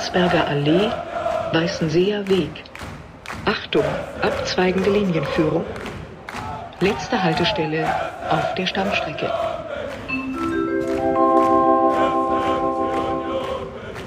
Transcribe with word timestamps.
Landsberger 0.00 0.48
Allee, 0.48 0.90
Weißenseer 1.52 2.26
Weg. 2.26 2.64
Achtung, 3.44 3.84
abzweigende 4.22 4.88
Linienführung. 4.88 5.66
Letzte 6.80 7.22
Haltestelle 7.22 7.86
auf 8.30 8.54
der 8.54 8.66
Stammstrecke. 8.66 9.30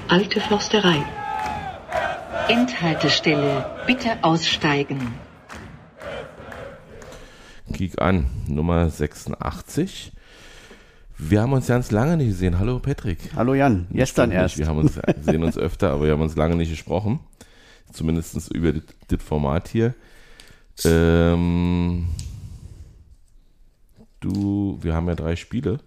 Alte 0.08 0.40
Forsterei. 0.40 1.00
Endhaltestelle. 2.48 3.64
Bitte 3.86 4.18
aussteigen. 4.22 5.14
Kick 7.72 8.02
an, 8.02 8.26
Nummer 8.48 8.90
86. 8.90 10.10
Wir 11.26 11.40
haben 11.40 11.54
uns 11.54 11.68
ganz 11.68 11.90
lange 11.90 12.18
nicht 12.18 12.28
gesehen. 12.28 12.58
Hallo 12.58 12.78
Patrick. 12.80 13.18
Hallo 13.34 13.54
Jan, 13.54 13.86
Nicht 13.88 13.94
gestern 13.94 14.30
ständig. 14.30 14.42
erst. 14.42 14.58
Wir 14.58 14.66
haben 14.66 14.78
uns, 14.78 15.00
sehen 15.22 15.42
uns 15.42 15.56
öfter, 15.56 15.92
aber 15.92 16.04
wir 16.04 16.12
haben 16.12 16.20
uns 16.20 16.36
lange 16.36 16.54
nicht 16.54 16.70
gesprochen. 16.70 17.20
Zumindest 17.92 18.52
über 18.52 18.72
das, 18.72 19.22
Format 19.22 19.68
hier. 19.68 19.94
Ähm, 20.84 22.06
du, 24.20 24.78
wir 24.82 24.94
haben 24.94 25.08
ja 25.08 25.14
drei 25.14 25.36
Spiele. 25.36 25.80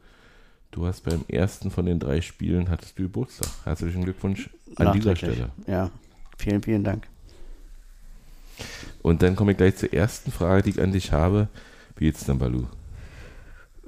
Du 0.71 0.87
hast 0.87 1.03
beim 1.03 1.23
ersten 1.27 1.69
von 1.69 1.85
den 1.85 1.99
drei 1.99 2.21
Spielen 2.21 2.69
hattest 2.69 2.97
du 2.97 3.03
Geburtstag. 3.03 3.49
Herzlichen 3.63 4.03
Glückwunsch 4.03 4.49
an 4.77 4.93
dieser. 4.93 5.15
Stelle. 5.15 5.49
Ja, 5.67 5.91
vielen, 6.37 6.63
vielen 6.63 6.83
Dank. 6.83 7.07
Und 9.03 9.21
dann 9.21 9.35
komme 9.35 9.51
ich 9.51 9.57
gleich 9.57 9.75
zur 9.75 9.93
ersten 9.93 10.31
Frage, 10.31 10.63
die 10.63 10.69
ich 10.71 10.81
an 10.81 10.91
dich 10.91 11.11
habe. 11.11 11.47
Wie 11.95 12.05
geht's 12.05 12.25
denn, 12.25 12.39
Balu? 12.39 12.65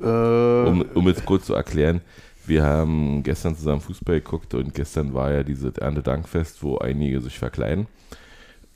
Äh, 0.02 0.70
Um, 0.70 0.86
um 0.94 1.08
es 1.08 1.24
kurz 1.26 1.46
zu 1.46 1.54
erklären, 1.54 2.02
wir 2.46 2.64
haben 2.64 3.22
gestern 3.24 3.56
zusammen 3.56 3.82
Fußball 3.82 4.22
geguckt 4.22 4.54
und 4.54 4.74
gestern 4.74 5.14
war 5.14 5.32
ja 5.32 5.44
dieses 5.44 5.78
Erntedankfest, 5.78 6.64
wo 6.64 6.78
einige 6.78 7.22
sich 7.22 7.38
verkleiden 7.38 7.88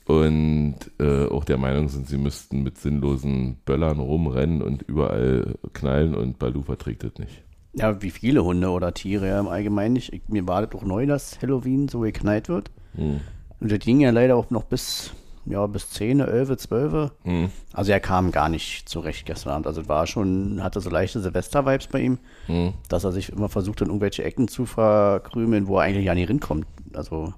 und 0.06 0.76
äh, 1.00 1.26
auch 1.26 1.44
der 1.44 1.56
Meinung 1.56 1.88
sind, 1.88 2.06
sie 2.06 2.18
müssten 2.18 2.62
mit 2.62 2.78
sinnlosen 2.78 3.56
Böllern 3.64 3.98
rumrennen 3.98 4.60
und 4.62 4.82
überall 4.82 5.54
knallen 5.72 6.14
und 6.14 6.38
Balu 6.38 6.62
verträgt 6.62 7.04
das 7.04 7.14
nicht. 7.18 7.42
ja, 7.72 8.00
wie 8.02 8.10
viele 8.10 8.44
Hunde 8.44 8.68
oder 8.68 8.92
Tiere 8.94 9.28
ja 9.28 9.40
im 9.40 9.48
Allgemeinen 9.48 9.94
nicht. 9.94 10.12
Ich, 10.12 10.22
mir 10.28 10.46
war 10.46 10.60
das 10.62 10.70
doch 10.70 10.84
neu, 10.84 11.06
dass 11.06 11.40
Halloween 11.42 11.88
so 11.88 12.00
geknallt 12.00 12.48
wird. 12.48 12.70
Hm. 12.94 13.20
Und 13.60 13.72
das 13.72 13.78
ging 13.80 14.00
ja 14.00 14.10
leider 14.10 14.36
auch 14.36 14.50
noch 14.50 14.64
bis, 14.64 15.12
ja, 15.46 15.66
bis 15.66 15.90
10, 15.90 16.20
11, 16.20 16.56
12. 16.56 17.10
Hm. 17.22 17.50
Also 17.72 17.92
er 17.92 18.00
kam 18.00 18.30
gar 18.30 18.48
nicht 18.48 18.88
zurecht 18.88 19.26
gestern 19.26 19.52
Abend. 19.52 19.66
Also 19.66 19.82
es 19.82 19.88
war 19.88 20.06
schon, 20.06 20.62
hatte 20.62 20.80
so 20.80 20.90
leichte 20.90 21.20
Silvester-Vibes 21.20 21.88
bei 21.88 22.00
ihm, 22.00 22.18
Hm. 22.46 22.72
dass 22.88 23.04
er 23.04 23.12
sich 23.12 23.30
immer 23.30 23.48
versucht, 23.48 23.80
in 23.80 23.88
irgendwelche 23.88 24.24
Ecken 24.24 24.48
zu 24.48 24.66
verkrümeln, 24.66 25.66
wo 25.66 25.78
er 25.78 25.84
eigentlich 25.84 26.06
ja 26.06 26.14
nicht 26.14 26.28
hinkommt. 26.28 26.66
Also, 26.94 27.34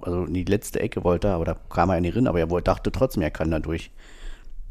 also 0.00 0.24
in 0.24 0.34
die 0.34 0.44
letzte 0.44 0.80
Ecke 0.80 1.04
wollte 1.04 1.28
er, 1.28 1.34
aber 1.34 1.44
da 1.44 1.56
kam 1.70 1.90
er 1.90 2.00
nicht 2.00 2.14
hin, 2.14 2.26
aber 2.26 2.38
er 2.40 2.50
wollte, 2.50 2.70
dachte 2.70 2.90
trotzdem, 2.92 3.22
er 3.22 3.30
kann 3.30 3.50
da 3.50 3.58
durch. 3.58 3.90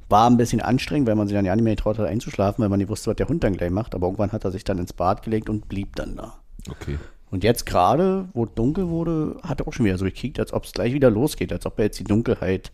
War 0.10 0.30
ein 0.30 0.38
bisschen 0.38 0.62
anstrengend, 0.62 1.08
weil 1.08 1.16
man 1.16 1.28
sich 1.28 1.36
dann 1.36 1.46
ja 1.46 1.56
nicht 1.56 1.64
mehr 1.64 1.76
getraut 1.76 1.98
hat 1.98 2.08
einzuschlafen, 2.08 2.62
weil 2.62 2.70
man 2.70 2.78
nicht 2.80 2.90
wusste, 2.90 3.10
was 3.10 3.16
der 3.16 3.28
Hund 3.30 3.44
dann 3.44 3.56
gleich 3.56 3.72
macht. 3.72 3.96
Aber 3.96 4.08
irgendwann 4.08 4.32
hat 4.32 4.44
er 4.46 4.52
sich 4.52 4.64
dann 4.64 4.78
ins 4.78 4.94
Bad 4.94 5.24
gelegt 5.24 5.50
und 5.50 5.70
blieb 5.70 5.96
dann 5.96 6.16
da. 6.18 6.34
Okay. 6.70 7.00
Und 7.34 7.44
jetzt 7.44 7.66
gerade, 7.66 8.30
wo 8.34 8.46
dunkel 8.46 8.90
wurde, 8.90 9.38
hat 9.42 9.60
er 9.60 9.68
auch 9.68 9.74
schon 9.74 9.88
wieder 9.88 9.98
so 9.98 10.06
gekickt, 10.06 10.40
als 10.40 10.54
ob 10.54 10.66
es 10.66 10.72
gleich 10.72 10.94
wieder 10.94 11.10
losgeht, 11.10 11.52
als 11.52 11.66
ob 11.66 11.80
er 11.80 11.86
jetzt 11.86 12.00
die 12.00 12.04
Dunkelheit 12.04 12.72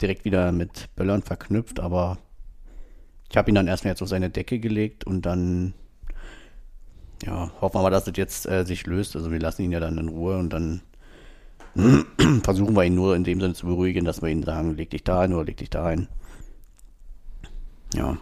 direkt 0.00 0.24
wieder 0.24 0.50
mit 0.50 0.88
Böllern 0.96 1.22
verknüpft. 1.22 1.78
Aber 1.78 2.16
ich 3.28 3.36
habe 3.36 3.50
ihn 3.50 3.54
dann 3.54 3.66
erstmal 3.66 3.92
jetzt 3.92 4.00
auf 4.00 4.08
seine 4.08 4.30
Decke 4.30 4.60
gelegt 4.60 5.04
und 5.04 5.26
dann, 5.26 5.74
ja, 7.22 7.52
hoffen 7.60 7.74
wir 7.74 7.82
mal, 7.82 7.90
dass 7.90 8.04
das 8.04 8.16
jetzt 8.16 8.48
äh, 8.48 8.64
sich 8.64 8.86
löst. 8.86 9.14
Also 9.14 9.30
wir 9.30 9.40
lassen 9.40 9.60
ihn 9.60 9.72
ja 9.72 9.80
dann 9.80 9.98
in 9.98 10.08
Ruhe 10.08 10.38
und 10.38 10.54
dann 10.54 10.80
versuchen 12.44 12.74
wir 12.74 12.84
ihn 12.84 12.94
nur 12.94 13.14
in 13.14 13.24
dem 13.24 13.40
Sinne 13.40 13.52
zu 13.52 13.66
beruhigen, 13.66 14.06
dass 14.06 14.22
wir 14.22 14.30
ihn 14.30 14.42
sagen, 14.42 14.74
leg 14.74 14.88
dich 14.88 15.04
da 15.04 15.20
hin 15.20 15.34
oder 15.34 15.44
leg 15.44 15.58
dich 15.58 15.68
da 15.68 15.90
hin. 15.90 16.08
Ja, 17.92 18.16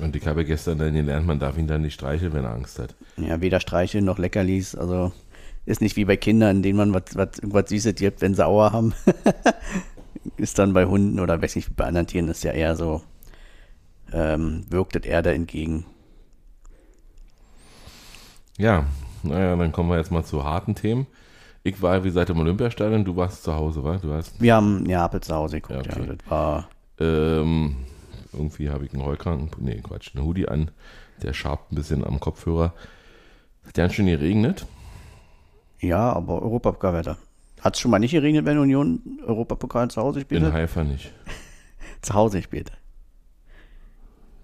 Und 0.00 0.14
ich 0.14 0.26
habe 0.26 0.44
gestern 0.44 0.78
dann 0.78 0.92
gelernt, 0.94 1.26
man 1.26 1.38
darf 1.38 1.56
ihn 1.56 1.66
dann 1.66 1.82
nicht 1.82 1.94
streicheln, 1.94 2.32
wenn 2.32 2.44
er 2.44 2.52
Angst 2.52 2.78
hat. 2.78 2.94
Ja, 3.16 3.40
weder 3.40 3.60
Streicheln 3.60 4.04
noch 4.04 4.18
Leckerlis. 4.18 4.74
Also 4.74 5.12
ist 5.64 5.80
nicht 5.80 5.96
wie 5.96 6.04
bei 6.04 6.16
Kindern, 6.16 6.62
denen 6.62 6.76
man 6.76 6.94
was, 6.94 7.14
was, 7.14 7.38
irgendwas 7.38 7.68
Süßes 7.70 7.94
gibt, 7.94 8.20
wenn 8.20 8.34
sie 8.34 8.44
Auer 8.46 8.72
haben. 8.72 8.92
ist 10.36 10.58
dann 10.58 10.72
bei 10.72 10.84
Hunden 10.86 11.18
oder 11.20 11.40
weiß 11.40 11.56
nicht, 11.56 11.74
bei 11.76 11.84
anderen 11.84 12.06
Tieren 12.06 12.28
ist 12.28 12.44
ja 12.44 12.52
eher 12.52 12.76
so, 12.76 13.02
ähm, 14.12 14.64
wirkt 14.68 14.94
das 14.96 15.04
eher 15.04 15.22
da 15.22 15.30
entgegen. 15.30 15.86
Ja, 18.58 18.86
naja, 19.22 19.56
dann 19.56 19.72
kommen 19.72 19.90
wir 19.90 19.98
jetzt 19.98 20.10
mal 20.10 20.24
zu 20.24 20.44
harten 20.44 20.74
Themen. 20.74 21.06
Ich 21.62 21.82
war, 21.82 22.04
wie 22.04 22.08
gesagt, 22.08 22.30
im 22.30 22.38
Olympiastadion, 22.38 23.04
du 23.04 23.16
warst 23.16 23.42
zu 23.42 23.54
Hause, 23.54 23.82
wa? 23.82 23.96
Du 23.96 24.12
hast 24.12 24.40
Wir 24.40 24.54
haben 24.54 24.84
Neapel 24.84 25.20
zu 25.20 25.34
Hause 25.34 25.60
geguckt, 25.60 25.86
Ja, 25.86 25.92
ja. 25.92 26.00
okay. 26.00 26.16
Das 26.16 26.30
war, 26.30 26.68
Ähm, 27.00 27.76
irgendwie 28.36 28.70
habe 28.70 28.84
ich 28.84 28.92
einen 28.92 29.04
Heulkranken, 29.04 29.64
nee, 29.64 29.80
Quatsch, 29.82 30.14
einen 30.14 30.24
Hoodie 30.24 30.48
an, 30.48 30.70
der 31.22 31.32
schabt 31.32 31.72
ein 31.72 31.76
bisschen 31.76 32.04
am 32.04 32.20
Kopfhörer. 32.20 32.72
Hat 33.66 33.74
ganz 33.74 33.94
schön 33.94 34.06
geregnet. 34.06 34.66
ja, 35.80 36.12
aber 36.12 36.42
Europapokalwetter. 36.42 37.18
Hat 37.60 37.74
es 37.74 37.80
schon 37.80 37.90
mal 37.90 37.98
nicht 37.98 38.12
geregnet, 38.12 38.44
wenn 38.44 38.58
Union 38.58 39.00
Europapokal 39.26 39.90
zu 39.90 40.00
Hause 40.00 40.20
spielt? 40.20 40.42
In 40.42 40.52
Haifa 40.52 40.84
nicht. 40.84 41.12
Zu 42.02 42.14
Hause 42.14 42.42
spielt. 42.42 42.70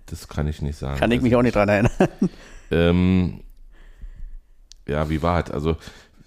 Das 0.06 0.26
kann 0.26 0.48
ich 0.48 0.62
nicht 0.62 0.76
sagen. 0.76 0.98
Kann 0.98 1.10
ich 1.12 1.18
Also, 1.18 1.24
mich 1.26 1.36
auch 1.36 1.42
nicht 1.42 1.54
dran 1.54 1.68
erinnern. 1.68 1.90
Ähm, 2.70 3.42
ja, 4.88 5.10
wie 5.10 5.20
war 5.22 5.44
es? 5.44 5.50
Also, 5.50 5.76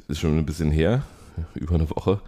ist 0.08 0.20
schon 0.20 0.38
ein 0.38 0.46
bisschen 0.46 0.70
her, 0.70 1.02
über 1.56 1.74
eine 1.74 1.90
Woche. 1.90 2.22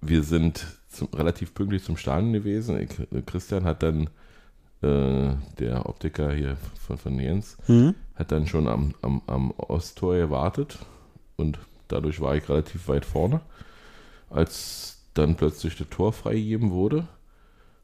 Wir 0.00 0.22
sind 0.22 0.64
zum, 0.88 1.08
relativ 1.12 1.52
pünktlich 1.52 1.82
zum 1.82 1.96
Stadion 1.96 2.32
gewesen. 2.32 2.78
Ich, 2.80 3.26
Christian 3.26 3.64
hat 3.64 3.82
dann, 3.82 4.10
äh, 4.82 5.34
der 5.58 5.86
Optiker 5.88 6.32
hier 6.32 6.56
von, 6.86 6.98
von 6.98 7.18
Jens, 7.18 7.56
Hm? 7.66 7.94
hat 8.14 8.32
dann 8.32 8.46
schon 8.46 8.68
am, 8.68 8.94
am, 9.02 9.22
am 9.26 9.50
Osttor 9.52 10.16
gewartet 10.16 10.78
und 11.36 11.58
dadurch 11.88 12.20
war 12.20 12.34
ich 12.36 12.48
relativ 12.48 12.88
weit 12.88 13.04
vorne. 13.04 13.40
Als 14.30 15.00
dann 15.14 15.36
plötzlich 15.36 15.76
das 15.76 15.88
Tor 15.90 16.12
freigegeben 16.12 16.70
wurde, 16.70 17.06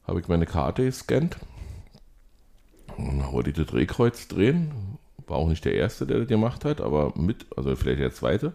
habe 0.06 0.20
ich 0.20 0.28
meine 0.28 0.46
Karte 0.46 0.84
gescannt 0.84 1.36
und 2.96 3.06
dann 3.20 3.32
wollte 3.32 3.50
ich 3.50 3.56
das 3.56 3.66
Drehkreuz 3.66 4.28
drehen. 4.28 4.98
War 5.26 5.36
auch 5.36 5.48
nicht 5.48 5.64
der 5.64 5.74
Erste, 5.74 6.06
der 6.06 6.20
das 6.20 6.28
gemacht 6.28 6.64
hat, 6.64 6.80
aber 6.80 7.12
mit, 7.16 7.46
also 7.56 7.76
vielleicht 7.76 8.00
der 8.00 8.12
Zweite. 8.12 8.54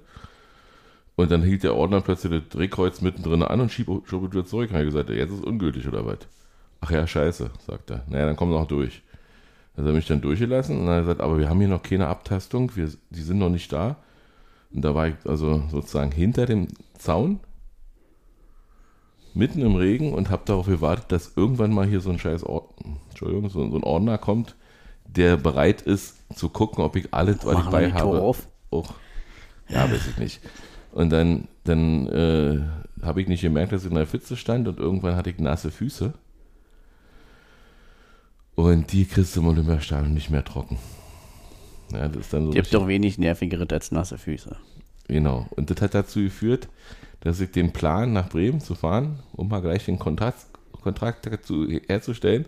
Und 1.16 1.30
dann 1.30 1.44
hielt 1.44 1.64
der 1.64 1.76
Ordner 1.76 2.02
plötzlich 2.02 2.32
das 2.42 2.50
Drehkreuz 2.50 3.02
mittendrin 3.02 3.44
an 3.44 3.62
und 3.62 3.72
schieb, 3.72 3.86
schob 4.06 4.24
es 4.26 4.32
wieder 4.32 4.46
zurück. 4.46 4.70
Und 4.72 4.76
habe 4.78 4.86
ich 4.86 4.92
gesagt, 4.92 5.10
jetzt 5.10 5.32
ist 5.32 5.40
es 5.40 5.46
ungültig 5.46 5.88
oder 5.88 6.06
was? 6.06 6.18
Ach 6.84 6.92
ja, 6.92 7.08
scheiße, 7.08 7.50
sagt 7.66 7.92
er. 7.92 8.04
Naja, 8.10 8.26
dann 8.26 8.36
komm 8.36 8.50
noch 8.50 8.68
durch. 8.68 9.04
Hat 9.78 9.86
er 9.86 9.94
mich 9.94 10.06
dann 10.06 10.20
durchgelassen 10.20 10.78
und 10.78 10.86
dann 10.86 10.96
hat 10.96 10.98
er 10.98 11.02
gesagt, 11.04 11.22
aber 11.22 11.38
wir 11.38 11.50
haben 11.50 11.60
hier 11.60 11.70
noch 11.70 11.82
keine 11.82 12.08
Abtastung, 12.08 12.76
wir, 12.76 12.92
die 13.10 13.22
sind 13.22 13.40
noch 13.40 13.50
nicht 13.50 13.72
da. 13.72 13.96
Und 14.74 14.84
da 14.84 14.94
war 14.94 15.08
ich 15.08 15.16
also 15.24 15.64
sozusagen 15.72 16.12
hinter 16.12 16.46
dem 16.46 16.68
Zaun, 16.98 17.40
mitten 19.34 19.62
im 19.62 19.76
Regen 19.78 20.14
und 20.14 20.30
habe 20.30 20.44
darauf 20.46 20.66
gewartet, 20.66 21.06
dass 21.08 21.38
irgendwann 21.38 21.74
mal 21.74 21.88
hier 21.88 22.02
so 22.02 22.10
ein 22.10 22.20
scheiß 22.20 22.44
Ord 22.44 22.70
Entschuldigung, 23.10 23.50
so, 23.50 23.70
so 23.70 23.78
ein 23.78 23.84
Ordner 23.84 24.18
kommt, 24.18 24.56
der 25.06 25.38
bereit 25.38 25.82
ist 25.82 26.18
zu 26.36 26.50
gucken, 26.50 26.84
ob 26.84 26.98
ich 26.98 27.14
alles, 27.14 27.46
was 27.46 27.60
ich 27.60 27.70
bei 27.70 27.94
habe, 27.94 28.22
auf? 28.22 28.50
auch. 28.72 28.94
Ja, 29.70 29.90
weiß 29.90 30.08
ich 30.08 30.18
nicht. 30.18 30.42
Und 30.92 31.12
dann, 31.12 31.48
dann 31.64 32.08
äh, 32.08 32.60
habe 33.02 33.22
ich 33.22 33.30
nicht 33.30 33.42
gemerkt, 33.42 33.72
dass 33.72 33.86
ich 33.86 33.90
in 33.90 33.96
der 33.96 34.06
Pfütze 34.06 34.36
stand 34.36 34.68
und 34.68 34.80
irgendwann 34.80 35.16
hatte 35.16 35.30
ich 35.30 35.40
nasse 35.40 35.72
Füße. 35.72 36.14
Und 38.56 38.92
die 38.92 39.06
kriegst 39.06 39.36
du 39.36 39.42
im 39.42 39.48
Olympiastadion 39.48 40.14
nicht 40.14 40.30
mehr 40.30 40.44
trocken. 40.44 40.78
Ja, 41.92 42.08
das 42.08 42.18
ist 42.18 42.34
dann 42.34 42.46
so 42.46 42.52
Gibt 42.52 42.74
doch 42.74 42.88
wenig 42.88 43.18
nervigere 43.18 43.68
als 43.72 43.92
nasse 43.92 44.18
Füße. 44.18 44.56
Genau. 45.08 45.48
Und 45.52 45.70
das 45.70 45.82
hat 45.82 45.94
dazu 45.94 46.22
geführt, 46.22 46.70
dass 47.22 47.40
ich 47.40 47.52
den 47.52 47.74
Plan, 47.74 48.14
nach 48.14 48.30
Bremen 48.30 48.62
zu 48.62 48.76
fahren, 48.76 49.20
um 49.34 49.48
mal 49.48 49.62
gleich 49.62 49.86
den 49.86 50.00
Kontakt, 50.00 50.46
Kontrakt 50.82 51.26
dazu 51.26 51.68
herzustellen, 51.88 52.46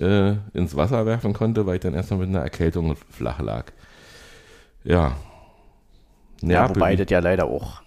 äh, 0.00 0.34
ins 0.54 0.76
Wasser 0.76 1.06
werfen 1.06 1.32
konnte, 1.32 1.66
weil 1.66 1.76
ich 1.76 1.80
dann 1.80 1.94
erstmal 1.94 2.20
mit 2.20 2.28
einer 2.30 2.40
Erkältung 2.40 2.96
flach 3.10 3.40
lag. 3.40 3.66
Ja. 4.84 5.16
Ja, 6.42 6.68
wobei 6.68 6.96
das 6.96 7.10
ja 7.10 7.18
leider 7.18 7.44
auch 7.44 7.82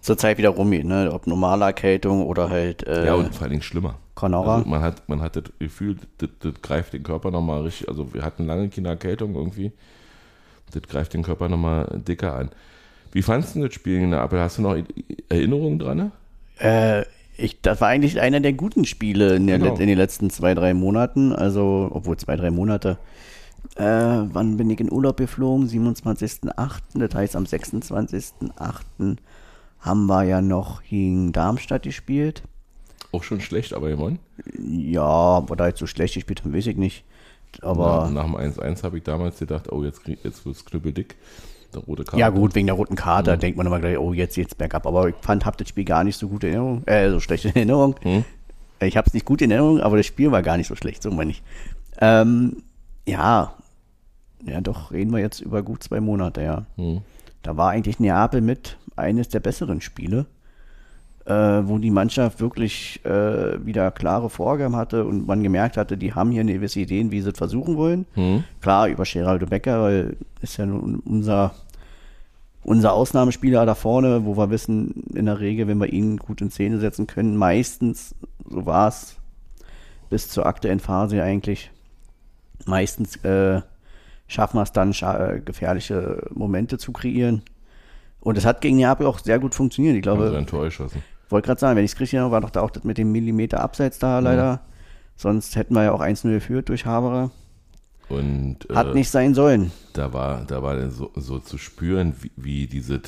zur 0.00 0.18
Zeit 0.18 0.38
wieder 0.38 0.50
rumgeht, 0.50 0.84
ne? 0.84 1.10
Ob 1.12 1.26
normale 1.26 1.64
Erkältung 1.64 2.24
oder 2.24 2.50
halt 2.50 2.86
äh, 2.86 3.06
ja, 3.06 3.14
und 3.14 3.34
vor 3.34 3.42
allen 3.42 3.52
Dingen 3.52 3.62
schlimmer. 3.62 3.96
Conora. 4.18 4.56
Also 4.56 4.68
man 4.68 4.82
hat, 4.82 5.08
man 5.08 5.20
hat 5.20 5.36
das 5.36 5.44
Gefühl, 5.58 5.96
das, 6.18 6.30
das 6.40 6.54
greift 6.60 6.92
den 6.92 7.04
Körper 7.04 7.30
nochmal 7.30 7.62
richtig, 7.62 7.88
also 7.88 8.12
wir 8.12 8.22
hatten 8.22 8.46
lange 8.46 8.68
keine 8.68 8.88
Erkältung 8.88 9.34
irgendwie, 9.34 9.70
das 10.72 10.82
greift 10.82 11.14
den 11.14 11.22
Körper 11.22 11.48
nochmal 11.48 12.00
dicker 12.06 12.34
an. 12.34 12.50
Wie 13.12 13.22
fandest 13.22 13.54
du 13.54 13.62
das 13.62 13.74
Spiel 13.74 14.00
in 14.00 14.10
Neapel? 14.10 14.40
Hast 14.40 14.58
du 14.58 14.62
noch 14.62 14.76
Erinnerungen 15.28 15.78
dran? 15.78 16.12
Äh, 16.58 17.04
ich, 17.36 17.60
das 17.62 17.80
war 17.80 17.88
eigentlich 17.88 18.20
einer 18.20 18.40
der 18.40 18.52
guten 18.52 18.84
Spiele 18.84 19.36
in, 19.36 19.46
der, 19.46 19.58
Genau. 19.58 19.76
In 19.76 19.86
den 19.86 19.96
letzten 19.96 20.28
zwei, 20.30 20.54
drei 20.54 20.74
Monaten. 20.74 21.32
Also, 21.32 21.88
obwohl 21.92 22.16
zwei, 22.16 22.36
drei 22.36 22.50
Monate. 22.50 22.98
Äh, 23.76 23.84
wann 23.84 24.56
bin 24.56 24.68
ich 24.68 24.80
in 24.80 24.92
Urlaub 24.92 25.16
geflogen? 25.16 25.68
27.08. 25.68 26.52
Das 26.94 27.14
heißt, 27.14 27.36
am 27.36 27.44
26.08. 27.44 29.16
haben 29.78 30.06
wir 30.06 30.24
ja 30.24 30.42
noch 30.42 30.82
gegen 30.82 31.32
Darmstadt 31.32 31.84
gespielt. 31.84 32.42
Auch 33.12 33.22
schon 33.22 33.40
schlecht, 33.40 33.72
aber 33.72 33.88
gewonnen. 33.88 34.18
Ja, 34.58 35.48
wir 35.48 35.56
da 35.56 35.68
jetzt 35.68 35.78
so 35.78 35.86
schlecht 35.86 36.14
gespielt 36.14 36.42
haben, 36.44 36.54
weiß 36.54 36.66
ich 36.66 36.76
nicht. 36.76 37.04
Aber 37.62 38.10
nach, 38.12 38.28
nach 38.28 38.40
dem 38.42 38.52
1-1 38.52 38.82
habe 38.82 38.98
ich 38.98 39.04
damals 39.04 39.38
gedacht, 39.38 39.72
oh, 39.72 39.82
jetzt, 39.82 40.04
krieg- 40.04 40.18
jetzt 40.22 40.44
wird 40.44 40.56
es 40.56 40.64
knüppeldick. 40.64 41.16
Der 41.74 41.82
rote 41.82 42.04
Karte. 42.04 42.18
ja 42.18 42.28
gut, 42.30 42.54
wegen 42.54 42.66
der 42.66 42.76
roten 42.76 42.96
Karte 42.96 43.36
denkt 43.36 43.56
man 43.58 43.66
immer 43.66 43.78
gleich, 43.80 43.98
oh, 43.98 44.12
jetzt 44.14 44.34
geht's 44.36 44.54
bergab. 44.54 44.86
Aber 44.86 45.08
ich 45.08 45.14
fand, 45.20 45.44
hab 45.46 45.56
das 45.58 45.68
Spiel 45.68 45.84
gar 45.84 46.04
nicht 46.04 46.16
so 46.18 46.28
gut 46.28 46.44
in 46.44 46.50
Erinnerung, 46.50 46.82
äh, 46.86 47.10
so 47.10 47.20
schlecht 47.20 47.44
in 47.46 47.52
Erinnerung. 47.56 47.94
Ich 48.80 48.96
habe 48.96 49.06
es 49.06 49.14
nicht 49.14 49.26
gut 49.26 49.42
in 49.42 49.50
Erinnerung, 49.50 49.80
aber 49.80 49.96
das 49.96 50.06
Spiel 50.06 50.30
war 50.30 50.42
gar 50.42 50.56
nicht 50.56 50.68
so 50.68 50.76
schlecht, 50.76 51.02
so 51.02 51.10
meine 51.10 51.30
ich. 51.30 51.42
Ähm, 52.00 52.62
ja, 53.06 53.54
ja, 54.46 54.60
doch 54.60 54.92
reden 54.92 55.10
wir 55.12 55.18
jetzt 55.18 55.40
über 55.40 55.62
gut 55.62 55.82
zwei 55.82 56.00
Monate, 56.00 56.42
ja. 56.42 56.66
Da 57.42 57.56
war 57.56 57.70
eigentlich 57.70 57.98
Neapel 58.00 58.40
mit 58.40 58.76
eines 58.96 59.28
der 59.28 59.40
besseren 59.40 59.80
Spiele, 59.80 60.26
äh, 61.28 61.68
wo 61.68 61.78
die 61.78 61.90
Mannschaft 61.90 62.40
wirklich 62.40 63.04
äh, 63.04 63.64
wieder 63.64 63.90
klare 63.90 64.30
Vorgaben 64.30 64.74
hatte 64.76 65.04
und 65.04 65.26
man 65.26 65.42
gemerkt 65.42 65.76
hatte, 65.76 65.96
die 65.98 66.14
haben 66.14 66.30
hier 66.30 66.40
eine 66.40 66.54
gewisse 66.54 66.80
Ideen, 66.80 67.10
wie 67.10 67.20
sie 67.20 67.30
es 67.30 67.36
versuchen 67.38 67.76
wollen. 67.76 68.06
Klar, 68.60 68.88
über 68.88 69.04
Geraldo 69.04 69.46
Becker, 69.46 69.82
weil 69.82 70.16
ist 70.40 70.56
ja 70.56 70.64
nun 70.66 71.00
unser, 71.04 71.54
unser 72.64 72.92
Ausnahmespieler 72.94 73.66
da 73.66 73.74
vorne, 73.74 74.24
wo 74.24 74.36
wir 74.36 74.50
wissen, 74.50 75.04
in 75.14 75.26
der 75.26 75.38
Regel, 75.40 75.68
wenn 75.68 75.78
wir 75.78 75.92
ihn 75.92 76.16
gut 76.16 76.40
in 76.40 76.50
Szene 76.50 76.78
setzen 76.78 77.06
können, 77.06 77.36
meistens, 77.36 78.14
so 78.48 78.64
war 78.66 78.88
es 78.88 79.16
bis 80.10 80.28
zur 80.30 80.46
aktuellen 80.46 80.80
Phase 80.80 81.22
eigentlich, 81.22 81.70
meistens 82.66 83.16
äh, 83.24 83.60
schaffen 84.26 84.56
wir 84.58 84.62
es 84.62 84.72
dann, 84.72 84.92
scha- 84.92 85.34
äh, 85.36 85.40
gefährliche 85.40 86.26
Momente 86.34 86.78
zu 86.78 86.92
kreieren. 86.92 87.42
Und 88.20 88.36
es 88.36 88.44
hat 88.44 88.60
gegen 88.60 88.76
Neapel 88.76 89.06
auch 89.06 89.18
sehr 89.20 89.38
gut 89.38 89.54
funktioniert. 89.54 89.94
Ich 89.96 90.02
glaube, 90.02 90.24
Also 90.24 90.36
ein 90.36 90.46
Tor 90.46 90.64
geschossen. 90.64 91.02
Ich 91.28 91.32
wollte 91.32 91.46
gerade 91.46 91.60
sagen, 91.60 91.76
wenn 91.76 91.84
ich 91.84 91.92
es 91.92 92.00
richtig 92.00 92.14
erinnere, 92.16 92.32
war 92.32 92.40
doch 92.40 92.48
da 92.50 92.62
auch 92.62 92.70
das 92.70 92.82
mit 92.84 92.96
dem 92.98 93.12
Millimeter 93.12 93.60
Abseits 93.60 93.98
da 93.98 94.18
leider. 94.18 94.60
Sonst 95.14 95.56
hätten 95.56 95.74
wir 95.74 95.84
ja 95.84 95.92
auch 95.92 96.00
1-0 96.00 96.30
geführt 96.32 96.68
durch 96.70 96.86
Haberer. 96.86 97.30
Und 98.08 98.66
Hat 98.74 98.86
äh, 98.88 98.94
nicht 98.94 99.10
sein 99.10 99.34
sollen. 99.34 99.70
da 99.92 100.12
war, 100.14 100.44
da 100.46 100.62
war 100.62 100.88
so, 100.90 101.10
so 101.14 101.38
zu 101.38 101.58
spüren, 101.58 102.14
wie, 102.22 102.30
wie 102.36 102.66
dieses 102.66 103.02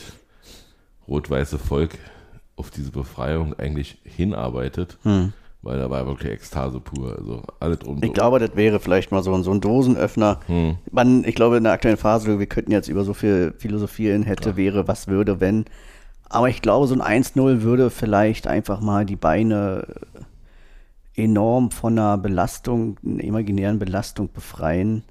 rot-weiße 1.08 1.58
Volk 1.58 1.92
auf 2.56 2.70
diese 2.70 2.90
Befreiung 2.90 3.54
eigentlich 3.58 3.98
hinarbeitet, 4.04 4.98
weil 5.62 5.78
da 5.78 5.88
war 5.88 6.06
wirklich 6.06 6.30
Ekstase 6.32 6.78
pur. 6.80 7.16
Also 7.16 7.42
alle 7.58 7.78
drum. 7.78 8.02
Ich 8.02 8.12
glaube, 8.12 8.38
das 8.38 8.54
wäre 8.54 8.78
vielleicht 8.80 9.10
mal 9.12 9.22
so, 9.22 9.32
ein- 9.34 9.42
so 9.42 9.50
ein 9.52 9.62
Dosenöffner. 9.62 10.40
Man, 10.90 11.24
ich 11.24 11.34
glaube, 11.34 11.56
in 11.56 11.64
der 11.64 11.72
aktuellen 11.72 11.96
Phase, 11.96 12.38
wir 12.38 12.46
könnten 12.46 12.72
jetzt 12.72 12.88
über 12.88 13.04
so 13.04 13.14
viel 13.14 13.54
philosophieren, 13.58 14.24
hätte, 14.24 14.56
wäre, 14.56 14.86
was 14.88 15.08
würde, 15.08 15.40
wenn. 15.40 15.64
Aber 16.30 16.48
ich 16.48 16.62
glaube, 16.62 16.86
so 16.86 16.94
ein 16.98 17.24
1-0 17.24 17.62
würde 17.62 17.90
vielleicht 17.90 18.46
einfach 18.46 18.80
mal 18.80 19.04
die 19.04 19.16
Beine 19.16 19.86
enorm 21.16 21.72
von 21.72 21.98
einer 21.98 22.16
Belastung, 22.16 22.98
einer 23.04 23.24
imaginären 23.24 23.78
Belastung 23.78 24.32
befreien. 24.32 25.02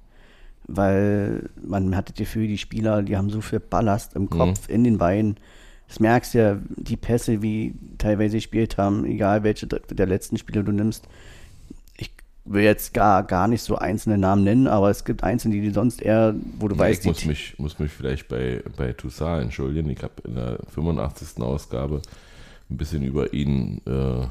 Weil 0.65 1.49
man 1.61 1.95
hat 1.95 2.09
das 2.09 2.15
Gefühl, 2.15 2.47
die 2.47 2.57
Spieler, 2.57 3.03
die 3.03 3.17
haben 3.17 3.29
so 3.29 3.41
viel 3.41 3.59
Ballast 3.59 4.15
im 4.15 4.29
Kopf, 4.29 4.69
in 4.69 4.83
den 4.83 4.97
Beinen. 4.97 5.35
Das 5.87 5.99
merkst 5.99 6.33
du 6.35 6.37
ja, 6.37 6.57
die 6.77 6.97
Pässe, 6.97 7.41
wie 7.41 7.73
teilweise 7.97 8.37
gespielt 8.37 8.77
haben, 8.77 9.03
egal 9.05 9.43
welche 9.43 9.67
der 9.67 10.05
letzten 10.07 10.37
Spiele 10.37 10.63
du 10.63 10.71
nimmst, 10.71 11.07
will 12.49 12.63
jetzt 12.63 12.93
gar, 12.93 13.23
gar 13.23 13.47
nicht 13.47 13.61
so 13.61 13.75
einzelne 13.77 14.17
Namen 14.17 14.43
nennen, 14.43 14.67
aber 14.67 14.89
es 14.89 15.05
gibt 15.05 15.23
einzelne, 15.23 15.61
die, 15.61 15.69
sonst 15.69 16.01
eher, 16.01 16.35
wo 16.57 16.67
du 16.67 16.75
Ja, 16.75 16.81
weißt, 16.81 17.01
ich 17.01 17.07
muss 17.07 17.25
mich, 17.25 17.59
muss 17.59 17.79
mich 17.79 17.91
vielleicht 17.91 18.27
bei, 18.27 18.63
bei 18.75 18.91
Toussaint 18.93 19.43
entschuldigen. 19.43 19.89
Ich 19.89 20.01
habe 20.01 20.13
in 20.23 20.35
der 20.35 20.57
85. 20.73 21.41
Ausgabe 21.43 22.01
ein 22.69 22.77
bisschen 22.77 23.03
über 23.03 23.33
ihn, 23.33 23.81
äh, 23.85 24.25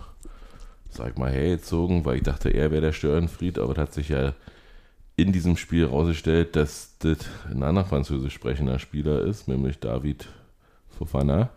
sag 0.90 1.16
mal, 1.18 1.30
hergezogen, 1.30 2.04
weil 2.04 2.16
ich 2.16 2.22
dachte, 2.24 2.50
er 2.50 2.70
wäre 2.70 2.82
der 2.82 2.92
Störenfried, 2.92 3.58
aber 3.58 3.72
es 3.72 3.78
hat 3.78 3.94
sich 3.94 4.08
ja 4.08 4.34
in 5.16 5.32
diesem 5.32 5.56
Spiel 5.56 5.86
herausgestellt, 5.86 6.56
dass 6.56 6.96
das 6.98 7.18
ein 7.50 7.62
anderer 7.62 7.86
französisch 7.86 8.34
sprechender 8.34 8.78
Spieler 8.78 9.22
ist, 9.22 9.48
nämlich 9.48 9.78
David 9.78 10.28
Fofana, 10.96 11.50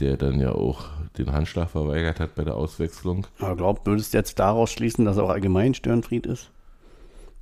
der 0.00 0.16
dann 0.16 0.40
ja 0.40 0.52
auch 0.52 0.86
den 1.16 1.32
Handschlag 1.32 1.70
verweigert 1.70 2.20
hat 2.20 2.34
bei 2.34 2.44
der 2.44 2.54
Auswechslung. 2.56 3.26
aber 3.40 3.56
glaub, 3.56 3.86
würdest 3.86 4.14
du 4.14 4.18
jetzt 4.18 4.38
daraus 4.38 4.70
schließen, 4.70 5.04
dass 5.04 5.16
er 5.16 5.24
auch 5.24 5.30
allgemein 5.30 5.74
Störenfried 5.74 6.26
ist? 6.26 6.50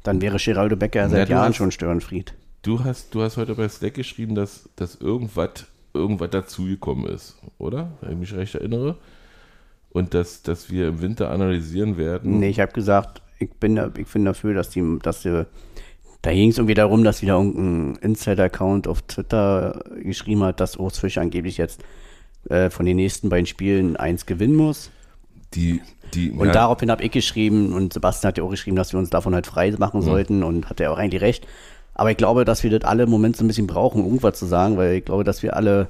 Dann 0.03 0.21
wäre 0.23 0.39
Geraldo 0.39 0.77
Becker 0.77 1.01
ja 1.01 1.09
seit 1.09 1.29
Jahren 1.29 1.49
hast- 1.49 1.57
schon 1.57 1.71
Störenfried. 1.73 2.35
Du 2.63 2.83
hast, 2.85 3.15
du 3.15 3.23
hast 3.23 3.37
heute 3.37 3.55
bei 3.55 3.69
Slack 3.69 3.95
geschrieben, 3.95 4.35
dass, 4.35 4.69
dass 4.77 4.97
irgendwas, 4.97 5.67
irgendwas 5.95 6.31
dazugekommen 6.31 7.07
ist, 7.07 7.37
oder? 7.59 7.93
Wenn 8.01 8.13
ich 8.13 8.19
mich 8.19 8.35
recht 8.35 8.55
erinnere. 8.57 8.97
Und 9.91 10.15
dass, 10.15 10.43
dass 10.43 10.71
wir 10.71 10.89
im 10.89 11.01
Winter 11.01 11.31
analysieren 11.31 11.97
werden. 11.97 12.39
Nee, 12.41 12.49
ich 12.51 12.61
habe 12.61 12.73
gesagt, 12.73 13.23
ich 13.39 13.51
bin, 13.55 13.81
ich 13.97 14.07
bin 14.09 14.25
dafür, 14.25 14.53
dass 14.55 14.71
die, 14.71 14.99
dass 15.03 15.23
die, 15.23 15.45
da 16.23 16.33
ging 16.33 16.51
es 16.51 16.59
irgendwie 16.59 16.75
darum, 16.75 17.05
dass 17.05 17.23
wieder 17.23 17.35
irgendein 17.35 17.97
Insider-Account 18.03 18.89
auf 18.89 19.03
Twitter 19.03 19.83
geschrieben 20.03 20.43
hat, 20.43 20.61
dass 20.61 20.77
Urs 20.77 20.99
Fischer 20.99 21.21
angeblich 21.21 21.57
jetzt 21.59 21.83
äh, 22.49 22.71
von 22.71 22.87
den 22.87 22.97
nächsten 22.97 23.29
beiden 23.29 23.47
Spielen 23.47 23.97
eins 23.97 24.27
gewinnen 24.27 24.57
muss. 24.57 24.91
Die, 25.55 25.81
die, 26.15 26.31
Und 26.31 26.49
ja, 26.49 26.53
daraufhin 26.53 26.91
habe 26.91 27.03
ich 27.03 27.13
geschrieben 27.13 27.73
und 27.73 27.93
Sebastian 27.93 28.29
hat 28.29 28.39
ja 28.39 28.45
auch 28.45 28.51
geschrieben, 28.51 28.77
dass 28.77 28.93
wir 28.93 28.99
uns 28.99 29.11
davon 29.11 29.35
halt 29.35 29.47
frei 29.47 29.73
machen 29.79 30.03
sollten 30.03 30.43
und 30.43 30.69
hat 30.69 30.81
ja 30.81 30.91
auch 30.91 30.99
eigentlich 30.99 31.23
recht. 31.23 31.47
Aber 31.95 32.11
ich 32.11 32.17
glaube, 32.17 32.45
dass 32.45 32.63
wir 32.63 32.71
das 32.71 32.89
alle 32.89 33.05
im 33.05 33.11
Moment 33.11 33.37
so 33.37 33.45
ein 33.45 33.49
bisschen 33.49 33.67
brauchen, 33.67 34.01
um 34.01 34.07
irgendwas 34.07 34.39
zu 34.39 34.47
sagen, 34.47 34.77
weil 34.77 34.97
ich 34.97 35.05
glaube, 35.05 35.25
dass 35.25 35.43
wir 35.43 35.57
alle, 35.57 35.89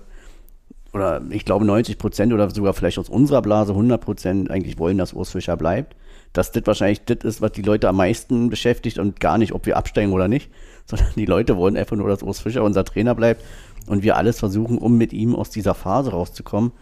oder 0.93 1.21
ich 1.31 1.45
glaube 1.45 1.65
90 1.65 1.99
Prozent 1.99 2.33
oder 2.33 2.49
sogar 2.49 2.75
vielleicht 2.75 2.99
aus 2.99 3.09
unserer 3.09 3.43
Blase 3.43 3.73
100 3.73 4.01
Prozent 4.01 4.51
eigentlich 4.51 4.79
wollen, 4.79 4.99
dass 4.99 5.13
Urs 5.13 5.31
Fischer 5.31 5.57
bleibt. 5.57 5.97
Dass 6.33 6.53
das 6.53 6.63
wahrscheinlich 6.67 7.05
das 7.05 7.19
ist, 7.25 7.41
was 7.41 7.53
die 7.53 7.63
Leute 7.63 7.89
am 7.89 7.97
meisten 7.97 8.51
beschäftigt 8.51 8.99
und 8.99 9.21
gar 9.21 9.37
nicht, 9.39 9.53
ob 9.53 9.67
wir 9.67 9.77
absteigen 9.77 10.13
oder 10.13 10.29
nicht, 10.29 10.51
sondern 10.87 11.09
die 11.17 11.27
Leute 11.27 11.57
wollen 11.57 11.77
einfach 11.77 11.97
nur, 11.97 12.09
dass 12.09 12.23
Urs 12.23 12.41
Fischer 12.41 12.63
unser 12.63 12.85
Trainer 12.85 13.15
bleibt 13.15 13.43
und 13.87 14.03
wir 14.03 14.17
alles 14.17 14.39
versuchen, 14.39 14.79
um 14.79 14.97
mit 14.97 15.13
ihm 15.13 15.35
aus 15.35 15.51
dieser 15.51 15.75
Phase 15.75 16.11
rauszukommen. 16.11 16.73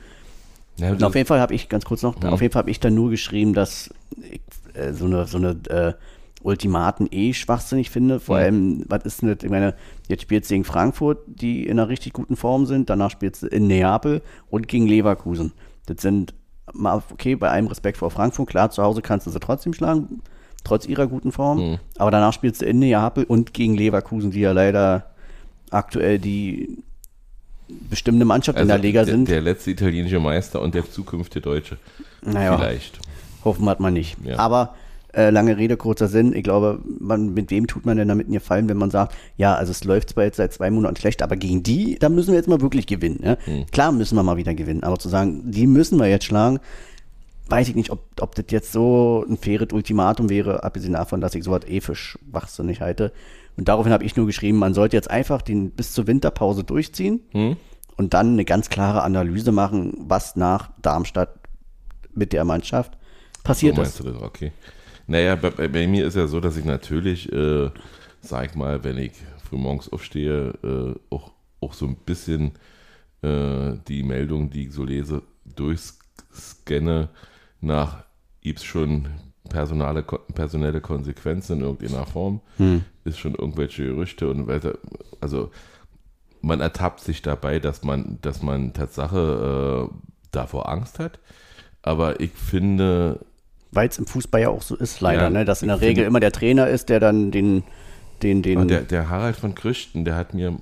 ja, 0.76 0.90
Und 0.92 1.02
auf 1.04 1.14
jeden 1.14 1.26
Fall 1.26 1.40
habe 1.40 1.54
ich, 1.54 1.68
ganz 1.68 1.84
kurz 1.84 2.02
noch, 2.02 2.16
auf 2.30 2.40
jeden 2.40 2.52
Fall 2.52 2.60
habe 2.60 2.70
ich 2.70 2.80
dann 2.80 2.94
nur 2.94 3.10
geschrieben, 3.10 3.54
dass 3.54 3.90
ich 4.30 4.40
äh, 4.74 4.92
so 4.92 5.04
eine, 5.06 5.26
so 5.26 5.38
eine 5.38 5.50
äh, 5.68 5.92
Ultimaten 6.42 7.08
eh 7.10 7.32
schwachsinnig 7.32 7.88
finde. 7.90 8.20
Vor 8.20 8.36
allem, 8.36 8.84
was 8.88 9.04
ist 9.04 9.22
denn 9.22 9.30
das? 9.30 9.42
Ich 9.42 9.50
meine, 9.50 9.74
jetzt 10.08 10.22
spielt 10.22 10.46
gegen 10.46 10.64
Frankfurt, 10.64 11.18
die 11.26 11.64
in 11.64 11.78
einer 11.78 11.88
richtig 11.88 12.12
guten 12.12 12.36
Form 12.36 12.66
sind, 12.66 12.90
danach 12.90 13.10
spielt 13.10 13.36
sie 13.36 13.46
in 13.48 13.66
Neapel 13.66 14.20
und 14.50 14.68
gegen 14.68 14.86
Leverkusen. 14.86 15.52
Das 15.86 16.02
sind, 16.02 16.34
mal, 16.72 17.02
okay, 17.10 17.34
bei 17.34 17.48
allem 17.50 17.66
Respekt 17.66 17.96
vor 17.98 18.10
Frankfurt, 18.10 18.48
klar, 18.48 18.70
zu 18.70 18.82
Hause 18.82 19.00
kannst 19.00 19.26
du 19.26 19.30
sie 19.30 19.40
trotzdem 19.40 19.72
schlagen, 19.72 20.20
trotz 20.64 20.86
ihrer 20.86 21.06
guten 21.06 21.32
Form, 21.32 21.60
aber 21.98 22.10
danach 22.10 22.32
spielst 22.34 22.60
du 22.60 22.66
in 22.66 22.78
Neapel 22.78 23.24
und 23.24 23.54
gegen 23.54 23.74
Leverkusen, 23.74 24.30
die 24.30 24.40
ja 24.40 24.52
leider 24.52 25.10
aktuell 25.70 26.18
die 26.18 26.82
bestimmte 27.68 28.24
Mannschaft 28.24 28.58
in 28.58 28.68
der 28.68 28.78
Liga 28.78 29.00
Also 29.00 29.12
der, 29.12 29.18
sind. 29.18 29.28
Der 29.28 29.40
letzte 29.40 29.70
italienische 29.70 30.20
Meister 30.20 30.60
und 30.60 30.74
der 30.74 30.90
zukünftige 30.90 31.40
Deutsche. 31.42 31.78
Naja. 32.22 32.56
Vielleicht. 32.56 32.98
Hoffen 33.44 33.64
wir 33.64 33.76
mal 33.78 33.90
nicht. 33.90 34.16
Ja. 34.24 34.38
Aber 34.38 34.74
äh, 35.14 35.30
lange 35.30 35.56
Rede, 35.56 35.76
kurzer 35.76 36.08
Sinn. 36.08 36.34
Ich 36.34 36.42
glaube, 36.42 36.80
man, 36.98 37.34
mit 37.34 37.50
wem 37.50 37.66
tut 37.66 37.86
man 37.86 37.96
denn 37.96 38.08
damit 38.08 38.26
einen 38.26 38.34
Gefallen, 38.34 38.68
wenn 38.68 38.76
man 38.76 38.90
sagt, 38.90 39.14
ja, 39.36 39.54
also 39.54 39.70
es 39.70 39.84
läuft 39.84 40.10
zwar 40.10 40.24
jetzt 40.24 40.36
seit 40.36 40.52
zwei 40.52 40.70
Monaten 40.70 40.96
schlecht, 40.96 41.22
aber 41.22 41.36
gegen 41.36 41.62
die, 41.62 41.98
da 41.98 42.08
müssen 42.08 42.30
wir 42.30 42.36
jetzt 42.36 42.48
mal 42.48 42.60
wirklich 42.60 42.86
gewinnen. 42.86 43.20
Ja? 43.22 43.36
Hm. 43.44 43.66
Klar 43.70 43.92
müssen 43.92 44.16
wir 44.16 44.22
mal 44.22 44.36
wieder 44.36 44.54
gewinnen, 44.54 44.82
aber 44.82 44.98
zu 44.98 45.08
sagen, 45.08 45.50
die 45.50 45.66
müssen 45.66 45.98
wir 45.98 46.08
jetzt 46.08 46.24
schlagen, 46.24 46.58
weiß 47.48 47.68
ich 47.68 47.74
nicht, 47.74 47.90
ob, 47.90 48.00
ob 48.20 48.34
das 48.34 48.46
jetzt 48.48 48.72
so 48.72 49.24
ein 49.28 49.36
faires 49.36 49.72
Ultimatum 49.72 50.30
wäre, 50.30 50.64
abgesehen 50.64 50.94
davon, 50.94 51.20
dass 51.20 51.34
ich 51.34 51.44
sowas 51.44 51.62
eh 51.68 51.80
für 51.80 51.94
schwachsinnig 51.94 52.80
halte. 52.80 53.12
Und 53.56 53.68
daraufhin 53.68 53.92
habe 53.92 54.04
ich 54.04 54.16
nur 54.16 54.26
geschrieben, 54.26 54.58
man 54.58 54.74
sollte 54.74 54.96
jetzt 54.96 55.10
einfach 55.10 55.42
den 55.42 55.70
bis 55.70 55.92
zur 55.92 56.06
Winterpause 56.06 56.64
durchziehen 56.64 57.20
Hm? 57.32 57.56
und 57.96 58.14
dann 58.14 58.32
eine 58.32 58.44
ganz 58.44 58.68
klare 58.68 59.02
Analyse 59.02 59.52
machen, 59.52 59.94
was 60.08 60.36
nach 60.36 60.70
Darmstadt 60.82 61.38
mit 62.12 62.32
der 62.32 62.44
Mannschaft 62.44 62.96
passiert 63.44 63.76
so 63.76 63.82
ist. 63.82 63.88
meinst 63.88 64.00
du 64.00 64.12
das? 64.12 64.22
Okay. 64.22 64.52
Naja, 65.06 65.36
bei, 65.36 65.50
bei, 65.50 65.86
mir 65.86 66.06
ist 66.06 66.16
ja 66.16 66.26
so, 66.26 66.40
dass 66.40 66.56
ich 66.56 66.64
natürlich, 66.64 67.30
äh, 67.32 67.70
sag 68.20 68.56
mal, 68.56 68.82
wenn 68.84 68.98
ich 68.98 69.12
frühmorgens 69.48 69.92
aufstehe, 69.92 70.54
äh, 70.64 71.14
auch, 71.14 71.32
auch 71.60 71.74
so 71.74 71.86
ein 71.86 71.96
bisschen 71.96 72.52
äh, 73.22 73.74
die 73.86 74.02
Meldung, 74.02 74.50
die 74.50 74.66
ich 74.66 74.72
so 74.72 74.84
lese, 74.84 75.22
durchscanne 75.44 77.10
nach, 77.60 78.04
gibt 78.40 78.60
es 78.60 78.64
schon 78.64 79.08
personale, 79.54 80.02
personelle 80.34 80.80
Konsequenzen 80.80 81.58
in 81.58 81.64
irgendeiner 81.64 82.06
Form? 82.06 82.40
Ist 83.04 83.20
schon 83.20 83.36
irgendwelche 83.36 83.84
Gerüchte 83.86 84.28
und 84.28 84.48
weiter, 84.48 84.78
also 85.20 85.50
man 86.40 86.60
ertappt 86.60 87.00
sich 87.00 87.22
dabei, 87.22 87.60
dass 87.60 87.84
man, 87.84 88.18
dass 88.20 88.42
man 88.42 88.72
Tatsache 88.72 89.88
äh, 89.88 89.94
davor 90.32 90.68
Angst 90.68 90.98
hat. 90.98 91.20
Aber 91.82 92.20
ich 92.20 92.32
finde, 92.32 93.20
Weil 93.70 93.88
es 93.88 93.98
im 93.98 94.06
Fußball 94.06 94.40
ja 94.40 94.48
auch 94.48 94.62
so 94.62 94.74
ist, 94.74 95.00
leider, 95.00 95.22
Ja, 95.22 95.30
ne? 95.30 95.44
dass 95.44 95.62
in 95.62 95.68
der 95.68 95.80
Regel 95.80 96.04
immer 96.04 96.20
der 96.20 96.32
Trainer 96.32 96.66
ist, 96.66 96.88
der 96.88 96.98
dann 96.98 97.30
den, 97.30 97.62
den, 98.22 98.42
den. 98.42 98.58
Und 98.58 98.68
der, 98.68 98.82
der 98.82 99.08
Harald 99.08 99.36
von 99.36 99.54
Christen, 99.54 100.04
der 100.04 100.16
hat 100.16 100.34
mir 100.34 100.58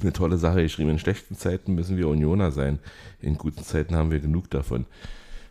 eine 0.00 0.12
tolle 0.12 0.36
Sache 0.36 0.62
geschrieben. 0.62 0.90
In 0.90 0.98
schlechten 0.98 1.36
Zeiten 1.36 1.74
müssen 1.74 1.96
wir 1.96 2.08
Unioner 2.08 2.50
sein. 2.50 2.78
In 3.20 3.38
guten 3.38 3.64
Zeiten 3.64 3.96
haben 3.96 4.10
wir 4.10 4.20
genug 4.20 4.50
davon. 4.50 4.84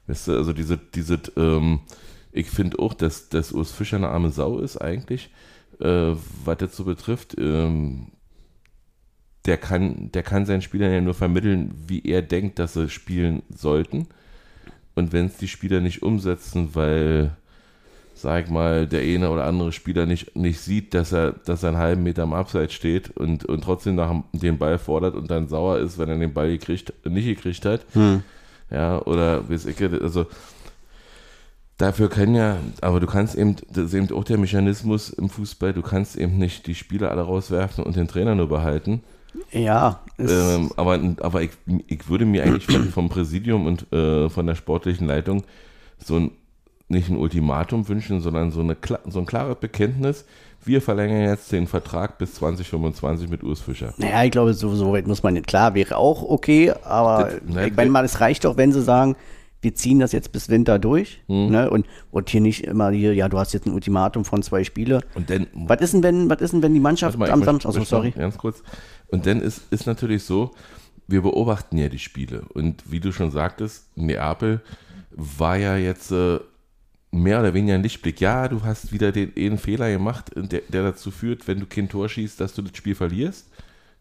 Weißt 0.08 0.28
du, 0.28 0.38
also 0.38 0.54
diese, 0.54 0.78
diese, 0.78 1.20
ähm, 1.38 1.82
ich 2.32 2.50
finde 2.50 2.80
auch, 2.80 2.94
dass, 2.94 3.30
dass 3.30 3.52
Urs 3.52 3.72
Fischer 3.72 3.98
eine 3.98 4.10
arme 4.10 4.32
Sau 4.32 4.60
ist 4.60 4.78
eigentlich, 4.78 5.30
äh, 5.80 6.14
was 6.46 6.58
das 6.58 6.76
so 6.76 6.86
betrifft. 6.86 7.36
Ähm, 7.38 8.08
der 9.46 9.58
kann, 9.58 10.12
der 10.12 10.24
kann 10.24 10.46
seinen 10.46 10.62
Spielern 10.62 10.94
ja 10.94 11.02
nur 11.02 11.16
vermitteln, 11.16 11.74
wie 11.88 12.04
er 12.06 12.22
denkt, 12.22 12.60
dass 12.60 12.74
sie 12.74 12.90
spielen 12.90 13.42
sollten. 13.50 14.08
Und 14.94 15.14
wenn 15.14 15.26
es 15.26 15.38
die 15.38 15.48
Spieler 15.48 15.80
nicht 15.80 16.04
umsetzen, 16.04 16.70
weil, 16.74 17.36
sag 18.14 18.46
ich 18.46 18.52
mal, 18.52 18.86
der 18.88 19.02
eine 19.02 19.32
oder 19.32 19.46
andere 19.46 19.72
Spieler 19.72 20.06
nicht, 20.06 20.36
nicht 20.36 20.60
sieht, 20.60 20.94
dass 20.94 21.12
er, 21.12 21.32
dass 21.32 21.64
er 21.64 21.70
einen 21.70 21.78
halben 21.80 22.04
Meter 22.04 22.24
am 22.24 22.34
Abseits 22.34 22.74
steht 22.74 23.10
und, 23.18 23.46
und 23.46 23.64
trotzdem 23.64 23.96
nach 23.96 24.14
den 24.34 24.58
Ball 24.60 24.78
fordert 24.78 25.16
und 25.16 25.32
dann 25.32 25.48
sauer 25.48 25.80
ist, 25.80 25.98
wenn 25.98 26.10
er 26.10 26.20
den 26.20 26.34
Ball 26.34 26.50
gekriegt, 26.50 26.94
nicht 27.06 27.26
gekriegt 27.26 27.66
hat. 27.66 27.86
Hm. 27.94 28.22
Ja, 28.70 29.02
oder 29.02 29.50
wie 29.50 29.56
es 29.56 29.66
ich, 29.66 29.82
also 29.82 30.28
dafür 31.82 32.10
können 32.10 32.36
ja, 32.36 32.58
aber 32.82 33.00
du 33.00 33.08
kannst 33.08 33.36
eben, 33.36 33.56
das 33.70 33.86
ist 33.86 33.94
eben 33.94 34.12
auch 34.14 34.24
der 34.24 34.38
Mechanismus 34.38 35.10
im 35.10 35.30
Fußball, 35.30 35.74
du 35.74 35.82
kannst 35.82 36.16
eben 36.16 36.38
nicht 36.38 36.68
die 36.68 36.76
Spieler 36.76 37.12
alle 37.12 37.22
rauswerfen 37.22 37.84
und 37.84 37.96
den 37.96 38.08
Trainer 38.08 38.36
nur 38.36 38.48
behalten. 38.48 39.02
Ja. 39.52 40.02
Ähm, 40.20 40.72
aber 40.76 41.00
aber 41.22 41.42
ich, 41.42 41.52
ich 41.88 42.10
würde 42.10 42.26
mir 42.26 42.44
eigentlich 42.44 42.66
vom, 42.92 43.10
Präsidium 43.10 43.66
und 43.66 43.92
äh, 43.92 44.30
von 44.30 44.46
der 44.46 44.56
sportlichen 44.56 45.08
Leitung 45.08 45.44
so 45.98 46.18
ein, 46.18 46.32
nicht 46.90 47.10
ein 47.10 47.18
Ultimatum 47.18 47.88
wünschen, 47.88 48.22
sondern 48.22 48.52
so, 48.52 48.60
eine, 48.60 48.76
so 49.08 49.20
ein 49.20 49.26
klares 49.26 49.56
Bekenntnis. 49.56 50.26
Wir 50.64 50.82
verlängern 50.82 51.24
jetzt 51.24 51.52
den 51.52 51.66
Vertrag 51.66 52.18
bis 52.18 52.36
2025 52.36 53.30
mit 53.30 53.44
Urs 53.44 53.62
Fischer. 53.62 53.94
Naja, 53.98 54.24
ich 54.24 54.32
glaube, 54.32 54.54
so, 54.54 54.76
so 54.76 54.94
weit 54.94 55.08
muss 55.08 55.24
man 55.24 55.34
nicht. 55.34 55.48
Klar, 55.48 55.74
wäre 55.74 55.98
auch 55.98 56.22
okay, 56.22 56.74
aber 56.84 57.32
das, 57.48 57.66
ich 57.66 57.76
meine 57.76 57.90
mal, 57.90 58.06
es 58.06 58.20
reicht 58.20 58.46
doch, 58.46 58.58
wenn 58.58 58.72
sie 58.72 58.82
sagen, 58.82 59.16
wir 59.62 59.76
ziehen 59.76 60.00
das 60.00 60.12
jetzt 60.12 60.32
bis 60.32 60.50
Winter 60.50 60.80
durch 60.80 61.22
hm. 61.28 61.50
ne? 61.50 61.70
und, 61.70 61.86
und 62.10 62.30
hier 62.30 62.42
nicht 62.42 62.64
immer 62.64 62.90
hier, 62.90 63.14
ja, 63.14 63.30
du 63.30 63.38
hast 63.38 63.54
jetzt 63.54 63.68
ein 63.68 63.74
Ultimatum 63.74 64.26
von 64.26 64.42
zwei 64.44 64.64
Spiele. 64.64 65.02
Und 65.14 65.30
dann, 65.30 65.48
was 65.54 65.82
ist 65.82 65.94
denn, 65.94 66.04
wenn, 66.04 66.30
was 66.30 66.42
ist 66.42 66.54
denn, 66.54 66.64
wenn 66.64 66.74
die 66.74 66.80
Mannschaft 66.80 67.18
mal, 67.18 67.30
am 67.30 67.44
Samstag, 67.44 67.70
also 67.70 67.84
sorry. 67.84 68.12
Ganz 68.12 68.38
kurz. 68.38 68.64
Und 69.08 69.26
dann 69.26 69.42
ist, 69.42 69.72
ist 69.72 69.86
natürlich 69.86 70.24
so, 70.24 70.52
wir 71.08 71.22
beobachten 71.22 71.78
ja 71.78 71.90
die 71.90 72.00
Spiele. 72.00 72.44
Und 72.54 72.92
wie 72.92 73.00
du 73.00 73.12
schon 73.12 73.32
sagtest, 73.32 73.96
Neapel 73.96 74.62
war 75.12 75.58
ja 75.58 75.76
jetzt 75.78 76.12
äh, 76.12 76.40
mehr 77.12 77.42
oder 77.42 77.54
weniger 77.54 77.76
ein 77.76 77.84
Lichtblick. 77.84 78.20
Ja, 78.22 78.48
du 78.48 78.64
hast 78.64 78.92
wieder 78.92 79.12
den 79.12 79.34
einen 79.38 79.58
Fehler 79.58 79.92
gemacht, 79.92 80.32
der, 80.36 80.62
der, 80.68 80.84
dazu 80.84 81.12
führt, 81.12 81.48
wenn 81.48 81.60
du 81.60 81.66
kein 81.66 81.90
Tor 81.90 82.10
schießt, 82.10 82.40
dass 82.40 82.54
du 82.54 82.62
das 82.62 82.76
Spiel 82.76 82.96
verlierst. 82.96 83.50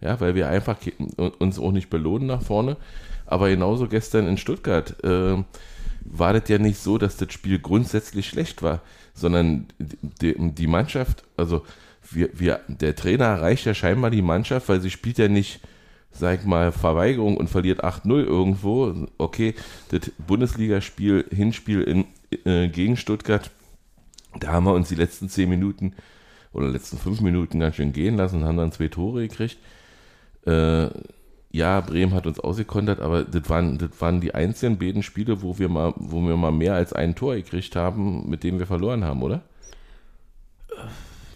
Ja, 0.00 0.18
weil 0.20 0.34
wir 0.34 0.48
einfach 0.48 0.78
uns 1.38 1.58
auch 1.58 1.72
nicht 1.72 1.90
belohnen 1.90 2.26
nach 2.26 2.40
vorne. 2.40 2.78
Aber 3.30 3.48
genauso 3.48 3.86
gestern 3.86 4.26
in 4.26 4.36
Stuttgart 4.36 5.02
äh, 5.04 5.42
war 6.04 6.32
das 6.32 6.48
ja 6.48 6.58
nicht 6.58 6.78
so, 6.78 6.98
dass 6.98 7.16
das 7.16 7.32
Spiel 7.32 7.60
grundsätzlich 7.60 8.28
schlecht 8.28 8.60
war, 8.60 8.82
sondern 9.14 9.68
die, 9.78 10.34
die 10.36 10.66
Mannschaft, 10.66 11.22
also 11.36 11.62
wir, 12.10 12.30
wir, 12.32 12.60
der 12.66 12.96
Trainer 12.96 13.26
erreicht 13.26 13.66
ja 13.66 13.72
scheinbar 13.74 14.10
die 14.10 14.20
Mannschaft, 14.20 14.68
weil 14.68 14.80
sie 14.80 14.90
spielt 14.90 15.18
ja 15.18 15.28
nicht, 15.28 15.60
sag 16.10 16.40
ich 16.40 16.44
mal, 16.44 16.72
Verweigerung 16.72 17.36
und 17.36 17.48
verliert 17.48 17.84
8-0 17.84 18.24
irgendwo. 18.24 19.06
Okay, 19.16 19.54
das 19.90 20.10
Bundesligaspiel, 20.26 21.24
Hinspiel 21.30 21.82
in, 21.82 22.06
äh, 22.44 22.66
gegen 22.66 22.96
Stuttgart, 22.96 23.48
da 24.40 24.48
haben 24.48 24.64
wir 24.64 24.74
uns 24.74 24.88
die 24.88 24.96
letzten 24.96 25.28
10 25.28 25.48
Minuten 25.48 25.94
oder 26.52 26.68
letzten 26.68 26.98
5 26.98 27.20
Minuten 27.20 27.60
ganz 27.60 27.76
schön 27.76 27.92
gehen 27.92 28.16
lassen 28.16 28.42
und 28.42 28.44
haben 28.48 28.56
dann 28.56 28.72
zwei 28.72 28.88
Tore 28.88 29.28
gekriegt. 29.28 29.58
Äh, 30.46 30.88
ja, 31.52 31.80
Bremen 31.80 32.14
hat 32.14 32.26
uns 32.26 32.38
ausgekontert, 32.38 33.00
aber 33.00 33.24
das 33.24 33.48
waren, 33.48 33.76
das 33.76 33.90
waren 34.00 34.20
die 34.20 34.34
einzigen 34.34 34.78
beiden 34.78 35.02
Spiele, 35.02 35.42
wo 35.42 35.58
wir 35.58 35.68
mal, 35.68 35.92
wo 35.96 36.20
wir 36.20 36.36
mal 36.36 36.52
mehr 36.52 36.74
als 36.74 36.92
ein 36.92 37.16
Tor 37.16 37.34
gekriegt 37.34 37.74
haben, 37.74 38.28
mit 38.28 38.44
dem 38.44 38.58
wir 38.58 38.66
verloren 38.66 39.04
haben, 39.04 39.22
oder? 39.22 39.42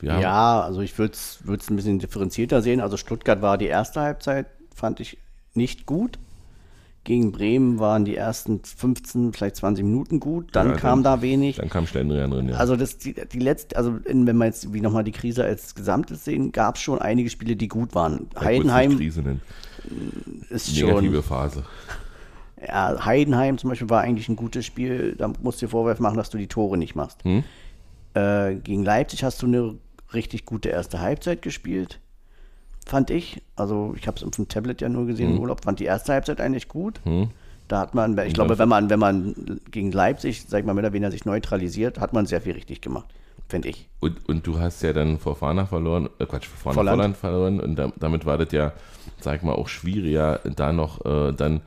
Ja, 0.03 0.21
ja 0.21 0.61
also 0.61 0.83
ich 0.83 0.99
würde 0.99 1.15
es 1.15 1.41
ein 1.47 1.77
bisschen 1.77 1.99
differenzierter 1.99 2.63
sehen. 2.63 2.81
Also 2.81 2.97
Stuttgart 2.97 3.43
war 3.43 3.59
die 3.59 3.67
erste 3.67 4.01
Halbzeit, 4.01 4.47
fand 4.75 5.01
ich 5.01 5.19
nicht 5.55 5.85
gut. 5.87 6.19
Gegen 7.03 7.33
Bremen 7.33 7.81
waren 7.81 8.07
die 8.07 8.17
ersten 8.17 8.63
15, 8.65 9.35
vielleicht 9.35 9.57
20 9.57 9.85
Minuten 9.85 10.21
gut, 10.21 10.49
dann 10.53 10.71
ja, 10.71 10.77
kam 10.77 11.03
da 11.03 11.21
wenig. 11.21 11.57
Dann 11.57 11.69
kam 11.69 11.87
Stendrian 11.87 12.31
drin, 12.31 12.49
ja. 12.49 12.57
Also 12.57 12.77
das, 12.77 12.97
die, 12.97 13.15
die 13.15 13.39
letzte, 13.41 13.77
also 13.77 13.99
wenn 14.07 14.25
wir 14.39 14.47
jetzt 14.47 14.73
wie 14.73 14.81
nochmal 14.81 15.05
die 15.05 15.13
Krise 15.13 15.45
als 15.45 15.75
Gesamtes 15.75 16.25
sehen, 16.25 16.51
gab 16.51 16.77
es 16.77 16.81
schon 16.81 17.01
einige 17.01 17.29
Spiele, 17.29 17.57
die 17.57 17.69
gut 17.69 17.95
waren. 17.95 18.29
Ja, 18.35 18.43
Heidenheim 18.43 18.97
Krise 18.97 19.21
nennen. 19.21 19.43
Ist 20.51 20.75
Negative 20.75 21.15
schon, 21.15 21.23
Phase. 21.23 21.65
Ja, 22.67 23.05
Heidenheim 23.05 23.59
zum 23.59 23.71
Beispiel 23.71 23.91
war 23.91 24.03
eigentlich 24.03 24.29
ein 24.29 24.37
gutes 24.37 24.65
Spiel. 24.65 25.15
Da 25.17 25.31
musst 25.43 25.61
du 25.61 25.67
dir 25.67 25.71
Vorwurf 25.71 26.01
machen, 26.01 26.17
dass 26.17 26.31
du 26.31 26.39
die 26.39 26.47
Tore 26.47 26.79
nicht 26.79 26.95
machst. 26.95 27.23
Hm? 27.25 27.45
Äh, 28.15 28.57
gegen 28.57 28.85
Leipzig 28.85 29.25
hast 29.25 29.43
du 29.43 29.47
eine 29.47 29.75
richtig 30.15 30.47
gute 30.47 30.69
erste 30.69 31.01
Halbzeit 31.01 31.43
gespielt, 31.43 32.01
fand 32.87 33.11
ich. 33.11 33.43
Also 33.57 33.95
ich 33.97 34.07
habe 34.07 34.17
es 34.17 34.25
auf 34.25 34.31
dem 34.31 34.49
Tablet 34.49 34.81
ja 34.81 34.89
nur 34.89 35.07
gesehen 35.07 35.31
mhm. 35.31 35.37
im 35.37 35.43
Urlaub, 35.43 35.65
fand 35.65 35.81
die 35.81 35.85
erste 35.85 36.13
Halbzeit 36.13 36.41
eigentlich 36.41 36.69
gut. 36.69 37.01
Mhm. 37.05 37.31
Da 37.67 37.81
hat 37.81 37.95
man, 37.95 38.17
ich 38.19 38.35
glaube, 38.35 38.59
wenn 38.59 38.69
man, 38.69 38.91
wenn 38.91 38.99
man 38.99 39.61
gegen 39.71 39.91
Leipzig, 39.91 40.45
sag 40.47 40.61
ich 40.61 40.67
mal, 40.67 40.75
mehr 40.75 40.85
oder 40.85 40.93
weniger 40.93 41.11
sich 41.11 41.25
neutralisiert, 41.25 41.99
hat 41.99 42.13
man 42.13 42.27
sehr 42.27 42.43
viel 42.43 42.53
richtig 42.53 42.83
gemacht, 42.83 43.07
finde 43.49 43.69
ich. 43.69 43.89
Und, 44.01 44.29
und 44.29 44.47
du 44.47 44.59
hast 44.59 44.83
ja 44.83 44.93
dann 44.93 45.19
vor 45.19 45.35
Fana 45.35 45.65
verloren, 45.65 46.11
äh 46.19 46.27
Quatsch, 46.27 46.47
vor 46.47 46.75
Fana 46.75 46.93
Volland 46.93 47.17
verloren 47.17 47.61
und 47.61 47.77
da, 47.77 47.91
damit 47.97 48.27
war 48.27 48.37
das 48.37 48.53
ja, 48.53 48.75
sag 49.21 49.43
mal, 49.43 49.55
auch 49.55 49.69
schwieriger, 49.69 50.41
da 50.57 50.73
noch 50.73 51.05
äh, 51.05 51.33
dann 51.33 51.61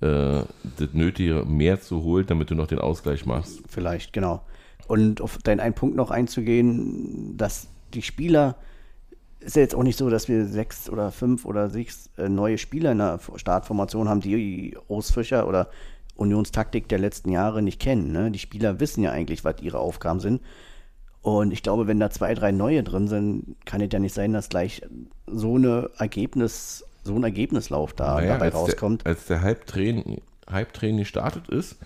äh, 0.00 0.42
das 0.78 0.92
Nötige 0.92 1.44
mehr 1.46 1.80
zu 1.80 2.02
holen, 2.02 2.26
damit 2.26 2.50
du 2.50 2.54
noch 2.54 2.66
den 2.66 2.78
Ausgleich 2.78 3.26
machst. 3.26 3.62
Vielleicht, 3.68 4.12
genau. 4.12 4.42
Und 4.88 5.20
auf 5.20 5.38
deinen 5.38 5.60
einen 5.60 5.74
Punkt 5.74 5.96
noch 5.96 6.10
einzugehen, 6.10 7.36
dass 7.36 7.68
die 7.94 8.02
Spieler, 8.02 8.56
ist 9.40 9.56
ja 9.56 9.62
jetzt 9.62 9.74
auch 9.74 9.82
nicht 9.82 9.98
so, 9.98 10.10
dass 10.10 10.28
wir 10.28 10.46
sechs 10.46 10.90
oder 10.90 11.12
fünf 11.12 11.44
oder 11.44 11.70
sechs 11.70 12.10
äh, 12.18 12.28
neue 12.28 12.58
Spieler 12.58 12.92
in 12.92 12.98
der 12.98 13.20
Startformation 13.36 14.08
haben, 14.08 14.20
die 14.20 14.76
Ausfischer 14.88 15.46
oder 15.46 15.68
Unionstaktik 16.16 16.88
der 16.88 16.98
letzten 16.98 17.30
Jahre 17.30 17.62
nicht 17.62 17.80
kennen. 17.80 18.12
Ne? 18.12 18.30
Die 18.30 18.38
Spieler 18.38 18.80
wissen 18.80 19.02
ja 19.02 19.10
eigentlich, 19.10 19.44
was 19.44 19.62
ihre 19.62 19.78
Aufgaben 19.78 20.20
sind. 20.20 20.42
Und 21.22 21.52
ich 21.52 21.62
glaube, 21.62 21.86
wenn 21.86 22.00
da 22.00 22.10
zwei, 22.10 22.34
drei 22.34 22.50
neue 22.50 22.82
drin 22.82 23.06
sind, 23.06 23.56
kann 23.64 23.80
es 23.80 23.88
ja 23.92 24.00
nicht 24.00 24.14
sein, 24.14 24.32
dass 24.32 24.48
gleich 24.48 24.82
so 25.26 25.54
eine 25.54 25.88
Ergebnis, 25.96 26.84
so 27.04 27.14
ein 27.14 27.22
Ergebnislauf 27.22 27.92
da 27.92 28.16
naja, 28.16 28.34
dabei 28.34 28.46
als 28.46 28.54
rauskommt. 28.56 29.04
Der, 29.04 29.12
als 29.12 29.26
der 29.26 29.40
Hype-Train 29.40 30.20
Hype 30.50 30.72
gestartet 30.80 31.48
ist, 31.48 31.78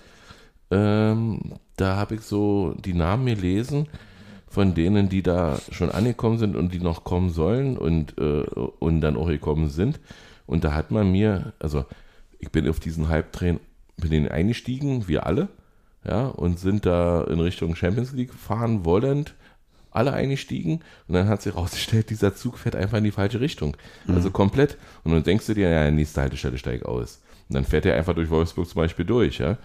ähm, 0.71 1.55
da 1.77 1.97
habe 1.97 2.17
ich 2.17 2.23
so 2.23 2.75
die 2.79 2.95
Namen 2.95 3.27
gelesen 3.27 3.89
von 4.49 4.75
denen, 4.75 5.11
die 5.11 5.23
da 5.23 5.59
schon 5.71 5.91
angekommen 5.91 6.39
sind 6.39 6.57
und 6.57 6.73
die 6.73 6.81
noch 6.81 7.05
kommen 7.05 7.29
sollen 7.29 7.77
und, 7.77 8.17
äh, 8.19 8.43
und 8.43 9.03
dann 9.03 9.17
auch 9.17 9.29
gekommen 9.29 9.69
sind. 9.69 10.01
Und 10.47 10.65
da 10.65 10.73
hat 10.73 10.91
man 10.91 11.13
mir, 11.13 11.53
also 11.59 11.85
ich 12.39 12.51
bin 12.51 12.69
auf 12.69 12.81
diesen 12.81 13.09
Hype-Train, 13.09 13.61
bin 13.99 14.11
den 14.11 14.29
eingestiegen, 14.29 15.09
wir 15.09 15.27
alle, 15.27 15.49
ja, 16.07 16.27
und 16.27 16.59
sind 16.59 16.87
da 16.87 17.25
in 17.25 17.41
Richtung 17.41 17.75
Champions 17.75 18.13
League 18.13 18.33
fahren 18.33 18.85
wollend, 18.85 19.35
alle 19.91 20.13
eingestiegen 20.13 20.81
und 21.09 21.15
dann 21.15 21.29
hat 21.29 21.43
sich 21.43 21.55
herausgestellt, 21.55 22.11
dieser 22.11 22.35
Zug 22.35 22.59
fährt 22.59 22.77
einfach 22.77 22.99
in 22.99 23.05
die 23.05 23.11
falsche 23.11 23.41
Richtung. 23.41 23.77
Mhm. 24.07 24.15
Also 24.15 24.31
komplett. 24.31 24.77
Und 25.05 25.13
dann 25.13 25.23
denkst 25.23 25.47
du 25.47 25.55
dir, 25.55 25.71
ja, 25.71 25.91
nächste 25.91 26.21
Haltestelle 26.21 26.59
steig 26.59 26.85
aus. 26.85 27.23
Und 27.49 27.55
dann 27.55 27.65
fährt 27.65 27.87
er 27.87 27.97
einfach 27.97 28.15
durch 28.15 28.29
Wolfsburg 28.29 28.69
zum 28.69 28.83
Beispiel 28.83 29.05
durch, 29.05 29.39
ja 29.39 29.57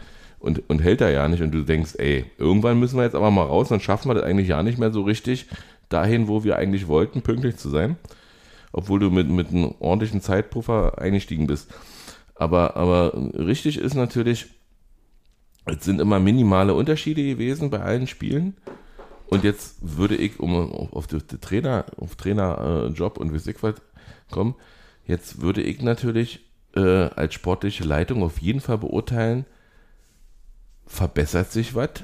und, 0.41 0.67
und 0.69 0.81
hält 0.81 1.01
da 1.01 1.09
ja 1.09 1.27
nicht 1.27 1.41
und 1.41 1.51
du 1.51 1.61
denkst, 1.61 1.95
ey, 1.97 2.25
irgendwann 2.37 2.79
müssen 2.79 2.97
wir 2.97 3.03
jetzt 3.03 3.15
aber 3.15 3.31
mal 3.31 3.43
raus, 3.45 3.69
dann 3.69 3.79
schaffen 3.79 4.09
wir 4.09 4.15
das 4.15 4.23
eigentlich 4.23 4.47
ja 4.47 4.63
nicht 4.63 4.79
mehr 4.79 4.91
so 4.91 5.03
richtig 5.03 5.45
dahin, 5.89 6.27
wo 6.27 6.43
wir 6.43 6.57
eigentlich 6.57 6.87
wollten, 6.87 7.21
pünktlich 7.21 7.57
zu 7.57 7.69
sein. 7.69 7.95
Obwohl 8.73 8.99
du 8.99 9.11
mit, 9.11 9.29
mit 9.29 9.49
einem 9.49 9.75
ordentlichen 9.79 10.21
Zeitpuffer 10.21 10.97
eingestiegen 10.99 11.45
bist. 11.45 11.71
Aber, 12.35 12.75
aber 12.75 13.13
richtig 13.35 13.77
ist 13.77 13.93
natürlich, 13.93 14.47
es 15.65 15.83
sind 15.83 16.01
immer 16.01 16.19
minimale 16.19 16.73
Unterschiede 16.73 17.23
gewesen 17.23 17.69
bei 17.69 17.81
allen 17.81 18.07
Spielen. 18.07 18.55
Und 19.27 19.43
jetzt 19.43 19.77
würde 19.81 20.15
ich, 20.15 20.39
um 20.39 20.53
auf 20.71 21.07
den 21.07 21.21
Trainer, 21.39 21.85
auf 21.97 22.15
Trainerjob 22.15 23.17
und 23.17 23.33
wie 23.33 23.39
Sigwald 23.39 23.81
kommen, 24.29 24.55
jetzt 25.05 25.41
würde 25.41 25.61
ich 25.61 25.81
natürlich 25.81 26.41
äh, 26.75 26.81
als 26.81 27.33
sportliche 27.33 27.83
Leitung 27.83 28.23
auf 28.23 28.39
jeden 28.39 28.59
Fall 28.59 28.77
beurteilen, 28.77 29.45
verbessert 30.85 31.51
sich 31.51 31.75
was? 31.75 32.03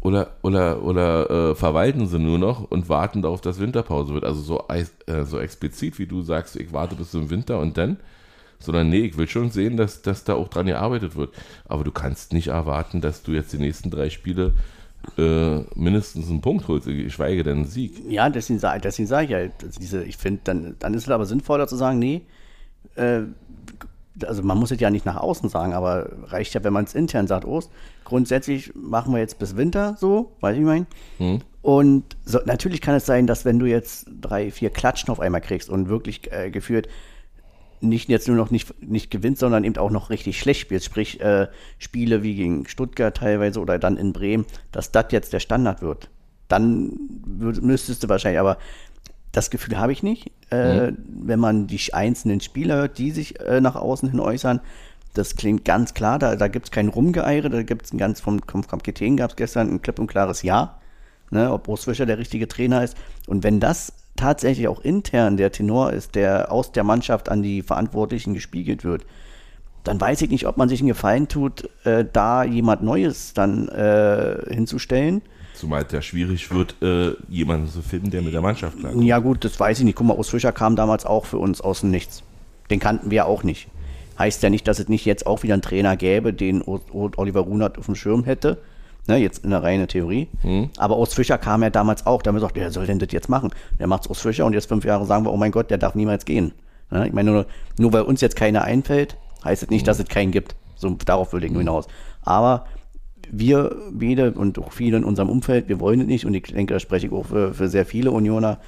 Oder, 0.00 0.36
oder, 0.42 0.82
oder 0.84 1.50
äh, 1.50 1.54
verwalten 1.54 2.06
sie 2.06 2.18
nur 2.18 2.38
noch 2.38 2.70
und 2.70 2.88
warten 2.88 3.20
darauf, 3.20 3.40
dass 3.40 3.58
Winterpause 3.58 4.14
wird? 4.14 4.24
Also 4.24 4.40
so, 4.40 4.64
äh, 4.68 5.24
so 5.24 5.38
explizit, 5.40 5.98
wie 5.98 6.06
du 6.06 6.22
sagst, 6.22 6.56
ich 6.56 6.72
warte 6.72 6.94
bis 6.94 7.10
zum 7.10 7.30
Winter 7.30 7.58
und 7.58 7.76
dann? 7.76 7.98
Sondern 8.60 8.88
nee, 8.88 9.00
ich 9.00 9.16
will 9.16 9.28
schon 9.28 9.50
sehen, 9.50 9.76
dass, 9.76 10.02
dass 10.02 10.24
da 10.24 10.34
auch 10.34 10.48
dran 10.48 10.66
gearbeitet 10.66 11.16
wird. 11.16 11.32
Aber 11.64 11.84
du 11.84 11.92
kannst 11.92 12.32
nicht 12.32 12.48
erwarten, 12.48 13.00
dass 13.00 13.22
du 13.22 13.32
jetzt 13.32 13.52
die 13.52 13.58
nächsten 13.58 13.90
drei 13.90 14.10
Spiele 14.10 14.54
äh, 15.16 15.60
mindestens 15.74 16.28
einen 16.28 16.40
Punkt 16.40 16.66
holst, 16.68 16.86
geschweige 16.86 17.42
denn 17.42 17.58
einen 17.58 17.66
Sieg. 17.66 18.02
Ja, 18.08 18.28
deswegen, 18.28 18.60
deswegen 18.82 19.06
sage 19.06 19.24
ich 19.24 19.30
ja, 19.30 19.38
also 19.38 19.80
diese, 19.80 20.04
ich 20.04 20.16
finde, 20.16 20.40
dann, 20.44 20.76
dann 20.78 20.94
ist 20.94 21.04
es 21.04 21.10
aber 21.10 21.24
sinnvoller 21.24 21.68
zu 21.68 21.76
sagen, 21.76 21.98
nee, 21.98 22.22
äh, 22.96 23.22
also 24.26 24.42
man 24.42 24.58
muss 24.58 24.70
es 24.70 24.80
ja 24.80 24.90
nicht 24.90 25.06
nach 25.06 25.16
außen 25.16 25.48
sagen, 25.48 25.72
aber 25.72 26.10
reicht 26.24 26.54
ja, 26.54 26.64
wenn 26.64 26.72
man 26.72 26.84
es 26.84 26.94
intern 26.94 27.26
sagt, 27.26 27.44
oh, 27.44 27.62
grundsätzlich 28.04 28.72
machen 28.74 29.12
wir 29.12 29.20
jetzt 29.20 29.38
bis 29.38 29.56
Winter 29.56 29.96
so, 29.98 30.32
weiß 30.40 30.56
ich 30.56 30.64
mein. 30.64 30.86
Und 31.62 32.16
so, 32.24 32.40
natürlich 32.44 32.80
kann 32.80 32.94
es 32.94 33.06
sein, 33.06 33.26
dass 33.26 33.44
wenn 33.44 33.58
du 33.58 33.66
jetzt 33.66 34.10
drei, 34.20 34.50
vier 34.50 34.70
Klatschen 34.70 35.10
auf 35.10 35.20
einmal 35.20 35.40
kriegst 35.40 35.68
und 35.68 35.88
wirklich 35.88 36.32
äh, 36.32 36.50
geführt 36.50 36.88
nicht 37.80 38.08
jetzt 38.08 38.28
nur 38.28 38.36
noch 38.36 38.50
nicht, 38.50 38.82
nicht 38.82 39.10
gewinnt, 39.10 39.38
sondern 39.38 39.64
eben 39.64 39.76
auch 39.76 39.90
noch 39.90 40.10
richtig 40.10 40.38
schlecht 40.38 40.60
spielt, 40.60 40.84
sprich 40.84 41.20
äh, 41.20 41.48
Spiele 41.78 42.22
wie 42.22 42.34
gegen 42.34 42.66
Stuttgart 42.66 43.16
teilweise 43.16 43.60
oder 43.60 43.78
dann 43.78 43.96
in 43.96 44.12
Bremen, 44.12 44.46
dass 44.72 44.92
das 44.92 45.06
jetzt 45.10 45.32
der 45.32 45.40
Standard 45.40 45.82
wird. 45.82 46.10
Dann 46.48 46.98
müsstest 47.26 48.02
du 48.02 48.08
wahrscheinlich, 48.08 48.40
aber 48.40 48.58
das 49.32 49.50
Gefühl 49.50 49.78
habe 49.78 49.92
ich 49.92 50.02
nicht. 50.02 50.30
Äh, 50.50 50.92
Wenn 51.06 51.40
man 51.40 51.66
die 51.66 51.80
einzelnen 51.92 52.40
Spieler 52.40 52.76
hört, 52.76 52.98
die 52.98 53.10
sich 53.10 53.38
äh, 53.40 53.60
nach 53.60 53.76
außen 53.76 54.10
hin 54.10 54.20
äußern, 54.20 54.60
das 55.14 55.36
klingt 55.36 55.64
ganz 55.64 55.94
klar, 55.94 56.18
da, 56.18 56.36
da 56.36 56.48
gibt 56.48 56.66
es 56.66 56.70
kein 56.70 56.88
Rumgeeire, 56.88 57.50
da 57.50 57.62
gibt 57.62 57.86
es 57.86 57.92
ein 57.92 57.98
ganz 57.98 58.20
vom, 58.20 58.40
vom 58.46 58.62
Kapitän 58.62 59.16
gab 59.16 59.30
es 59.30 59.36
gestern 59.36 59.70
ein 59.70 59.82
klipp 59.82 59.98
und 59.98 60.06
klares 60.06 60.42
Ja, 60.42 60.80
ne, 61.30 61.52
ob 61.52 61.68
Urs 61.68 61.84
Fischer 61.84 62.06
der 62.06 62.18
richtige 62.18 62.48
Trainer 62.48 62.82
ist. 62.82 62.96
Und 63.26 63.42
wenn 63.42 63.60
das 63.60 63.92
tatsächlich 64.18 64.68
auch 64.68 64.80
intern 64.82 65.36
der 65.38 65.50
Tenor 65.52 65.92
ist, 65.92 66.14
der 66.14 66.52
aus 66.52 66.72
der 66.72 66.84
Mannschaft 66.84 67.30
an 67.30 67.42
die 67.42 67.62
Verantwortlichen 67.62 68.34
gespiegelt 68.34 68.84
wird, 68.84 69.06
dann 69.84 69.98
weiß 69.98 70.20
ich 70.22 70.30
nicht, 70.30 70.46
ob 70.46 70.58
man 70.58 70.68
sich 70.68 70.80
einen 70.80 70.88
Gefallen 70.88 71.28
tut, 71.28 71.70
äh, 71.84 72.04
da 72.12 72.44
jemand 72.44 72.82
Neues 72.82 73.32
dann 73.32 73.68
äh, 73.68 74.52
hinzustellen. 74.52 75.22
Zumal 75.54 75.84
es 75.86 75.92
ja 75.92 76.02
schwierig 76.02 76.52
wird, 76.52 76.76
äh, 76.82 77.14
jemanden 77.28 77.68
zu 77.68 77.80
finden, 77.80 78.10
der 78.10 78.20
mit 78.22 78.34
der 78.34 78.42
Mannschaft 78.42 78.78
klarkommt. 78.78 79.04
Ja 79.04 79.18
gut, 79.18 79.44
das 79.44 79.58
weiß 79.58 79.78
ich 79.78 79.84
nicht. 79.84 79.96
Guck 79.96 80.06
mal, 80.06 80.16
Urs 80.16 80.28
Fischer 80.28 80.52
kam 80.52 80.76
damals 80.76 81.06
auch 81.06 81.24
für 81.24 81.38
uns 81.38 81.60
aus 81.60 81.80
dem 81.80 81.90
Nichts. 81.90 82.22
Den 82.70 82.78
kannten 82.80 83.10
wir 83.10 83.26
auch 83.26 83.42
nicht. 83.44 83.68
Heißt 84.18 84.42
ja 84.42 84.50
nicht, 84.50 84.68
dass 84.68 84.78
es 84.78 84.88
nicht 84.88 85.04
jetzt 85.04 85.26
auch 85.26 85.42
wieder 85.42 85.54
einen 85.54 85.62
Trainer 85.62 85.96
gäbe, 85.96 86.32
den 86.32 86.60
O- 86.62 86.80
O- 86.92 87.10
Oliver 87.16 87.40
Runert 87.40 87.78
auf 87.78 87.86
dem 87.86 87.94
Schirm 87.94 88.24
hätte. 88.24 88.58
Ne, 89.08 89.16
jetzt 89.16 89.42
in 89.42 89.50
der 89.50 89.62
reinen 89.62 89.88
Theorie. 89.88 90.28
Aber 90.76 90.98
Urs 90.98 91.14
Fischer 91.14 91.38
kam 91.38 91.62
ja 91.62 91.70
damals 91.70 92.04
auch. 92.06 92.20
Da 92.22 92.28
haben 92.28 92.36
wir 92.36 92.40
gesagt, 92.40 92.56
wer 92.56 92.70
soll 92.70 92.86
denn 92.86 92.98
das 92.98 93.10
jetzt 93.10 93.28
machen? 93.30 93.50
Der 93.78 93.86
macht's 93.86 94.06
Urs 94.06 94.20
Fischer 94.20 94.44
und 94.44 94.52
jetzt 94.52 94.68
fünf 94.68 94.84
Jahre 94.84 95.06
sagen 95.06 95.24
wir, 95.24 95.32
oh 95.32 95.36
mein 95.38 95.50
Gott, 95.50 95.70
der 95.70 95.78
darf 95.78 95.94
niemals 95.94 96.26
gehen. 96.26 96.52
Ne, 96.90 97.06
ich 97.06 97.12
meine, 97.12 97.30
nur, 97.30 97.46
nur 97.78 97.92
weil 97.92 98.02
uns 98.02 98.20
jetzt 98.20 98.36
keiner 98.36 98.62
einfällt, 98.64 99.16
heißt 99.44 99.62
es 99.62 99.70
nicht, 99.70 99.88
dass 99.88 99.98
es 99.98 100.08
keinen 100.08 100.30
gibt. 100.30 100.56
So, 100.76 100.90
darauf 100.90 101.32
will 101.32 101.42
ich 101.42 101.50
nur 101.50 101.62
hinaus. 101.62 101.86
Aber 102.22 102.66
wir 103.30 103.76
beide 103.92 104.32
und 104.32 104.58
auch 104.58 104.72
viele 104.72 104.98
in 104.98 105.04
unserem 105.04 105.28
Umfeld, 105.30 105.68
wir 105.68 105.80
wollen 105.80 106.00
es 106.00 106.06
nicht 106.06 106.26
und 106.26 106.34
ich 106.34 106.44
denke, 106.44 106.74
da 106.74 106.80
spreche 106.80 107.06
ich 107.06 107.12
auch 107.12 107.26
für, 107.26 107.54
für 107.54 107.68
sehr 107.68 107.86
viele 107.86 108.10
Unioner, 108.10 108.58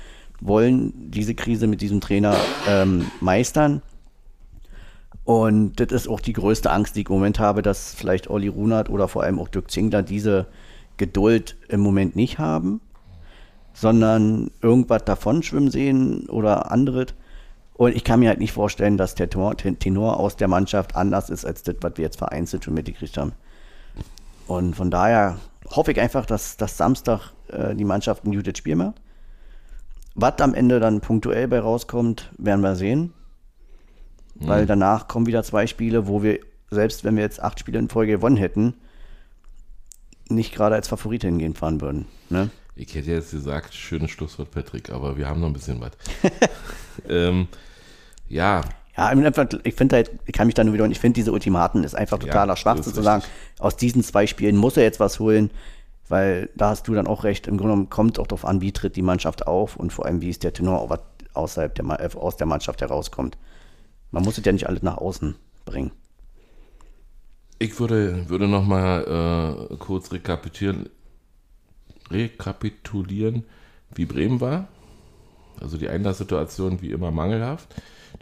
wollen 0.40 1.10
diese 1.10 1.34
Krise 1.34 1.66
mit 1.66 1.80
diesem 1.82 2.00
Trainer 2.00 2.34
ähm, 2.68 3.06
meistern. 3.20 3.82
Und 5.30 5.78
das 5.78 5.92
ist 5.92 6.08
auch 6.08 6.18
die 6.18 6.32
größte 6.32 6.72
Angst, 6.72 6.96
die 6.96 7.02
ich 7.02 7.08
im 7.08 7.14
Moment 7.14 7.38
habe, 7.38 7.62
dass 7.62 7.94
vielleicht 7.94 8.28
Olli 8.28 8.48
Runert 8.48 8.90
oder 8.90 9.06
vor 9.06 9.22
allem 9.22 9.38
auch 9.38 9.46
Dirk 9.46 9.70
Zingler 9.70 10.02
diese 10.02 10.48
Geduld 10.96 11.56
im 11.68 11.78
Moment 11.78 12.16
nicht 12.16 12.40
haben, 12.40 12.80
sondern 13.72 14.50
irgendwas 14.60 15.04
davon 15.04 15.44
schwimmen 15.44 15.70
sehen 15.70 16.28
oder 16.28 16.72
anderes. 16.72 17.14
Und 17.74 17.94
ich 17.94 18.02
kann 18.02 18.18
mir 18.18 18.28
halt 18.28 18.40
nicht 18.40 18.50
vorstellen, 18.50 18.96
dass 18.96 19.14
der 19.14 19.30
Tenor, 19.30 20.18
aus 20.18 20.34
der 20.34 20.48
Mannschaft 20.48 20.96
anders 20.96 21.30
ist 21.30 21.44
als 21.44 21.62
das, 21.62 21.76
was 21.80 21.92
wir 21.94 22.06
jetzt 22.06 22.18
vereinzelt 22.18 22.64
schon 22.64 22.74
mitgekriegt 22.74 23.16
haben. 23.16 23.30
Und 24.48 24.74
von 24.74 24.90
daher 24.90 25.36
hoffe 25.70 25.92
ich 25.92 26.00
einfach, 26.00 26.26
dass, 26.26 26.56
dass 26.56 26.76
Samstag 26.76 27.34
äh, 27.52 27.76
die 27.76 27.84
Mannschaft 27.84 28.24
ein 28.24 28.32
gutes 28.32 28.58
Spiel 28.58 28.74
macht. 28.74 29.00
Was 30.16 30.40
am 30.40 30.54
Ende 30.54 30.80
dann 30.80 31.00
punktuell 31.00 31.46
bei 31.46 31.60
rauskommt, 31.60 32.32
werden 32.36 32.62
wir 32.62 32.74
sehen. 32.74 33.12
Weil 34.48 34.66
danach 34.66 35.06
kommen 35.06 35.26
wieder 35.26 35.42
zwei 35.42 35.66
Spiele, 35.66 36.06
wo 36.06 36.22
wir, 36.22 36.40
selbst 36.70 37.04
wenn 37.04 37.16
wir 37.16 37.22
jetzt 37.22 37.42
acht 37.42 37.60
Spiele 37.60 37.78
in 37.78 37.88
Folge 37.88 38.12
gewonnen 38.12 38.36
hätten, 38.36 38.74
nicht 40.28 40.54
gerade 40.54 40.74
als 40.74 40.88
Favorit 40.88 41.22
hingehen 41.22 41.54
fahren 41.54 41.80
würden. 41.80 42.06
Ne? 42.30 42.50
Ich 42.76 42.94
hätte 42.94 43.10
jetzt 43.10 43.32
gesagt, 43.32 43.74
schönes 43.74 44.10
Schlusswort, 44.10 44.50
Patrick, 44.50 44.90
aber 44.90 45.18
wir 45.18 45.28
haben 45.28 45.40
noch 45.40 45.48
ein 45.48 45.52
bisschen 45.52 45.80
was. 45.80 45.90
ähm, 47.08 47.48
ja, 48.28 48.62
Ja, 48.96 49.12
ich 49.64 49.74
finde 49.74 49.96
halt, 49.96 50.10
ich 50.24 50.32
kann 50.32 50.46
mich 50.46 50.54
da 50.54 50.64
nur 50.64 50.72
wieder, 50.72 50.86
ich 50.86 51.00
finde 51.00 51.14
diese 51.14 51.32
Ultimaten 51.32 51.84
ist 51.84 51.94
einfach 51.94 52.18
totaler 52.18 52.52
Ja, 52.52 52.56
Schwachsinn 52.56 52.94
zu 52.94 53.02
sagen, 53.02 53.24
aus 53.58 53.76
diesen 53.76 54.02
zwei 54.02 54.26
Spielen 54.26 54.56
muss 54.56 54.76
er 54.76 54.84
jetzt 54.84 55.00
was 55.00 55.18
holen, 55.18 55.50
weil 56.08 56.48
da 56.54 56.70
hast 56.70 56.88
du 56.88 56.94
dann 56.94 57.06
auch 57.06 57.24
recht, 57.24 57.46
im 57.46 57.56
Grunde 57.56 57.72
genommen 57.72 57.90
kommt 57.90 58.18
auch 58.18 58.26
darauf 58.26 58.44
an, 58.44 58.60
wie 58.60 58.72
tritt 58.72 58.96
die 58.96 59.02
Mannschaft 59.02 59.46
auf 59.46 59.76
und 59.76 59.92
vor 59.92 60.06
allem, 60.06 60.20
wie 60.20 60.30
ist 60.30 60.42
der 60.44 60.52
Tenor, 60.52 60.88
was 60.88 61.00
außerhalb 61.34 61.74
der, 61.74 61.84
äh, 62.00 62.16
aus 62.16 62.36
der 62.36 62.46
Mannschaft 62.46 62.80
herauskommt. 62.80 63.36
Man 64.10 64.24
muss 64.24 64.38
es 64.38 64.44
ja 64.44 64.52
nicht 64.52 64.68
alles 64.68 64.82
nach 64.82 64.98
außen 64.98 65.36
bringen. 65.64 65.92
ich 67.60 67.78
würde, 67.78 68.28
würde 68.28 68.48
noch 68.48 68.64
mal 68.64 69.68
äh, 69.70 69.76
kurz 69.76 70.10
rekapitulieren, 70.12 70.88
rekapitulieren, 72.10 73.44
wie 73.94 74.06
Bremen 74.06 74.40
war. 74.40 74.68
Also 75.60 75.76
die 75.76 75.88
Einlasssituation 75.88 76.80
wie 76.80 76.90
immer 76.90 77.10
mangelhaft. 77.10 77.74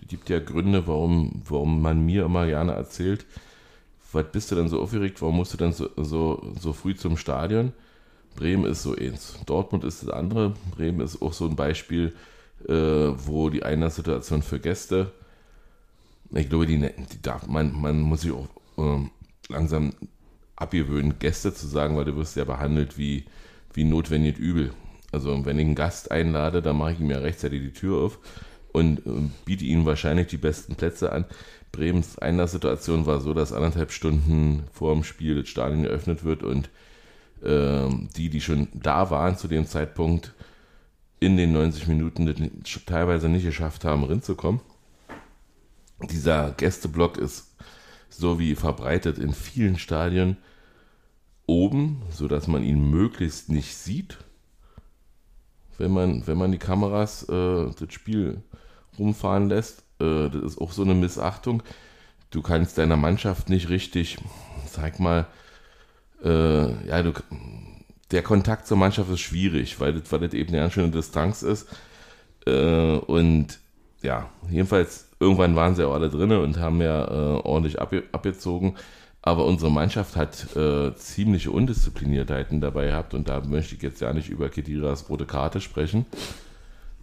Es 0.02 0.08
gibt 0.08 0.28
ja 0.28 0.40
Gründe, 0.40 0.86
warum, 0.86 1.40
warum 1.48 1.80
man 1.80 2.04
mir 2.04 2.24
immer 2.24 2.46
gerne 2.46 2.72
erzählt, 2.72 3.24
was 4.12 4.26
bist 4.32 4.50
du 4.50 4.56
denn 4.56 4.68
so 4.68 4.82
aufgeregt, 4.82 5.22
warum 5.22 5.36
musst 5.36 5.52
du 5.52 5.56
denn 5.56 5.72
so, 5.72 5.88
so, 5.96 6.52
so 6.58 6.72
früh 6.72 6.96
zum 6.96 7.16
Stadion? 7.16 7.72
Bremen 8.34 8.64
ist 8.64 8.82
so 8.82 8.94
eins. 8.96 9.38
Dortmund 9.46 9.84
ist 9.84 10.02
das 10.02 10.10
andere. 10.10 10.54
Bremen 10.74 11.00
ist 11.00 11.22
auch 11.22 11.32
so 11.32 11.46
ein 11.46 11.56
Beispiel, 11.56 12.14
äh, 12.68 12.72
wo 12.72 13.50
die 13.50 13.62
Einlasssituation 13.62 14.42
für 14.42 14.58
Gäste, 14.58 15.12
ich 16.34 16.48
glaube, 16.48 16.66
die, 16.66 16.78
die 16.78 17.22
darf, 17.22 17.46
man, 17.46 17.78
man 17.80 18.00
muss 18.00 18.22
sich 18.22 18.32
auch 18.32 18.48
ähm, 18.76 19.10
langsam 19.48 19.92
abgewöhnen, 20.56 21.18
Gäste 21.18 21.54
zu 21.54 21.66
sagen, 21.66 21.96
weil 21.96 22.04
du 22.04 22.16
wirst 22.16 22.36
ja 22.36 22.44
behandelt 22.44 22.98
wie, 22.98 23.24
wie 23.72 23.84
notwendig 23.84 24.38
übel. 24.38 24.72
Also 25.12 25.44
wenn 25.46 25.58
ich 25.58 25.64
einen 25.64 25.74
Gast 25.74 26.10
einlade, 26.10 26.60
dann 26.60 26.76
mache 26.76 26.92
ich 26.92 27.00
ihm 27.00 27.10
ja 27.10 27.18
rechtzeitig 27.18 27.62
die 27.62 27.72
Tür 27.72 27.98
auf 28.02 28.18
und 28.72 28.98
äh, 29.06 29.30
biete 29.44 29.64
ihm 29.64 29.86
wahrscheinlich 29.86 30.26
die 30.26 30.36
besten 30.36 30.74
Plätze 30.74 31.12
an. 31.12 31.24
Bremens 31.72 32.18
Einlasssituation 32.18 33.06
war 33.06 33.20
so, 33.20 33.34
dass 33.34 33.52
anderthalb 33.52 33.92
Stunden 33.92 34.64
vor 34.72 34.92
dem 34.94 35.04
Spiel 35.04 35.40
das 35.40 35.48
Stadion 35.48 35.82
geöffnet 35.82 36.24
wird 36.24 36.42
und 36.42 36.70
ähm, 37.44 38.08
die, 38.16 38.30
die 38.30 38.40
schon 38.40 38.68
da 38.74 39.10
waren 39.10 39.36
zu 39.36 39.48
dem 39.48 39.66
Zeitpunkt, 39.66 40.34
in 41.20 41.36
den 41.36 41.52
90 41.52 41.88
Minuten 41.88 42.62
teilweise 42.86 43.28
nicht 43.28 43.44
geschafft 43.44 43.84
haben, 43.84 44.04
reinzukommen. 44.04 44.60
Dieser 46.02 46.52
Gästeblock 46.52 47.18
ist 47.18 47.54
so 48.08 48.38
wie 48.38 48.54
verbreitet 48.54 49.18
in 49.18 49.32
vielen 49.32 49.78
Stadien 49.78 50.36
oben, 51.46 52.02
sodass 52.10 52.46
man 52.46 52.62
ihn 52.62 52.90
möglichst 52.90 53.48
nicht 53.48 53.76
sieht, 53.76 54.18
wenn 55.78 55.92
man, 55.92 56.26
wenn 56.26 56.38
man 56.38 56.52
die 56.52 56.58
Kameras 56.58 57.28
äh, 57.28 57.70
das 57.78 57.92
Spiel 57.92 58.42
rumfahren 58.98 59.48
lässt. 59.48 59.84
Äh, 60.00 60.28
das 60.28 60.42
ist 60.42 60.60
auch 60.60 60.72
so 60.72 60.82
eine 60.82 60.94
Missachtung. 60.94 61.62
Du 62.30 62.42
kannst 62.42 62.78
deiner 62.78 62.96
Mannschaft 62.96 63.48
nicht 63.48 63.68
richtig, 63.70 64.18
sag 64.66 65.00
mal, 65.00 65.26
äh, 66.22 66.86
ja, 66.86 67.02
du, 67.02 67.12
der 68.10 68.22
Kontakt 68.22 68.66
zur 68.66 68.76
Mannschaft 68.76 69.10
ist 69.10 69.20
schwierig, 69.20 69.80
weil 69.80 69.94
das, 69.94 70.10
weil 70.12 70.20
das 70.20 70.34
eben 70.34 70.50
eine 70.50 70.58
ganz 70.58 70.74
schöne 70.74 70.90
Distanz 70.90 71.42
ist. 71.42 71.68
Äh, 72.46 72.96
und 72.98 73.58
ja, 74.02 74.30
jedenfalls, 74.50 75.07
irgendwann 75.20 75.56
waren 75.56 75.74
sie 75.74 75.86
auch 75.86 75.94
alle 75.94 76.10
drin 76.10 76.32
und 76.32 76.58
haben 76.58 76.80
ja 76.80 77.04
äh, 77.04 77.40
ordentlich 77.42 77.80
abge 77.80 78.04
abgezogen. 78.12 78.74
Aber 79.22 79.44
unsere 79.46 79.70
Mannschaft 79.70 80.16
hat 80.16 80.56
äh, 80.56 80.94
ziemliche 80.94 81.50
Undiszipliniertheiten 81.50 82.60
dabei 82.60 82.86
gehabt 82.86 83.14
und 83.14 83.28
da 83.28 83.40
möchte 83.40 83.74
ich 83.74 83.82
jetzt 83.82 84.00
ja 84.00 84.12
nicht 84.12 84.28
über 84.30 84.48
Kediras 84.48 85.08
rote 85.10 85.26
Karte 85.26 85.60
sprechen, 85.60 86.06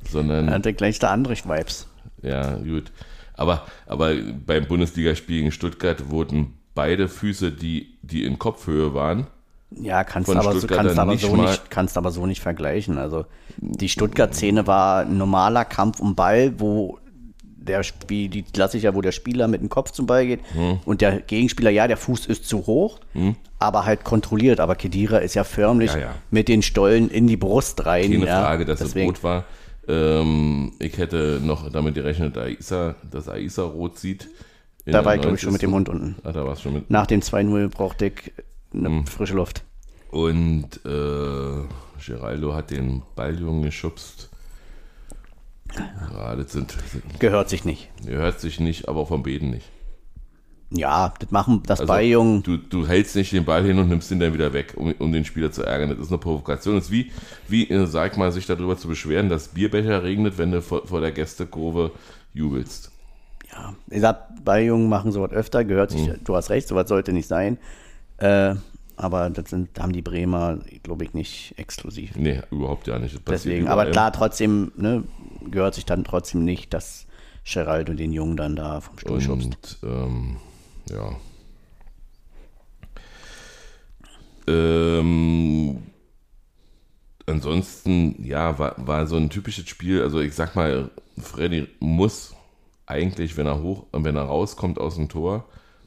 sondern 0.10 0.48
Er 0.48 0.56
hatte 0.56 0.74
gleich 0.74 1.00
da 1.00 1.12
andere 1.12 1.34
Vibes. 1.36 1.88
ja, 2.22 2.56
gut. 2.58 2.92
Aber, 3.38 3.66
aber 3.86 4.14
beim 4.46 4.66
Bundesligaspiel 4.68 5.40
gegen 5.40 5.52
Stuttgart 5.52 6.10
wurden 6.10 6.54
beide 6.74 7.10
Füße, 7.10 7.52
die, 7.52 7.98
die 8.02 8.24
in 8.24 8.40
Kopfhöhe 8.40 8.94
waren, 8.94 9.28
Ja, 9.72 10.04
kannst 10.06 10.30
aber, 10.30 10.58
so, 10.58 10.68
kannst, 10.68 10.98
aber 10.98 11.12
nicht 11.12 11.26
so 11.26 11.36
nicht, 11.36 11.70
kannst 11.70 11.98
aber 11.98 12.12
so 12.12 12.26
nicht 12.26 12.42
vergleichen. 12.42 12.98
Also 12.98 13.26
die 13.58 13.90
Stuttgart-Szene 13.90 14.68
war 14.68 15.02
ein 15.02 15.18
normaler 15.18 15.66
Kampf 15.66 16.00
um 16.00 16.16
Ball, 16.16 16.54
wo 16.60 16.98
der 17.68 17.84
Spiel, 17.84 18.30
die 18.30 18.44
klassischer, 18.44 18.96
wo 18.96 19.02
der 19.02 19.12
Spieler 19.12 19.48
mit 19.48 19.62
dem 19.62 19.70
Kopf 19.70 19.92
zum 19.92 20.06
Ball 20.06 20.26
geht 20.26 20.40
Hm. 20.54 20.80
und 20.86 21.02
der 21.02 21.20
Gegenspieler, 21.22 21.70
ja, 21.72 21.88
der 21.88 21.98
Fuß 21.98 22.26
ist 22.28 22.46
zu 22.48 22.66
hoch, 22.68 23.00
aber 23.60 23.86
halt 23.86 24.04
kontrolliert. 24.04 24.60
Aber 24.60 24.76
Kedira 24.76 25.18
ist 25.18 25.34
ja 25.36 25.44
förmlich 25.44 25.92
Ja, 25.94 26.00
ja. 26.00 26.16
mit 26.32 26.48
den 26.48 26.62
Stollen 26.62 27.10
in 27.10 27.28
die 27.28 27.38
Brust 27.38 27.86
rein. 27.86 28.12
keine 28.12 28.26
ja, 28.26 28.42
Frage, 28.42 28.66
dass 28.66 28.80
deswegen. 28.80 29.10
es 29.12 29.18
rot 29.18 29.24
war. 29.24 29.46
Ähm, 29.88 30.72
ich 30.80 30.98
hätte 30.98 31.40
noch 31.44 31.70
damit 31.70 31.96
gerechnet, 31.96 32.38
Aisa, 32.38 32.96
dass 33.12 33.30
Aisa 33.30 33.64
rot 33.64 33.98
sieht. 34.00 34.28
Da 34.86 35.04
war 35.04 35.16
ich, 35.16 35.22
glaube 35.22 35.36
ich, 35.36 35.42
schon 35.42 35.54
mit 35.54 35.62
dem 35.62 35.72
90. 35.72 35.72
Mund 35.72 35.90
unten. 36.02 36.16
Ah, 36.24 36.32
da 36.32 36.46
war 36.46 36.54
es 36.54 36.62
schon 36.62 36.74
mit. 36.74 36.90
Nach 36.92 37.08
dem 37.08 37.22
2-0 37.22 37.70
brauchte 37.70 38.06
ich 38.08 38.32
eine 38.74 38.90
Hm. 38.90 39.08
frische 39.08 39.34
Luft. 39.34 39.64
Und 40.12 40.80
äh, 40.86 41.64
Geraldo 42.06 42.54
hat 42.54 42.72
den 42.72 43.02
Balljungen 43.16 43.64
geschubst. 43.64 44.30
Ja, 46.14 46.36
das 46.36 46.52
sind, 46.52 46.72
sind, 46.92 47.20
Gehört 47.20 47.50
sich 47.50 47.66
nicht. 47.66 47.90
hört 48.06 48.40
sich 48.40 48.60
nicht, 48.60 48.88
aber 48.88 49.06
vom 49.06 49.24
Beten 49.24 49.50
nicht. 49.50 49.66
Ja, 50.72 51.14
das 51.20 51.32
machen 51.32 51.62
das 51.68 51.80
Also, 51.82 51.94
Balljungen. 51.94 52.42
Du, 52.44 52.58
du 52.58 52.88
hältst 52.88 53.16
nicht 53.16 53.32
den 53.32 53.46
Ball 53.46 53.64
hin 53.64 53.78
und 53.78 53.88
nimmst 53.88 54.10
ihn 54.12 54.20
dann 54.20 54.34
wieder 54.34 54.52
weg, 54.52 54.74
um, 54.76 54.94
um 54.98 55.12
den 55.12 55.24
Spieler 55.24 55.52
zu 55.52 55.64
ärgern. 55.64 55.90
Das 55.90 56.00
ist 56.00 56.10
eine 56.10 56.18
Provokation. 56.18 56.76
Das 56.76 56.86
ist 56.86 56.92
wie, 56.92 57.12
wie 57.48 57.70
äh, 57.70 57.86
sag 57.86 58.18
mal, 58.18 58.32
sich 58.32 58.46
darüber 58.46 58.76
zu 58.78 58.88
beschweren, 58.88 59.30
dass 59.30 59.50
Bierbecher 59.50 60.04
regnet, 60.04 60.38
wenn 60.38 60.52
du 60.52 60.62
vor, 60.62 60.86
vor 60.88 61.02
der 61.02 61.12
Gästekurve 61.12 61.92
jubelst. 62.34 62.92
Ja, 63.52 63.76
wie 63.88 63.96
gesagt, 63.96 64.44
Balljungen 64.44 64.90
machen 64.90 65.12
sowas 65.12 65.32
öfter, 65.32 65.64
gehört 65.64 65.92
sich, 65.92 66.08
Mhm. 66.08 66.24
du 66.24 66.36
hast 66.36 66.50
recht, 66.50 66.68
sowas 66.68 66.90
sollte 66.90 67.14
nicht 67.14 67.28
sein. 67.28 67.58
Äh, 68.18 68.56
aber 68.98 69.30
das 69.30 69.50
sind, 69.50 69.80
haben 69.80 69.94
die 69.94 70.02
Bremer, 70.02 70.60
glaube 70.84 71.04
ich, 71.04 71.14
nicht 71.14 71.54
exklusiv. 71.58 72.16
Nee, 72.16 72.42
überhaupt 72.52 72.88
ja 72.88 72.98
nicht. 73.00 73.20
Deswegen, 73.28 73.68
aber 73.68 73.88
klar, 73.92 74.12
trotzdem, 74.12 74.72
ne, 74.76 75.04
gehört 75.50 75.76
sich 75.76 75.86
dann 75.86 76.04
trotzdem 76.04 76.44
nicht, 76.44 76.74
dass 76.74 77.06
Geraldo 77.46 77.94
den 77.94 78.12
Jungen 78.12 78.38
dann 78.38 78.56
da 78.56 78.82
vom 78.82 78.98
Stuhl 78.98 79.22
schubst. 79.22 79.78
Und 79.82 79.90
ähm, 79.90 80.38
ja. 80.90 81.16
Ähm, 84.48 85.84
ansonsten, 87.26 88.24
ja, 88.24 88.58
war, 88.60 88.76
war 88.78 89.08
so 89.08 89.18
ein 89.18 89.30
typisches 89.30 89.68
Spiel. 89.70 90.02
Also 90.02 90.20
ich 90.20 90.34
sag 90.34 90.56
mal, 90.56 90.90
Freddy 91.18 91.68
muss 91.80 92.36
eigentlich, 92.86 93.38
wenn 93.38 93.48
er 93.48 93.62
hoch, 93.62 93.86
wenn 93.92 94.16
er 94.16 94.24
rauskommt 94.24 94.80
aus 94.80 94.96
dem 94.96 95.10
Tor, 95.10 95.46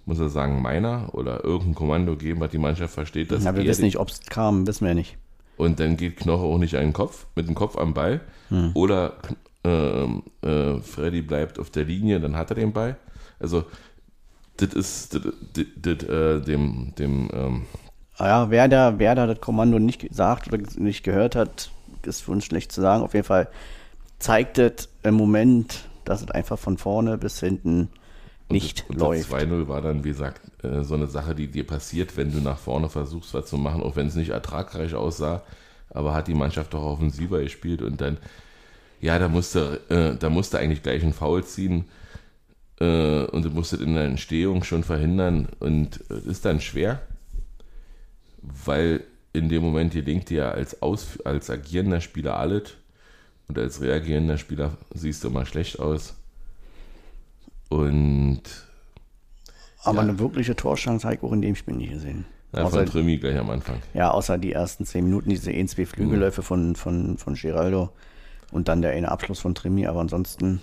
muss 0.09 0.19
er 0.19 0.29
sagen, 0.31 0.61
meiner 0.63 1.15
oder 1.15 1.45
irgendein 1.45 1.75
Kommando 1.77 2.17
geben, 2.17 2.41
was 2.41 2.51
die 2.51 2.59
Mannschaft 2.59 2.95
versteht, 2.95 3.31
dass 3.31 3.45
Ja, 3.45 3.55
wir 3.55 3.65
wissen 3.65 3.83
nicht, 3.85 3.99
ob 3.99 4.09
es 4.09 4.21
kam, 4.23 4.67
wissen 4.67 4.87
wir 4.87 4.95
nicht. 4.95 5.17
und 5.57 5.79
dann 5.81 5.97
geht 5.97 6.17
Knoche 6.17 6.43
auch 6.45 6.59
nicht 6.59 6.75
an 6.77 6.83
den 6.83 6.93
Kopf, 6.93 7.27
mit 7.37 7.47
dem 7.47 7.55
Kopf 7.55 7.77
am 7.79 7.95
Ball. 7.95 8.21
Oder 8.75 9.15
ähm, 9.65 10.23
äh, 10.43 10.79
Freddy 10.81 11.21
bleibt 11.23 11.59
auf 11.59 11.71
der 11.71 11.85
Linie, 11.85 12.21
dann 12.21 12.37
hat 12.37 12.51
er 12.51 12.55
den 12.57 12.73
Ball. 12.73 12.97
Also, 13.39 13.65
das 14.57 14.73
ist 14.75 15.15
das, 15.15 15.23
das, 15.53 15.65
das, 15.77 16.03
äh, 16.09 16.41
dem, 16.41 16.93
dem 16.99 17.29
ähm, 17.33 17.63
Ah 18.17 18.27
Ja, 18.27 18.51
wer 18.51 18.67
da, 18.69 18.99
wer 18.99 19.15
da 19.15 19.27
das 19.27 19.41
Kommando 19.41 19.79
nicht 19.79 20.01
gesagt 20.01 20.49
oder 20.53 20.63
nicht 20.77 21.05
gehört 21.05 21.37
hat, 21.37 21.71
ist 22.05 22.23
für 22.23 22.33
uns 22.33 22.45
schlecht 22.47 22.73
zu 22.73 22.81
sagen. 22.81 23.03
Auf 23.05 23.15
jeden 23.15 23.27
Fall 23.27 23.49
zeigt 24.19 24.59
es 24.59 24.89
im 25.03 25.15
Moment, 25.15 25.85
dass 26.05 26.23
es 26.23 26.31
einfach 26.31 26.59
von 26.59 26.79
vorne 26.79 27.19
bis 27.19 27.39
hinten 27.41 27.91
nicht 28.51 28.85
und 28.89 28.99
läuft. 28.99 29.33
Das 29.33 29.41
2-0 29.41 29.69
war 29.69 29.83
dann, 29.83 30.05
wie 30.05 30.11
gesagt, 30.11 30.41
äh, 30.65 30.83
so 30.83 30.95
eine 30.95 31.07
Sache, 31.07 31.35
die 31.35 31.49
dir 31.49 31.67
passiert, 31.67 32.17
wenn 32.17 32.33
du 32.33 32.39
nach 32.39 32.59
vorne 32.59 32.89
versuchst, 32.89 33.35
was 33.35 33.47
zu 33.47 33.59
machen, 33.59 33.83
auch 33.83 33.97
wenn 33.97 34.07
es 34.07 34.15
nicht 34.15 34.31
ertragreich 34.31 34.95
aussah. 34.95 35.43
Aber 35.91 36.15
hat 36.15 36.29
die 36.29 36.35
Mannschaft 36.35 36.75
doch 36.75 36.83
offensiver 36.83 37.41
gespielt 37.43 37.83
und 37.83 38.01
dann, 38.01 38.19
ja, 39.01 39.19
da 39.19 39.29
musste, 39.29 39.81
äh, 39.89 40.19
da 40.19 40.29
musste 40.29 40.59
eigentlich 40.59 40.83
gleich 40.83 41.03
ein 41.03 41.13
Foul 41.15 41.45
ziehen 41.45 41.85
äh, 42.81 43.25
und 43.25 43.45
du 43.45 43.51
musstest 43.51 43.83
in 43.83 43.95
der 43.95 44.05
Entstehung 44.05 44.65
schon 44.65 44.85
verhindern 44.85 45.49
und 45.61 46.01
es 46.11 46.27
ist 46.27 46.45
dann 46.45 46.61
schwer, 46.61 47.01
weil 48.43 49.03
in 49.33 49.49
dem 49.49 49.63
Moment 49.63 49.93
gelingt 49.93 50.31
dir 50.31 50.53
als, 50.53 50.83
Aus, 50.83 51.21
als 51.25 51.49
agierender 51.51 52.01
Spieler 52.01 52.39
alles 52.39 52.75
und 53.47 53.59
als 53.59 53.81
reagierender 53.81 54.37
Spieler 54.37 54.77
siehst 54.95 55.25
du 55.25 55.29
immer 55.29 55.47
schlecht 55.47 55.79
aus. 55.79 56.17
Und 57.69 58.43
Aber 59.85 59.97
Ja. 59.99 60.03
eine 60.03 60.19
wirkliche 60.19 60.57
Torschance 60.57 61.07
habe 61.07 61.17
ich 61.17 61.23
auch 61.23 61.33
in 61.33 61.43
dem 61.43 61.55
Spiel 61.55 61.75
nicht 61.75 61.93
gesehen. 61.93 62.25
ja, 62.55 62.63
außer, 62.65 62.79
von 62.79 62.87
Trimi 62.87 63.19
gleich 63.19 63.39
am 63.39 63.51
Anfang. 63.51 63.81
ja, 63.95 64.11
außer 64.11 64.39
die 64.39 64.53
ersten 64.53 64.85
zehn 64.87 65.05
Minuten, 65.05 65.29
diese 65.31 65.51
ein, 65.51 65.69
zwei 65.69 65.85
Flügelläufe 65.87 66.43
von, 66.43 66.77
von, 66.77 67.19
von 67.19 67.35
Geraldo 67.35 67.91
und 68.51 68.69
dann 68.69 68.81
der 68.83 68.93
eine 68.93 69.11
Abschluss 69.11 69.41
von 69.41 69.55
Trimi, 69.55 69.87
aber 69.87 70.01
ansonsten, 70.01 70.61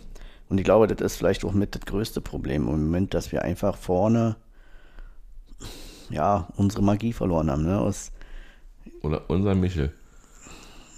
und 0.49 0.57
ich 0.57 0.63
glaube, 0.63 0.87
das 0.87 0.99
ist 1.01 1.17
vielleicht 1.17 1.45
auch 1.45 1.53
mit 1.53 1.75
das 1.75 1.81
größte 1.85 2.21
Problem 2.21 2.63
im 2.67 2.83
Moment, 2.83 3.13
dass 3.13 3.31
wir 3.31 3.43
einfach 3.43 3.77
vorne 3.77 4.35
ja, 6.09 6.47
unsere 6.55 6.83
Magie 6.83 7.13
verloren 7.13 7.49
haben. 7.49 7.63
Ne? 7.63 7.79
Aus, 7.79 8.11
Oder 9.01 9.27
unser 9.29 9.55
Michel. 9.55 9.91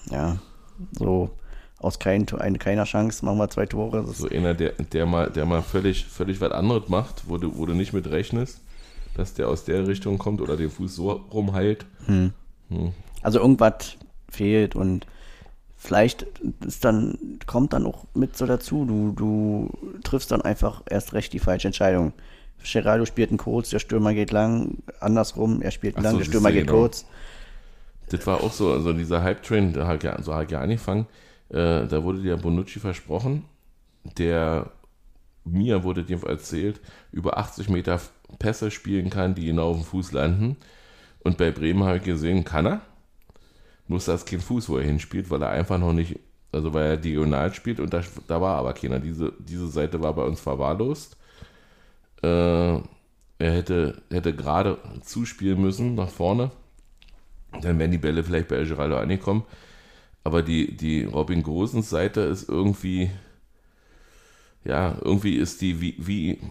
ja, 0.10 0.38
so 0.92 1.30
aus 1.80 2.00
kein, 2.00 2.26
keiner 2.26 2.86
Chance 2.86 3.24
machen 3.24 3.38
wir 3.38 3.50
zwei 3.50 3.66
Tore. 3.66 4.06
So 4.08 4.28
einer, 4.30 4.54
der, 4.54 4.72
der 4.72 5.06
mal, 5.06 5.30
der 5.30 5.46
mal 5.46 5.62
völlig, 5.62 6.06
völlig 6.06 6.42
was 6.42 6.52
anderes 6.52 6.90
macht, 6.90 7.24
wo 7.28 7.38
du, 7.38 7.58
wo 7.58 7.66
du 7.66 7.74
nicht 7.74 7.94
mit 7.94 8.10
rechnest, 8.10 8.62
dass 9.16 9.34
der 9.34 9.48
aus 9.48 9.66
der 9.66 9.88
Richtung 9.88 10.18
kommt 10.18 10.42
oder 10.42 10.58
den 10.58 10.70
Fuß 10.70 10.96
so 10.96 11.12
rumheilt. 11.12 11.86
Also 13.22 13.40
irgendwas 13.40 13.98
fehlt 14.30 14.76
und 14.76 15.06
vielleicht 15.78 16.26
ist 16.66 16.84
dann, 16.84 17.40
kommt 17.46 17.74
dann 17.74 17.86
auch 17.86 18.06
mit 18.14 18.36
so 18.36 18.46
dazu, 18.46 18.86
du, 18.86 19.14
du 19.16 20.02
triffst 20.04 20.32
dann 20.32 20.42
einfach 20.42 20.82
erst 20.90 21.14
recht 21.14 21.32
die 21.34 21.40
falsche 21.40 21.68
Entscheidung. 21.68 22.14
Geraldo 22.64 23.06
spielt 23.06 23.30
einen 23.30 23.38
kurz, 23.38 23.70
der 23.70 23.80
Stürmer 23.80 24.14
geht 24.14 24.32
lang, 24.32 24.80
andersrum, 25.00 25.62
er 25.62 25.72
spielt 25.72 25.96
Ach 25.98 26.04
lang, 26.04 26.14
so, 26.14 26.18
der 26.18 26.26
Stürmer 26.26 26.52
geht 26.52 26.68
genau. 26.68 26.80
kurz. 26.80 27.06
Das 28.10 28.26
war 28.26 28.44
auch 28.44 28.52
so, 28.52 28.72
also 28.72 28.94
dieser 28.94 29.22
Hype-Train, 29.22 29.74
so 29.74 30.34
hat 30.36 30.52
ja 30.52 30.60
angefangen, 30.60 31.06
äh, 31.50 31.88
da 31.88 32.04
wurde 32.04 32.22
der 32.22 32.38
Bonucci 32.38 32.80
versprochen, 32.80 33.46
der 34.18 34.72
mir 35.46 35.84
wurde 35.84 36.04
dem 36.04 36.22
erzählt, 36.24 36.80
über 37.12 37.38
80 37.38 37.70
Meter 37.70 38.00
Pässe 38.40 38.72
spielen 38.72 39.10
kann, 39.10 39.36
die 39.36 39.46
genau 39.46 39.70
auf 39.70 39.78
dem 39.78 39.86
Fuß 39.86 40.12
landen. 40.12 40.58
Und 41.24 41.38
bei 41.38 41.52
Bremen 41.52 41.84
habe 41.84 41.98
ich 41.98 42.04
gesehen, 42.04 42.44
kann 42.44 42.66
er. 42.66 42.82
Nur 43.88 43.98
ist 43.98 44.08
das 44.08 44.26
kein 44.26 44.42
Fuß, 44.42 44.70
wo 44.70 44.78
er 44.78 44.84
hinspielt, 44.84 45.30
weil 45.30 45.42
er 45.42 45.50
einfach 45.50 45.78
noch 45.78 45.94
nicht, 45.94 46.20
also 46.52 46.74
weil 46.74 46.86
er 46.86 46.98
diagonal 46.98 47.54
spielt 47.54 47.80
und 47.80 47.94
da, 47.94 48.02
da 48.28 48.42
war 48.42 48.58
aber 48.58 48.74
keiner. 48.74 49.00
Diese, 49.00 49.34
diese 49.40 49.68
Seite 49.68 50.02
war 50.02 50.14
bei 50.14 50.24
uns 50.24 50.42
verwahrlost. 50.42 51.16
Äh, 52.22 52.28
er 53.40 53.52
hätte, 53.52 54.02
hätte 54.10 54.36
gerade 54.36 54.78
zuspielen 55.04 55.62
müssen 55.62 55.96
nach 55.96 56.10
vorne. 56.10 56.52
Dann 57.62 57.80
wären 57.80 57.92
die 57.92 57.98
Bälle 57.98 58.24
vielleicht 58.24 58.50
bei 58.50 58.58
El 58.58 58.68
Geraldo 58.68 58.98
angekommen. 58.98 59.44
Aber 60.28 60.44
die, 60.44 60.76
die 60.76 61.06
Robin 61.06 61.42
Gosens 61.42 61.90
Seite 61.90 62.20
ist 62.20 62.50
irgendwie, 62.50 63.10
ja, 64.66 64.98
irgendwie 65.02 65.36
ist 65.36 65.62
die 65.62 65.80
wie, 65.80 65.96
wie, 65.98 66.42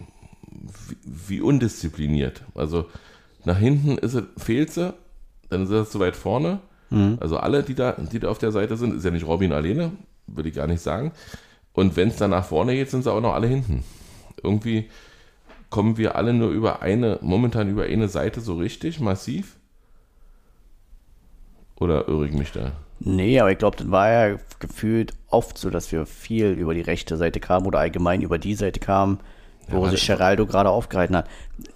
wie, 0.49 0.97
wie 1.05 1.41
undiszipliniert. 1.41 2.41
Also 2.55 2.87
nach 3.45 3.59
hinten 3.59 3.99
ist 3.99 4.15
es, 4.15 4.23
fehlt 4.35 4.71
sie, 4.71 4.95
dann 5.49 5.61
ist 5.61 5.69
er 5.69 5.87
zu 5.87 5.99
weit 5.99 6.15
vorne. 6.15 6.59
Also 7.19 7.37
alle, 7.37 7.61
die 7.61 7.75
da, 7.75 7.91
die 7.91 8.17
da 8.17 8.29
auf 8.29 8.39
der 8.39 8.51
Seite 8.51 8.77
sind, 8.77 8.95
ist 8.95 9.05
ja 9.05 9.11
nicht 9.11 9.27
Robin 9.27 9.53
alleine, 9.53 9.91
würde 10.25 10.49
ich 10.49 10.55
gar 10.55 10.65
nicht 10.65 10.81
sagen. 10.81 11.11
Und 11.73 11.95
wenn 11.95 12.07
es 12.07 12.17
dann 12.17 12.31
nach 12.31 12.45
vorne 12.45 12.73
geht, 12.73 12.89
sind 12.89 13.03
sie 13.03 13.11
auch 13.11 13.21
noch 13.21 13.35
alle 13.35 13.45
hinten. 13.45 13.83
Irgendwie 14.41 14.89
kommen 15.69 15.97
wir 15.97 16.15
alle 16.15 16.33
nur 16.33 16.49
über 16.49 16.81
eine, 16.81 17.19
momentan 17.21 17.69
über 17.69 17.83
eine 17.83 18.07
Seite 18.07 18.41
so 18.41 18.55
richtig 18.55 18.99
massiv. 18.99 19.55
Oder 21.75 22.07
irre 22.07 22.25
ich 22.25 22.33
mich 22.33 22.51
da? 22.51 22.71
Nee, 22.99 23.39
aber 23.39 23.51
ich 23.51 23.57
glaube, 23.57 23.77
das 23.77 23.89
war 23.91 24.09
ja 24.11 24.37
gefühlt 24.59 25.13
oft 25.29 25.57
so, 25.57 25.69
dass 25.69 25.91
wir 25.91 26.05
viel 26.05 26.51
über 26.51 26.73
die 26.73 26.81
rechte 26.81 27.15
Seite 27.17 27.39
kamen 27.39 27.65
oder 27.65 27.79
allgemein 27.79 28.21
über 28.21 28.37
die 28.39 28.55
Seite 28.55 28.79
kamen, 28.79 29.19
wo 29.69 29.83
Ja, 29.85 29.91
sich 29.91 30.05
das- 30.05 30.17
Geraldo 30.17 30.45
gerade 30.45 30.69
aufgehalten 30.69 31.15
hat. 31.15 31.27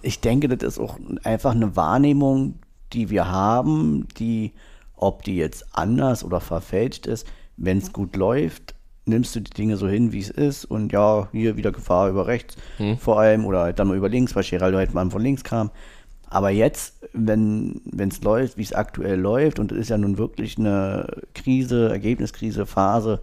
Ich 0.02 0.20
denke, 0.20 0.48
das 0.48 0.62
ist 0.74 0.78
auch 0.78 0.98
einfach 1.24 1.52
eine 1.54 1.76
Wahrnehmung, 1.76 2.54
die 2.92 3.08
wir 3.10 3.30
haben, 3.30 4.08
die, 4.18 4.52
ob 4.96 5.22
die 5.22 5.36
jetzt 5.36 5.66
anders 5.72 6.24
oder 6.24 6.40
verfälscht 6.40 7.06
ist, 7.06 7.26
wenn 7.56 7.78
es 7.78 7.92
gut 7.92 8.16
läuft, 8.16 8.74
nimmst 9.04 9.34
du 9.36 9.40
die 9.40 9.50
Dinge 9.50 9.76
so 9.76 9.88
hin, 9.88 10.12
wie 10.12 10.20
es 10.20 10.30
ist 10.30 10.64
und 10.64 10.92
ja, 10.92 11.28
hier 11.32 11.56
wieder 11.56 11.72
Gefahr 11.72 12.08
über 12.08 12.26
rechts 12.26 12.56
vor 12.98 13.18
allem 13.20 13.44
oder 13.46 13.60
halt 13.62 13.78
dann 13.78 13.88
mal 13.88 13.96
über 13.96 14.08
links, 14.08 14.34
weil 14.36 14.44
Geraldo 14.44 14.78
halt 14.78 14.94
mal 14.94 15.08
von 15.10 15.22
links 15.22 15.42
kam. 15.44 15.70
Aber 16.32 16.48
jetzt, 16.50 16.94
wenn 17.12 17.82
es 17.96 18.22
läuft, 18.22 18.56
wie 18.56 18.62
es 18.62 18.72
aktuell 18.72 19.20
läuft, 19.20 19.58
und 19.58 19.70
es 19.70 19.78
ist 19.78 19.90
ja 19.90 19.98
nun 19.98 20.16
wirklich 20.16 20.56
eine 20.58 21.06
Krise, 21.34 21.90
Ergebniskrise, 21.90 22.64
Phase, 22.64 23.20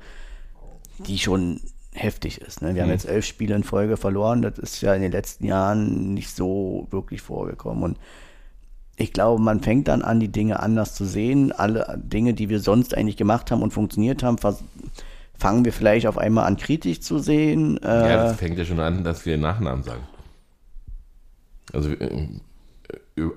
die 1.00 1.18
schon 1.18 1.60
heftig 1.92 2.40
ist. 2.40 2.62
Ne? 2.62 2.76
Wir 2.76 2.84
haben 2.84 2.92
jetzt 2.92 3.08
elf 3.08 3.26
Spiele 3.26 3.56
in 3.56 3.64
Folge 3.64 3.98
verloren. 3.98 4.44
Das 4.44 4.60
ist 4.60 4.82
ja 4.82 4.94
in 4.94 5.02
den 5.02 5.12
letzten 5.12 5.46
Jahren 5.46 6.14
nicht 6.14 6.30
so 6.36 6.88
wirklich 6.92 7.22
vorgekommen. 7.22 7.84
Und 7.84 7.98
ich 8.96 9.12
glaube, 9.12 9.42
man 9.42 9.62
fängt 9.62 9.88
dann 9.88 10.04
an, 10.04 10.20
die 10.20 10.32
Dinge 10.32 10.60
anders 10.60 10.94
zu 10.94 11.06
sehen. 11.06 11.52
Alle 11.52 12.00
Dinge, 12.04 12.36
die 12.36 12.50
wir 12.50 12.60
sonst 12.60 12.96
eigentlich 12.96 13.18
gemacht 13.18 13.50
haben 13.50 13.64
und 13.64 13.72
funktioniert 13.72 14.22
haben, 14.22 14.38
fangen 15.36 15.66
wir 15.66 15.74
vielleicht 15.74 16.06
auf 16.06 16.20
einmal 16.20 16.46
an, 16.46 16.58
kritisch 16.58 17.02
zu 17.02 17.18
sehen. 17.18 17.80
Ja, 17.82 18.06
Äh, 18.06 18.18
das 18.28 18.38
fängt 18.38 18.60
ja 18.60 18.66
schon 18.66 18.80
an, 18.80 19.04
dass 19.04 19.26
wir 19.26 19.38
Nachnamen 19.38 19.84
sagen. 19.84 20.04
Also 21.74 21.90
äh, 21.90 22.28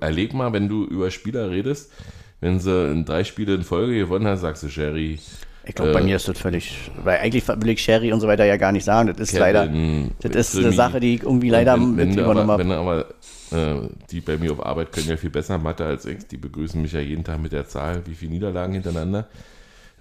erleg 0.01 0.35
mal, 0.35 0.53
wenn 0.53 0.69
du 0.69 0.85
über 0.85 1.11
Spieler 1.11 1.51
redest, 1.51 1.93
wenn 2.41 2.59
sie 2.61 2.91
in 2.91 3.05
drei 3.05 3.25
Spiele 3.25 3.55
in 3.55 3.63
Folge 3.63 3.95
gewonnen 3.97 4.27
haben, 4.27 4.37
sagst 4.39 4.63
du 4.65 4.69
Sherry, 4.69 5.19
Ich 5.65 5.75
glaube, 5.77 5.93
bei 5.93 6.01
Äh, 6.01 6.05
mir 6.05 6.17
ist 6.17 6.27
das 6.29 6.39
völlig, 6.39 6.91
weil 7.05 7.19
eigentlich 7.19 7.47
will 7.47 7.71
ich 7.71 7.83
Sherry 7.83 8.13
und 8.13 8.21
so 8.21 8.27
weiter 8.27 8.45
ja 8.45 8.57
gar 8.57 8.73
nicht 8.73 8.85
sagen. 8.85 9.09
Das 9.17 9.33
ist 9.33 9.39
leider, 9.39 9.69
Kevin, 9.69 10.11
das 10.21 10.55
ist 10.55 10.59
eine. 10.59 10.73
Sache, 10.73 10.99
die 11.01 11.15
ich 11.17 11.23
irgendwie 11.23 11.51
leider 11.51 11.75
wenn, 11.75 11.97
wenn, 11.97 12.09
mit 12.11 12.19
übernommen 12.19 12.51
aber, 12.51 12.53
habe. 12.55 12.65
wenn 12.65 12.73
aber 12.73 13.07
äh, 13.53 13.89
die 14.11 14.21
bei 14.21 14.37
mir 14.39 14.53
auf 14.53 14.65
Arbeit 14.65 14.91
können 14.93 15.09
ja 15.09 15.17
viel 15.17 15.31
besser 15.31 15.59
Mathe 15.59 15.85
als 15.85 16.05
ich. 16.07 16.27
Die 16.27 16.37
begrüßen 16.37 16.81
mich 16.83 16.93
ja 16.93 17.01
jeden 17.01 17.23
Tag 17.25 17.41
mit 17.41 17.53
der 17.53 17.67
Zahl, 17.69 18.03
wie 18.07 18.15
viele 18.15 18.33
Niederlagen 18.33 18.73
hintereinander. 18.75 19.29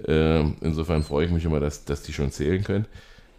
Ähm, 0.07 0.55
insofern 0.61 1.03
freue 1.03 1.25
ich 1.27 1.31
mich 1.31 1.45
immer, 1.45 1.59
dass, 1.59 1.85
dass 1.85 2.01
die 2.01 2.13
schon 2.13 2.31
zählen 2.31 2.63
können. 2.63 2.85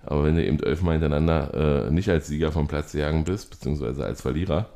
Aber 0.04 0.24
wenn 0.24 0.36
du 0.36 0.44
eben 0.44 0.60
elfmal 0.62 0.94
hintereinander 0.98 1.86
äh, 1.88 1.90
nicht 1.90 2.08
als 2.08 2.26
Sieger 2.28 2.52
vom 2.52 2.68
Platz 2.68 2.92
gegangen 2.92 3.24
bist, 3.24 3.50
beziehungsweise 3.50 4.04
als 4.04 4.20
Verlierer, 4.22 4.68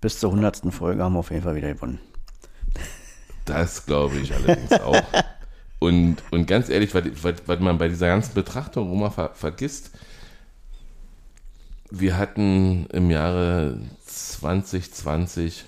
Bis 0.00 0.18
zur 0.18 0.32
hundertsten 0.32 0.72
Folge 0.72 1.02
haben 1.02 1.14
wir 1.14 1.18
auf 1.18 1.30
jeden 1.30 1.42
Fall 1.42 1.56
wieder 1.56 1.74
gewonnen. 1.74 2.00
das 3.44 3.84
glaube 3.84 4.16
ich 4.18 4.34
allerdings 4.34 4.72
auch. 4.72 5.02
Und, 5.78 6.22
und 6.30 6.46
ganz 6.46 6.68
ehrlich, 6.68 6.94
was, 6.94 7.04
was, 7.22 7.34
was 7.46 7.60
man 7.60 7.78
bei 7.78 7.88
dieser 7.88 8.08
ganzen 8.08 8.34
Betrachtung 8.34 8.92
immer 8.92 9.10
ver, 9.10 9.30
vergisst, 9.34 9.90
wir 11.90 12.16
hatten 12.16 12.86
im 12.92 13.10
Jahre 13.10 13.80
2020 14.04 15.64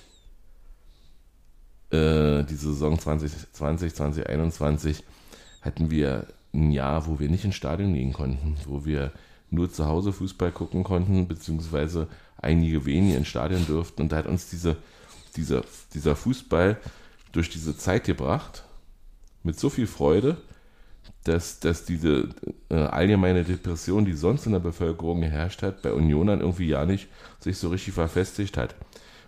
äh, 1.91 2.43
die 2.43 2.55
Saison 2.55 2.97
2020, 2.97 3.93
2021 3.93 5.03
hatten 5.61 5.91
wir 5.91 6.27
ein 6.53 6.71
Jahr, 6.71 7.07
wo 7.07 7.19
wir 7.19 7.29
nicht 7.29 7.45
ins 7.45 7.55
Stadion 7.55 7.93
gehen 7.93 8.13
konnten, 8.13 8.55
wo 8.65 8.85
wir 8.85 9.11
nur 9.49 9.71
zu 9.71 9.85
Hause 9.85 10.13
Fußball 10.13 10.51
gucken 10.51 10.83
konnten, 10.83 11.27
beziehungsweise 11.27 12.07
einige 12.43 12.85
wenige 12.85 13.17
ins 13.17 13.27
Stadion 13.27 13.65
durften. 13.65 14.03
Und 14.03 14.11
da 14.11 14.17
hat 14.17 14.27
uns 14.27 14.49
diese, 14.49 14.77
dieser, 15.35 15.63
dieser 15.93 16.15
Fußball 16.15 16.77
durch 17.31 17.49
diese 17.49 17.77
Zeit 17.77 18.03
gebracht, 18.03 18.63
mit 19.43 19.59
so 19.59 19.69
viel 19.69 19.87
Freude, 19.87 20.37
dass, 21.23 21.59
dass 21.59 21.85
diese 21.85 22.29
äh, 22.69 22.75
allgemeine 22.75 23.43
Depression, 23.43 24.05
die 24.05 24.13
sonst 24.13 24.45
in 24.45 24.51
der 24.53 24.59
Bevölkerung 24.59 25.21
geherrscht 25.21 25.61
hat, 25.61 25.81
bei 25.81 25.93
Unionern 25.93 26.41
irgendwie 26.41 26.67
ja 26.67 26.85
nicht 26.85 27.07
sich 27.39 27.57
so 27.57 27.69
richtig 27.69 27.93
verfestigt 27.93 28.57
hat. 28.57 28.75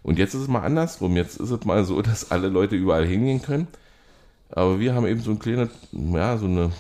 Und 0.03 0.19
jetzt 0.19 0.33
ist 0.33 0.41
es 0.41 0.47
mal 0.47 0.61
andersrum. 0.61 1.15
Jetzt 1.15 1.37
ist 1.37 1.49
es 1.49 1.65
mal 1.65 1.83
so, 1.83 2.01
dass 2.01 2.31
alle 2.31 2.49
Leute 2.49 2.75
überall 2.75 3.07
hingehen 3.07 3.41
können. 3.41 3.67
Aber 4.49 4.79
wir 4.79 4.93
haben 4.93 5.07
eben 5.07 5.21
so 5.21 5.31
eine 5.31 5.39
kleine, 5.39 5.69
ja, 5.91 6.37
so 6.37 6.45
eine 6.45 6.71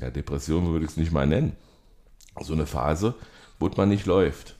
ja, 0.00 0.10
Depression 0.10 0.70
würde 0.70 0.84
ich 0.84 0.92
es 0.92 0.96
nicht 0.96 1.12
mal 1.12 1.26
nennen. 1.26 1.56
So 2.40 2.52
eine 2.52 2.66
Phase, 2.66 3.14
wo 3.58 3.68
man 3.76 3.88
nicht 3.88 4.06
läuft. 4.06 4.54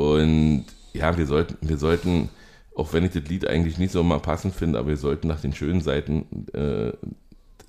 Und 0.00 0.64
ja, 0.94 1.18
wir 1.18 1.26
sollten, 1.26 1.58
wir 1.60 1.76
sollten, 1.76 2.30
auch 2.74 2.94
wenn 2.94 3.04
ich 3.04 3.12
das 3.12 3.24
Lied 3.24 3.46
eigentlich 3.46 3.76
nicht 3.76 3.92
so 3.92 4.02
mal 4.02 4.18
passend 4.18 4.54
finde, 4.54 4.78
aber 4.78 4.88
wir 4.88 4.96
sollten 4.96 5.28
nach 5.28 5.42
den 5.42 5.52
schönen 5.52 5.82
Seiten 5.82 6.46
äh, 6.54 6.88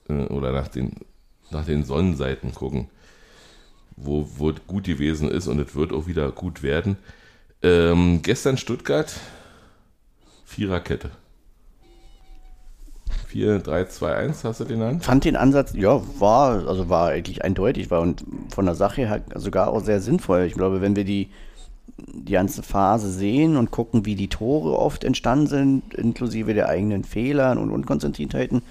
äh, 0.08 0.28
oder 0.30 0.54
nach 0.54 0.70
den, 0.70 0.96
nach 1.50 1.66
den 1.66 1.84
Sonnenseiten 1.84 2.54
gucken, 2.54 2.88
wo, 3.98 4.22
es 4.50 4.66
gut 4.66 4.86
gewesen 4.86 5.30
ist 5.30 5.48
und 5.48 5.60
es 5.60 5.76
wird 5.76 5.92
auch 5.92 6.08
wieder 6.08 6.32
gut 6.32 6.64
werden. 6.64 6.96
Ähm, 7.64 8.22
gestern 8.24 8.56
Stuttgart, 8.56 9.14
Viererkette. 10.46 11.12
4, 13.28 13.60
3, 13.60 13.86
2, 13.86 14.16
1, 14.16 14.44
hast 14.46 14.62
du 14.62 14.64
den 14.64 14.82
an? 14.82 15.02
fand 15.02 15.26
den 15.26 15.36
Ansatz, 15.36 15.74
ja, 15.74 16.02
war, 16.18 16.66
also 16.66 16.88
war 16.88 17.10
eigentlich 17.10 17.44
eindeutig, 17.44 17.92
war 17.92 18.00
und 18.00 18.24
von 18.50 18.66
der 18.66 18.76
Sache 18.76 19.06
her 19.06 19.22
sogar 19.36 19.68
auch 19.68 19.84
sehr 19.84 20.00
sinnvoll. 20.00 20.44
Ich 20.44 20.54
glaube, 20.54 20.80
wenn 20.80 20.96
wir 20.96 21.04
die, 21.04 21.30
die 22.08 22.34
ganze 22.34 22.64
Phase 22.64 23.12
sehen 23.12 23.58
und 23.58 23.72
gucken, 23.72 24.06
wie 24.06 24.16
die 24.16 24.28
Tore 24.28 24.78
oft 24.78 25.04
entstanden 25.04 25.48
sind, 25.48 25.94
inklusive 25.94 26.54
der 26.54 26.70
eigenen 26.70 27.04
Fehlern 27.04 27.58
und 27.58 27.72
Unkonzentriertheiten, 27.72 28.62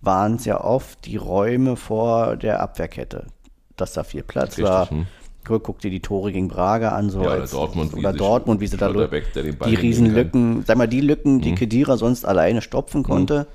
waren 0.00 0.36
es 0.36 0.44
ja 0.44 0.62
oft 0.62 1.06
die 1.06 1.16
Räume 1.16 1.76
vor 1.76 2.36
der 2.36 2.60
Abwehrkette, 2.60 3.26
dass 3.76 3.92
da 3.92 4.04
viel 4.04 4.22
Platz 4.22 4.52
Richtig, 4.52 4.64
war. 4.64 4.90
hm. 4.90 5.06
Guck, 5.44 5.78
dir 5.78 5.90
die 5.90 6.00
Tore 6.00 6.30
gegen 6.30 6.48
Braga 6.48 6.90
an, 6.90 7.08
so 7.08 7.22
Ja, 7.22 7.28
oder 7.28 7.40
als, 7.40 7.52
Dortmund, 7.52 7.94
wie 7.94 8.00
oder 8.00 8.12
sich 8.12 8.18
Dortmund, 8.18 8.60
wie 8.60 8.66
sie 8.66 8.76
da 8.76 8.88
die. 8.90 9.74
Riesenlücken, 9.76 10.64
sag 10.66 10.76
mal, 10.76 10.86
die 10.86 11.00
Lücken, 11.00 11.40
die 11.40 11.54
Kedira 11.54 11.96
sonst 11.96 12.26
alleine 12.26 12.60
stopfen 12.60 13.02
konnte, 13.02 13.46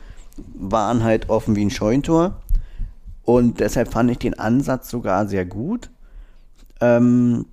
waren 0.55 1.03
halt 1.03 1.29
offen 1.29 1.55
wie 1.55 1.63
ein 1.63 1.69
Scheuntor. 1.69 2.41
Und 3.23 3.59
deshalb 3.59 3.91
fand 3.91 4.09
ich 4.09 4.17
den 4.17 4.37
Ansatz 4.39 4.89
sogar 4.89 5.27
sehr 5.27 5.45
gut. 5.45 5.91
Ähm, 6.81 7.45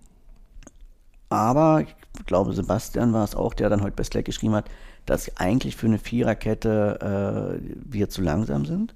aber 1.31 1.83
ich 1.83 2.27
glaube, 2.27 2.53
Sebastian 2.53 3.13
war 3.13 3.25
es 3.25 3.35
auch, 3.35 3.55
der 3.55 3.71
dann 3.71 3.83
heute 3.83 3.97
bei 3.97 4.05
Slack 4.05 4.27
geschrieben 4.27 4.55
hat, 4.55 4.69
dass 5.07 5.37
eigentlich 5.39 5.77
für 5.77 5.87
eine 5.87 5.99
Viererkette 5.99 7.59
äh, 7.61 7.77
wir 7.91 8.11
zu 8.11 8.21
langsam 8.21 8.67
sind, 8.67 8.95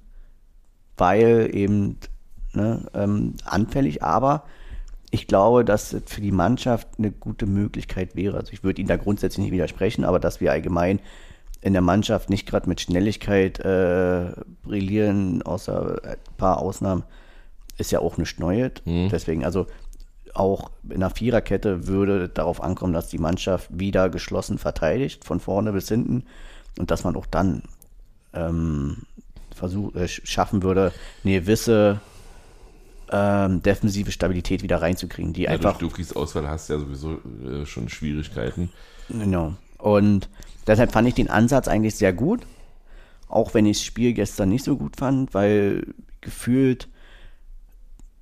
weil 0.97 1.49
eben 1.53 1.97
ne, 2.53 2.85
ähm, 2.93 3.33
anfällig, 3.45 4.03
aber 4.03 4.43
ich 5.11 5.27
glaube, 5.27 5.63
dass 5.63 5.93
es 5.93 6.03
für 6.05 6.21
die 6.21 6.31
Mannschaft 6.31 6.87
eine 6.97 7.11
gute 7.11 7.45
Möglichkeit 7.45 8.15
wäre. 8.15 8.37
Also 8.37 8.51
ich 8.51 8.63
würde 8.63 8.81
Ihnen 8.81 8.89
da 8.89 8.97
grundsätzlich 8.97 9.45
nicht 9.45 9.53
widersprechen, 9.53 10.03
aber 10.03 10.19
dass 10.19 10.41
wir 10.41 10.51
allgemein 10.51 10.99
in 11.61 11.73
der 11.73 11.81
Mannschaft 11.81 12.29
nicht 12.29 12.45
gerade 12.45 12.67
mit 12.67 12.81
Schnelligkeit 12.81 13.59
äh, 13.59 14.33
brillieren, 14.63 15.41
außer 15.41 16.01
ein 16.03 16.17
paar 16.37 16.59
Ausnahmen, 16.59 17.03
ist 17.77 17.91
ja 17.91 17.99
auch 17.99 18.17
nichts 18.17 18.39
Neues. 18.39 18.73
Deswegen, 19.09 19.43
also 19.43 19.67
auch 20.35 20.69
in 20.83 20.97
einer 20.97 21.09
Viererkette 21.09 21.87
würde 21.87 22.29
darauf 22.29 22.61
ankommen, 22.61 22.93
dass 22.93 23.07
die 23.07 23.17
Mannschaft 23.17 23.69
wieder 23.71 24.09
geschlossen 24.09 24.57
verteidigt, 24.57 25.25
von 25.25 25.39
vorne 25.39 25.71
bis 25.71 25.87
hinten, 25.87 26.25
und 26.77 26.91
dass 26.91 27.03
man 27.03 27.15
auch 27.15 27.25
dann 27.25 27.63
ähm, 28.33 28.97
versuch, 29.55 29.95
äh, 29.95 30.07
schaffen 30.07 30.61
würde, 30.61 30.91
eine 31.23 31.39
gewisse 31.39 32.01
ähm, 33.11 33.61
defensive 33.61 34.11
Stabilität 34.11 34.61
wieder 34.61 34.81
reinzukriegen, 34.81 35.33
die 35.33 35.43
Ja, 35.43 35.51
einfach 35.51 35.77
durch 35.77 35.93
Dukis 35.93 36.13
Auswahl 36.13 36.47
hast 36.47 36.69
du 36.69 36.73
ja 36.73 36.79
sowieso 36.79 37.13
äh, 37.47 37.65
schon 37.65 37.87
Schwierigkeiten. 37.87 38.71
Genau. 39.09 39.53
Und 39.77 40.29
deshalb 40.67 40.91
fand 40.91 41.07
ich 41.07 41.13
den 41.13 41.29
Ansatz 41.29 41.67
eigentlich 41.67 41.95
sehr 41.95 42.13
gut. 42.13 42.41
Auch 43.29 43.53
wenn 43.53 43.65
ich 43.65 43.77
das 43.77 43.85
Spiel 43.85 44.13
gestern 44.13 44.49
nicht 44.49 44.65
so 44.65 44.75
gut 44.75 44.97
fand, 44.97 45.33
weil 45.33 45.93
gefühlt, 46.21 46.89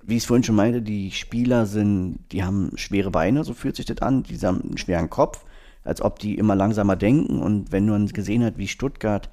wie 0.06 0.18
ich 0.18 0.24
es 0.24 0.26
vorhin 0.26 0.44
schon 0.44 0.56
meinte, 0.56 0.82
die 0.82 1.12
Spieler 1.12 1.66
sind, 1.66 2.20
die 2.32 2.44
haben 2.44 2.72
schwere 2.76 3.12
Beine, 3.12 3.44
so 3.44 3.54
fühlt 3.54 3.76
sich 3.76 3.86
das 3.86 4.02
an. 4.02 4.24
Die 4.24 4.38
haben 4.40 4.62
einen 4.62 4.78
schweren 4.78 5.10
Kopf, 5.10 5.46
als 5.84 6.02
ob 6.02 6.20
die 6.20 6.36
immer 6.36 6.56
langsamer 6.56 6.96
denken. 6.96 7.40
Und 7.40 7.72
wenn 7.72 7.88
man 7.88 8.08
gesehen 8.08 8.44
hat, 8.44 8.58
wie 8.58 8.68
Stuttgart 8.68 9.30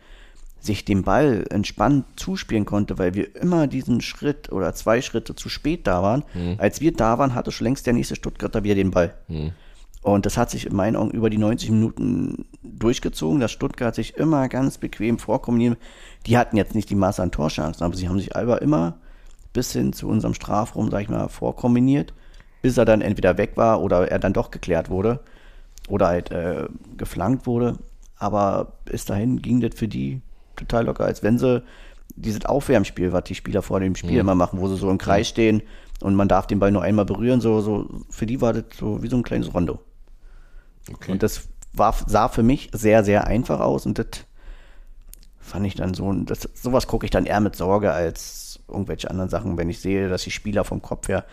sich 0.63 0.85
den 0.85 1.05
Ball 1.05 1.47
entspannt 1.51 2.05
zuspielen 2.17 2.67
konnte, 2.67 2.99
weil 2.99 3.15
wir 3.15 3.35
immer 3.35 3.67
diesen 3.67 4.03
Schritt 4.03 4.53
oder 4.53 4.75
zwei 4.75 5.01
Schritte 5.01 5.35
zu 5.35 5.49
spät 5.49 5.87
da 5.87 6.03
waren. 6.03 6.23
Als 6.59 6.81
wir 6.83 6.93
da 6.93 7.19
waren, 7.19 7.35
hatte 7.35 7.51
schon 7.51 7.65
längst 7.65 7.87
der 7.87 7.95
nächste 7.95 8.15
Stuttgarter 8.15 8.63
wieder 8.63 8.75
den 8.75 8.91
Ball. 8.91 9.15
Und 10.03 10.25
das 10.27 10.37
hat 10.37 10.51
sich 10.51 10.67
in 10.67 10.77
meinen 10.77 10.97
Augen 10.97 11.11
über 11.11 11.31
die 11.31 11.39
90 11.39 11.71
Minuten 11.71 12.45
durchgezogen, 12.63 13.41
dass 13.41 13.53
Stuttgart 13.53 13.95
sich 13.95 14.17
immer 14.17 14.49
ganz 14.49 14.79
bequem 14.79 15.19
vorkombiniert. 15.19 15.79
Die 16.27 16.37
hatten 16.39 16.57
jetzt 16.57 16.75
nicht 16.75 16.91
die 16.91 16.95
Masse 16.95 17.23
an 17.23 17.31
Torchancen, 17.33 17.85
aber 17.85 17.97
sie 17.97 18.09
haben 18.09 18.19
sich 18.19 18.37
Alba 18.37 18.57
immer 18.59 18.99
bis 19.53 19.73
hin 19.73 19.93
zu 19.93 20.09
unserem 20.09 20.35
Strafraum, 20.35 20.91
sag 20.91 21.03
ich 21.03 21.09
mal, 21.09 21.29
vorkombiniert, 21.29 22.13
bis 22.63 22.77
er 22.77 22.85
dann 22.85 23.01
entweder 23.01 23.39
weg 23.39 23.57
war 23.57 23.83
oder 23.83 24.11
er 24.11 24.19
dann 24.19 24.33
doch 24.33 24.51
geklärt 24.51 24.91
wurde 24.91 25.21
oder 25.89 26.09
halt 26.09 26.31
äh, 26.31 26.69
geflankt 26.97 27.47
wurde. 27.47 27.79
Aber 28.17 28.73
bis 28.85 29.05
dahin 29.05 29.41
ging 29.41 29.61
das 29.61 29.75
für 29.75 29.89
die 29.89 30.21
total 30.57 30.85
locker, 30.87 31.05
als 31.05 31.23
wenn 31.23 31.39
sie 31.39 31.63
dieses 32.17 32.45
Aufwärmspiel, 32.45 33.13
was 33.13 33.25
die 33.25 33.35
Spieler 33.35 33.63
vor 33.63 33.81
dem 33.81 33.95
Spiel 33.95 34.19
immer 34.19 34.35
machen, 34.35 34.61
wo 34.61 34.69
sie 34.69 34.77
so 34.77 34.91
im 34.91 34.99
Kreis 34.99 35.29
stehen 35.29 35.63
und 36.03 36.15
man 36.15 36.29
darf 36.29 36.47
den 36.47 36.59
Ball 36.59 36.73
nur 36.73 36.83
einmal 36.83 37.05
berühren, 37.05 37.41
so, 37.41 37.61
so 37.61 37.89
für 38.11 38.27
die 38.27 38.41
war 38.41 38.53
das 38.53 38.65
so 38.79 39.03
wie 39.03 39.09
so 39.09 39.17
ein 39.17 39.23
kleines 39.23 39.53
Rondo. 39.55 39.81
Okay. 40.93 41.13
Und 41.13 41.23
das 41.23 41.49
war, 41.73 41.95
sah 42.07 42.29
für 42.29 42.43
mich 42.43 42.71
sehr, 42.73 43.05
sehr 43.05 43.27
einfach 43.27 43.61
aus 43.61 43.87
und 43.87 43.99
das 43.99 44.07
fand 45.39 45.67
ich 45.67 45.75
dann 45.75 45.95
so, 45.95 46.13
das, 46.13 46.49
sowas 46.55 46.87
gucke 46.87 47.07
ich 47.07 47.11
dann 47.11 47.27
eher 47.27 47.41
mit 47.41 47.57
Sorge 47.57 47.93
als 47.93 48.50
irgendwelche 48.71 49.11
anderen 49.11 49.31
Sachen, 49.31 49.57
wenn 49.59 49.69
ich 49.69 49.81
sehe, 49.81 50.09
dass 50.09 50.23
die 50.23 50.31
Spieler 50.31 50.65
vom 50.65 50.83
Kopf 50.83 51.09
her, 51.09 51.25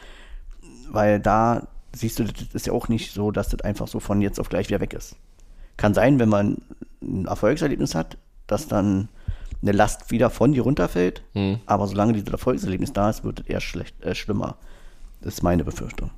weil 0.89 1.19
da 1.19 1.67
siehst 1.93 2.19
du, 2.19 2.23
das 2.23 2.53
ist 2.53 2.67
ja 2.67 2.73
auch 2.73 2.87
nicht 2.87 3.13
so, 3.13 3.31
dass 3.31 3.49
das 3.49 3.61
einfach 3.61 3.87
so 3.87 3.99
von 3.99 4.21
jetzt 4.21 4.39
auf 4.39 4.49
gleich 4.49 4.69
wieder 4.69 4.79
weg 4.79 4.93
ist. 4.93 5.15
Kann 5.77 5.93
sein, 5.93 6.19
wenn 6.19 6.29
man 6.29 6.57
ein 7.01 7.25
Erfolgserlebnis 7.25 7.95
hat, 7.95 8.17
dass 8.47 8.67
dann 8.67 9.09
eine 9.61 9.71
Last 9.71 10.11
wieder 10.11 10.29
von 10.29 10.53
dir 10.53 10.63
runterfällt, 10.63 11.23
aber 11.65 11.87
solange 11.87 12.13
dieses 12.13 12.29
Erfolgserlebnis 12.29 12.93
da 12.93 13.09
ist, 13.09 13.23
wird 13.23 13.41
es 13.41 13.47
eher 13.47 13.61
schlecht, 13.61 14.03
äh, 14.03 14.13
schlimmer. 14.15 14.57
Das 15.21 15.35
ist 15.35 15.43
meine 15.43 15.63
Befürchtung. 15.63 16.11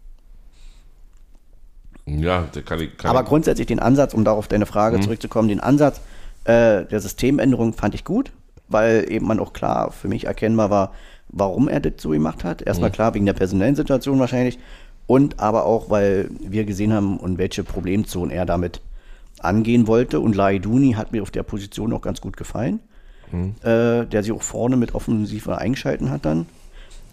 ja, 2.06 2.48
da 2.52 2.62
kann 2.62 2.82
ich. 2.82 2.98
Kann 2.98 3.12
Aber 3.12 3.22
ich, 3.22 3.28
grundsätzlich 3.28 3.68
den 3.68 3.80
Ansatz, 3.80 4.14
um 4.14 4.26
darauf 4.26 4.48
deine 4.48 4.66
Frage 4.66 5.00
zurückzukommen, 5.00 5.48
den 5.48 5.60
Ansatz 5.60 6.02
äh, 6.44 6.86
der 6.86 7.00
Systemänderung 7.00 7.74
fand 7.74 7.96
ich 7.96 8.04
gut, 8.04 8.32
weil 8.70 9.12
eben 9.12 9.28
man 9.28 9.40
auch 9.40 9.54
klar 9.54 9.92
für 9.92 10.08
mich 10.08 10.26
erkennbar 10.26 10.70
war, 10.70 10.94
warum 11.30 11.68
er 11.68 11.80
das 11.80 11.94
so 11.98 12.10
gemacht 12.10 12.44
hat. 12.44 12.62
Erstmal 12.62 12.92
klar 12.92 13.14
wegen 13.14 13.26
der 13.26 13.34
personellen 13.34 13.76
Situation 13.76 14.20
wahrscheinlich 14.20 14.60
und 15.08 15.40
aber 15.40 15.66
auch, 15.66 15.90
weil 15.90 16.30
wir 16.40 16.66
gesehen 16.66 16.94
haben, 16.94 17.18
und 17.18 17.38
welche 17.38 17.64
Problemzonen 17.64 18.30
er 18.30 18.46
damit 18.46 18.82
angehen 19.40 19.88
wollte. 19.88 20.20
Und 20.20 20.36
Laiduni 20.36 20.94
hat 20.94 21.12
mir 21.12 21.24
auf 21.24 21.32
der 21.32 21.44
Position 21.44 21.94
auch 21.94 22.02
ganz 22.02 22.22
gut 22.22 22.38
gefallen. 22.38 22.80
äh, 23.64 24.06
der 24.06 24.24
sich 24.24 24.32
auch 24.32 24.42
vorne 24.42 24.76
mit 24.76 24.96
offensiver 24.96 25.58
eingeschalten 25.60 26.10
hat 26.10 26.26
dann. 26.26 26.46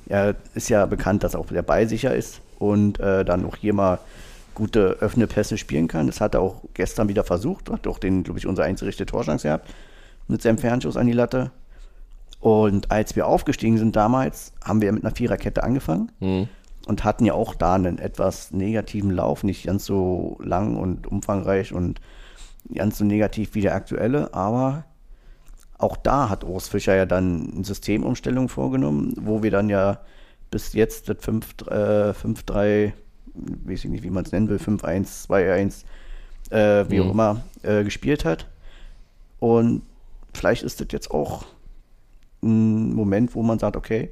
Er 0.08 0.34
ist 0.54 0.68
ja 0.68 0.86
bekannt, 0.86 1.24
dass 1.24 1.34
auch 1.34 1.46
der 1.46 1.62
Ball 1.62 1.88
sicher 1.88 2.14
ist 2.14 2.40
und 2.58 3.00
äh, 3.00 3.24
dann 3.24 3.44
auch 3.44 3.56
hier 3.56 3.74
mal 3.74 3.98
gute 4.54 4.96
öffne 5.00 5.26
Pässe 5.26 5.58
spielen 5.58 5.88
kann. 5.88 6.06
Das 6.06 6.20
hat 6.20 6.34
er 6.34 6.40
auch 6.40 6.62
gestern 6.74 7.08
wieder 7.08 7.24
versucht, 7.24 7.70
hat 7.70 7.86
auch 7.86 7.98
den, 7.98 8.22
glaube 8.24 8.38
ich, 8.38 8.46
unsere 8.46 8.66
einzige 8.66 9.04
Torchance 9.04 9.46
gehabt 9.46 9.68
mit 10.28 10.42
seinem 10.42 10.58
Fernschuss 10.58 10.96
an 10.96 11.06
die 11.06 11.12
Latte. 11.12 11.50
Und 12.40 12.90
als 12.90 13.16
wir 13.16 13.26
aufgestiegen 13.26 13.78
sind 13.78 13.96
damals, 13.96 14.52
haben 14.64 14.80
wir 14.80 14.92
mit 14.92 15.04
einer 15.04 15.14
Viererkette 15.14 15.62
angefangen 15.62 16.12
und 16.86 17.04
hatten 17.04 17.24
ja 17.24 17.32
auch 17.32 17.54
da 17.54 17.74
einen 17.74 17.98
etwas 17.98 18.52
negativen 18.52 19.10
Lauf, 19.10 19.42
nicht 19.42 19.66
ganz 19.66 19.84
so 19.84 20.38
lang 20.42 20.76
und 20.76 21.06
umfangreich 21.06 21.72
und 21.72 22.00
ganz 22.74 22.98
so 22.98 23.04
negativ 23.04 23.54
wie 23.54 23.60
der 23.62 23.74
aktuelle, 23.74 24.34
aber 24.34 24.84
auch 25.78 25.96
da 25.96 26.28
hat 26.30 26.44
Urs 26.44 26.68
Fischer 26.68 26.94
ja 26.94 27.06
dann 27.06 27.52
eine 27.54 27.64
Systemumstellung 27.64 28.48
vorgenommen, 28.48 29.14
wo 29.20 29.42
wir 29.42 29.50
dann 29.50 29.68
ja 29.68 30.00
bis 30.50 30.72
jetzt 30.72 31.08
das 31.08 31.18
5, 31.20 31.46
äh, 31.68 32.12
5-3, 32.12 32.92
weiß 33.34 33.84
ich 33.84 33.90
nicht, 33.90 34.04
wie 34.04 34.10
man 34.10 34.24
es 34.24 34.32
nennen 34.32 34.48
will, 34.48 34.58
5-1, 34.58 35.26
2-1, 35.28 35.84
äh, 36.50 36.88
wie 36.88 37.00
auch 37.00 37.10
immer, 37.10 37.42
äh, 37.62 37.84
gespielt 37.84 38.24
hat. 38.24 38.46
Und 39.38 39.82
vielleicht 40.36 40.62
ist 40.62 40.80
das 40.80 40.88
jetzt 40.92 41.10
auch 41.10 41.44
ein 42.42 42.94
Moment, 42.94 43.34
wo 43.34 43.42
man 43.42 43.58
sagt, 43.58 43.76
okay, 43.76 44.10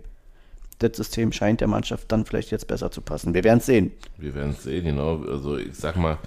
das 0.78 0.96
System 0.96 1.32
scheint 1.32 1.60
der 1.60 1.68
Mannschaft 1.68 2.10
dann 2.10 2.24
vielleicht 2.24 2.50
jetzt 2.50 2.66
besser 2.66 2.90
zu 2.90 3.00
passen. 3.00 3.34
Wir 3.34 3.44
werden 3.44 3.58
es 3.58 3.66
sehen. 3.66 3.92
Wir 4.18 4.34
werden 4.34 4.50
es 4.50 4.64
sehen, 4.64 4.84
genau. 4.84 5.22
Also 5.22 5.56
ich 5.56 5.74
sag 5.74 5.96
mal, 5.96 6.18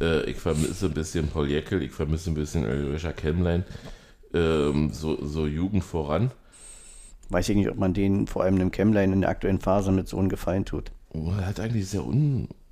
äh, 0.00 0.22
ich 0.30 0.36
vermisse 0.36 0.86
ein 0.86 0.94
bisschen 0.94 1.28
Paul 1.28 1.48
Jäckel, 1.48 1.82
ich 1.82 1.92
vermisse 1.92 2.30
ein 2.30 2.34
bisschen 2.34 2.64
Ölischer 2.64 3.12
Kemmlein, 3.12 3.64
ähm, 4.32 4.90
so, 4.92 5.24
so 5.24 5.46
Jugend 5.46 5.84
voran. 5.84 6.30
Weiß 7.30 7.48
ich 7.48 7.56
nicht, 7.56 7.68
ob 7.68 7.76
man 7.76 7.94
denen 7.94 8.26
vor 8.26 8.42
allem 8.42 8.58
dem 8.58 8.72
Chemline 8.72 9.12
in 9.12 9.20
der 9.20 9.30
aktuellen 9.30 9.60
Phase 9.60 9.92
mit 9.92 10.08
so 10.08 10.18
einem 10.18 10.28
Gefallen 10.28 10.64
tut. 10.64 10.90
Er 11.12 11.46
hat 11.46 11.60
eigentlich 11.60 11.88
sehr 11.88 12.04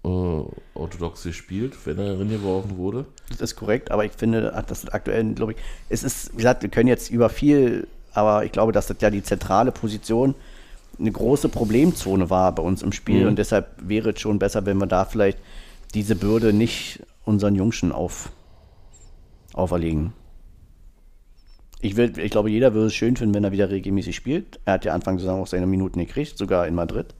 unorthodox 0.09 1.23
gespielt, 1.23 1.75
wenn 1.85 1.99
er 1.99 2.19
reingeworfen 2.19 2.77
wurde. 2.77 3.07
Das 3.31 3.41
ist 3.41 3.57
korrekt, 3.57 3.91
aber 3.91 4.05
ich 4.05 4.13
finde, 4.13 4.53
ach, 4.55 4.65
das 4.65 4.89
aktuell, 4.89 5.35
glaube 5.35 5.53
ich, 5.53 5.59
es 5.89 6.03
ist, 6.03 6.33
wie 6.33 6.39
gesagt, 6.39 6.63
wir 6.63 6.71
können 6.71 6.89
jetzt 6.89 7.11
über 7.11 7.29
viel, 7.29 7.87
aber 8.13 8.45
ich 8.45 8.53
glaube, 8.53 8.73
dass 8.73 8.87
das 8.87 8.97
ja 9.01 9.11
die 9.11 9.23
zentrale 9.23 9.73
Position 9.73 10.35
eine 10.99 11.13
große 11.13 11.49
Problemzone 11.49 12.29
war 12.31 12.53
bei 12.55 12.63
uns 12.63 12.83
im 12.83 12.93
Spiel 12.93 13.23
Mhm. 13.23 13.29
und 13.29 13.39
deshalb 13.39 13.69
wäre 13.81 14.11
es 14.11 14.21
schon 14.21 14.39
besser, 14.39 14.67
wenn 14.67 14.79
wir 14.79 14.87
da 14.87 15.05
vielleicht 15.05 15.39
diese 15.95 16.17
Bürde 16.17 16.53
nicht 16.53 17.01
unseren 17.25 17.55
Jungschen 17.55 17.93
auf, 17.93 18.31
auferlegen. 19.53 20.13
Ich, 21.81 21.97
will, 21.97 22.19
ich 22.19 22.33
glaube, 22.33 22.51
jeder 22.51 22.75
würde 22.75 22.89
es 22.89 22.95
schön 22.95 23.17
finden, 23.17 23.35
wenn 23.35 23.45
er 23.45 23.53
wieder 23.53 23.71
regelmäßig 23.71 24.17
spielt. 24.17 24.59
Er 24.65 24.75
hat 24.75 24.85
ja 24.85 24.93
Anfang 24.95 25.17
der 25.17 25.27
Saison 25.27 25.43
auch 25.43 25.47
seine 25.47 25.67
Minuten 25.67 26.01
gekriegt, 26.01 26.37
sogar 26.37 26.67
in 26.67 26.75
Madrid. 26.75 27.15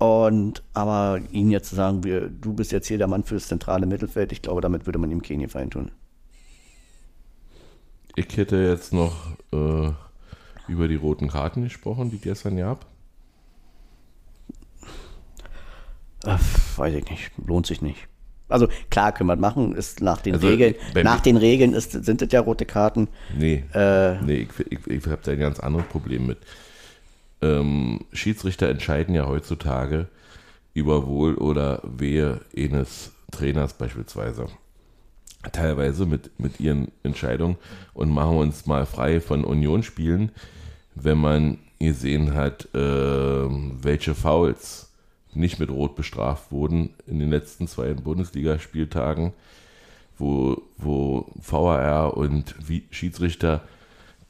Und 0.00 0.62
aber 0.72 1.20
ihn 1.30 1.50
jetzt 1.50 1.68
zu 1.68 1.74
sagen, 1.76 2.04
wir, 2.04 2.30
du 2.30 2.54
bist 2.54 2.72
jetzt 2.72 2.88
hier 2.88 2.96
der 2.96 3.06
Mann 3.06 3.22
fürs 3.22 3.48
zentrale 3.48 3.84
Mittelfeld, 3.84 4.32
ich 4.32 4.40
glaube, 4.40 4.62
damit 4.62 4.86
würde 4.86 4.98
man 4.98 5.10
ihm 5.10 5.20
keinen 5.20 5.40
Gefallen 5.40 5.70
tun. 5.70 5.90
Ich 8.16 8.34
hätte 8.38 8.56
jetzt 8.56 8.94
noch 8.94 9.36
äh, 9.52 9.90
über 10.68 10.88
die 10.88 10.94
roten 10.94 11.28
Karten 11.28 11.64
gesprochen, 11.64 12.10
die 12.10 12.18
gestern 12.18 12.56
gab. 12.56 12.86
Äh, 16.24 16.38
weiß 16.76 16.94
ich 16.94 17.10
nicht, 17.10 17.32
lohnt 17.46 17.66
sich 17.66 17.82
nicht. 17.82 18.08
Also 18.48 18.68
klar 18.88 19.12
können 19.12 19.28
wir 19.28 19.36
das 19.36 19.40
machen, 19.42 19.74
ist 19.76 20.00
nach 20.00 20.22
den 20.22 20.34
Also, 20.34 20.48
Regeln, 20.48 20.76
nach 21.04 21.20
den 21.20 21.36
Regeln 21.36 21.74
ist, 21.74 21.92
sind 21.92 22.22
es 22.22 22.32
ja 22.32 22.40
rote 22.40 22.64
Karten. 22.64 23.08
Nee, 23.28 23.64
Äh, 23.74 24.20
nee 24.22 24.48
ich, 24.48 24.72
ich, 24.72 24.86
ich 24.86 25.06
habe 25.06 25.20
da 25.22 25.32
ein 25.32 25.38
ganz 25.38 25.60
anderes 25.60 25.86
Problem 25.88 26.26
mit. 26.26 26.38
Ähm, 27.42 28.00
Schiedsrichter 28.12 28.68
entscheiden 28.68 29.14
ja 29.14 29.26
heutzutage 29.26 30.08
über 30.74 31.06
Wohl 31.06 31.34
oder 31.34 31.80
Wehe 31.84 32.40
eines 32.56 33.12
Trainers 33.30 33.74
beispielsweise. 33.74 34.46
Teilweise 35.52 36.04
mit, 36.04 36.38
mit 36.38 36.60
ihren 36.60 36.92
Entscheidungen 37.02 37.56
und 37.94 38.10
machen 38.10 38.36
uns 38.36 38.66
mal 38.66 38.84
frei 38.84 39.20
von 39.20 39.44
Unionsspielen, 39.44 40.32
wenn 40.94 41.18
man 41.18 41.58
gesehen 41.78 42.34
hat, 42.34 42.68
ähm, 42.74 43.78
welche 43.80 44.14
Fouls 44.14 44.92
nicht 45.32 45.58
mit 45.58 45.70
Rot 45.70 45.96
bestraft 45.96 46.52
wurden 46.52 46.90
in 47.06 47.18
den 47.18 47.30
letzten 47.30 47.68
zwei 47.68 47.94
Bundesligaspieltagen, 47.94 49.32
wo, 50.18 50.60
wo 50.76 51.26
VAR 51.36 52.16
und 52.16 52.54
Schiedsrichter 52.90 53.62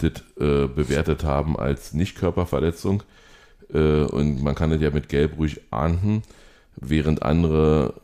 das 0.02 0.22
äh, 0.38 0.66
bewertet 0.66 1.24
haben 1.24 1.58
als 1.58 1.92
Nicht-Körperverletzung. 1.92 3.02
Äh, 3.72 4.02
und 4.04 4.42
man 4.42 4.54
kann 4.54 4.70
das 4.70 4.80
ja 4.80 4.90
mit 4.90 5.08
Gelb 5.08 5.38
ruhig 5.38 5.60
ahnden, 5.70 6.22
während 6.76 7.22
andere 7.22 7.94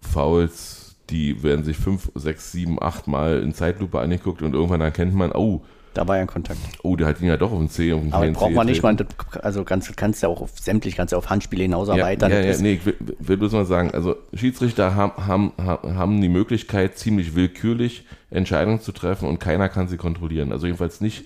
Fouls, 0.00 0.96
die 1.10 1.42
werden 1.42 1.64
sich 1.64 1.76
fünf, 1.76 2.10
sechs, 2.14 2.52
sieben, 2.52 2.80
acht 2.82 3.06
Mal 3.06 3.42
in 3.42 3.54
Zeitlupe 3.54 4.00
angeguckt 4.00 4.42
und 4.42 4.54
irgendwann 4.54 4.80
erkennt 4.80 5.14
man, 5.14 5.32
oh, 5.32 5.64
da 5.94 6.06
war 6.06 6.16
ja 6.16 6.22
ein 6.22 6.28
Kontakt. 6.28 6.58
oh, 6.82 6.96
der 6.96 7.06
hat 7.06 7.20
ihn 7.20 7.26
ja 7.28 7.36
doch 7.36 7.52
auf 7.52 7.58
den 7.58 7.68
C, 7.70 7.92
auf 7.92 8.00
den 8.00 8.12
Aber 8.12 8.28
braucht 8.30 8.52
man 8.52 8.66
nicht 8.66 8.82
das- 8.84 9.36
also 9.42 9.64
kannst, 9.64 9.96
kannst 9.96 10.22
ja 10.22 10.28
auch 10.28 10.40
auf 10.40 10.58
sämtlich, 10.58 10.96
kannst 10.96 11.12
ja 11.12 11.18
auf 11.18 11.28
Handspiele 11.30 11.62
hinaus 11.62 11.88
Ja, 11.88 11.96
erweitern. 11.96 12.30
ja, 12.30 12.40
ja, 12.40 12.50
ist- 12.50 12.60
nee, 12.60 12.74
ich 12.74 12.86
will, 12.86 12.96
will 13.18 13.36
bloß 13.36 13.52
mal 13.52 13.64
sagen, 13.66 13.90
also 13.92 14.16
Schiedsrichter 14.34 14.94
haben, 14.94 15.26
haben, 15.26 15.52
haben 15.58 15.96
haben 15.96 16.20
die 16.20 16.28
Möglichkeit, 16.28 16.98
ziemlich 16.98 17.34
willkürlich 17.34 18.04
Entscheidungen 18.30 18.80
zu 18.80 18.92
treffen 18.92 19.28
und 19.28 19.38
keiner 19.40 19.68
kann 19.68 19.88
sie 19.88 19.96
kontrollieren. 19.96 20.52
Also 20.52 20.66
jedenfalls 20.66 21.00
nicht 21.00 21.24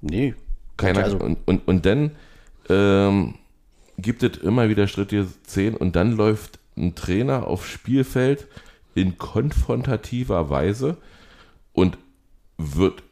nee. 0.00 0.34
keiner. 0.76 1.04
Also- 1.04 1.18
und, 1.18 1.38
und, 1.46 1.66
und 1.66 1.86
dann 1.86 2.12
ähm, 2.68 3.34
gibt 3.98 4.22
es 4.22 4.38
immer 4.38 4.68
wieder 4.68 4.86
strittige 4.86 5.26
Szenen 5.46 5.76
und 5.76 5.96
dann 5.96 6.12
läuft 6.16 6.58
ein 6.76 6.94
Trainer 6.94 7.46
aufs 7.46 7.68
Spielfeld 7.68 8.46
in 8.94 9.18
konfrontativer 9.18 10.50
Weise 10.50 10.96
und 11.72 11.98
wird 12.58 13.02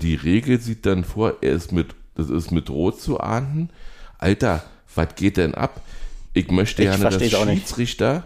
und, 0.00 0.08
die 0.08 0.14
Regel 0.14 0.60
sieht 0.60 0.86
dann 0.86 1.04
vor, 1.04 1.34
er 1.40 1.52
ist 1.52 1.72
mit, 1.72 1.94
das 2.14 2.30
ist 2.30 2.50
mit 2.50 2.70
Rot 2.70 3.00
zu 3.00 3.20
ahnden. 3.20 3.70
Alter, 4.18 4.62
was 4.94 5.14
geht 5.14 5.36
denn 5.36 5.54
ab? 5.54 5.82
Ich 6.32 6.50
möchte 6.50 6.82
Ich 6.82 6.88
gerne, 6.88 7.04
dass 7.04 7.34
auch 7.34 7.44
nicht. 7.44 7.60
Schiedsrichter 7.60 8.24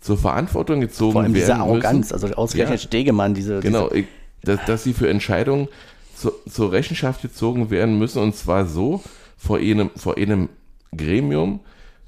zur 0.00 0.18
Verantwortung 0.18 0.80
gezogen 0.80 1.12
Vor 1.12 1.22
allem 1.22 1.34
diese 1.34 1.48
werden 1.48 1.60
Arroganz, 1.60 2.10
müssen. 2.10 2.24
also 2.24 2.34
ausgerechnet 2.34 2.80
Ja. 2.80 2.86
Stegemann, 2.86 3.34
diese, 3.34 3.60
Genau, 3.60 3.90
ich, 3.90 4.06
dass, 4.42 4.64
dass 4.66 4.84
sie 4.84 4.92
für 4.92 5.08
Entscheidungen 5.08 5.68
zu, 6.16 6.32
zur 6.48 6.72
Rechenschaft 6.72 7.22
gezogen 7.22 7.70
werden 7.70 7.98
müssen 7.98 8.20
und 8.20 8.34
zwar 8.34 8.66
so 8.66 9.02
vor 9.36 9.58
einem, 9.58 9.90
vor 9.96 10.16
einem 10.16 10.48
Gremium, 10.96 11.60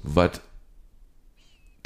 was 0.03 0.41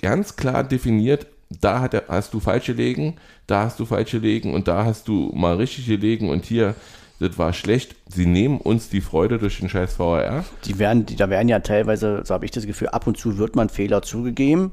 ganz 0.02 0.36
klar 0.36 0.64
definiert, 0.64 1.28
da 1.50 1.80
hat 1.82 1.94
er, 1.94 2.04
hast 2.08 2.34
du 2.34 2.40
falsch 2.40 2.66
gelegen, 2.68 3.16
da 3.48 3.66
hast 3.66 3.80
du 3.80 3.86
falsch 3.86 4.12
gelegen 4.12 4.54
und 4.54 4.68
da 4.68 4.86
hast 4.86 5.08
du 5.08 5.32
mal 5.36 5.56
richtig 5.56 5.88
gelegen 5.88 6.30
und 6.30 6.46
hier, 6.46 6.76
das 7.20 7.38
war 7.38 7.54
schlecht. 7.54 7.96
Sie 8.08 8.26
nehmen 8.26 8.60
uns 8.60 8.90
die 8.90 9.02
Freude 9.02 9.38
durch 9.38 9.60
den 9.60 9.70
scheiß 9.70 10.00
VAR. 10.00 10.46
Die 10.66 10.80
werden, 10.80 11.06
die, 11.06 11.16
da 11.16 11.30
werden 11.30 11.50
ja 11.50 11.60
teilweise, 11.60 12.22
so 12.24 12.34
habe 12.34 12.46
ich 12.46 12.52
das 12.52 12.66
Gefühl, 12.66 12.90
ab 12.90 13.08
und 13.08 13.18
zu 13.18 13.38
wird 13.38 13.56
man 13.56 13.70
Fehler 13.70 14.02
zugegeben, 14.02 14.72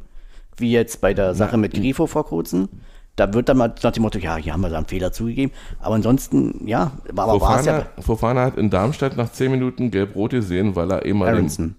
wie 0.56 0.70
jetzt 0.70 1.00
bei 1.00 1.12
der 1.12 1.34
Sache 1.34 1.56
mit 1.56 1.74
Grifo 1.74 2.06
vor 2.06 2.24
kurzem. 2.24 2.68
Da 3.16 3.32
wird 3.32 3.48
dann 3.48 3.56
mal 3.56 3.74
nach 3.82 3.92
dem 3.92 4.02
Motto, 4.02 4.18
ja, 4.18 4.36
hier 4.36 4.52
haben 4.52 4.60
wir 4.60 4.68
da 4.68 4.76
einen 4.76 4.86
Fehler 4.86 5.10
zugegeben. 5.10 5.52
Aber 5.80 5.94
ansonsten, 5.94 6.66
ja, 6.68 6.92
aber 7.08 7.26
war 7.26 7.34
es 7.34 7.64
Fofana, 7.64 7.78
ja 7.78 8.02
Fofana 8.02 8.40
hat 8.42 8.58
in 8.58 8.70
Darmstadt 8.70 9.16
nach 9.16 9.32
10 9.32 9.50
Minuten 9.50 9.90
gelb-rot 9.90 10.30
gesehen, 10.32 10.76
weil 10.76 10.90
er 10.92 11.04
eben 11.04 11.18
mal 11.18 11.26
den, 11.26 11.36
Aronson. 11.36 11.74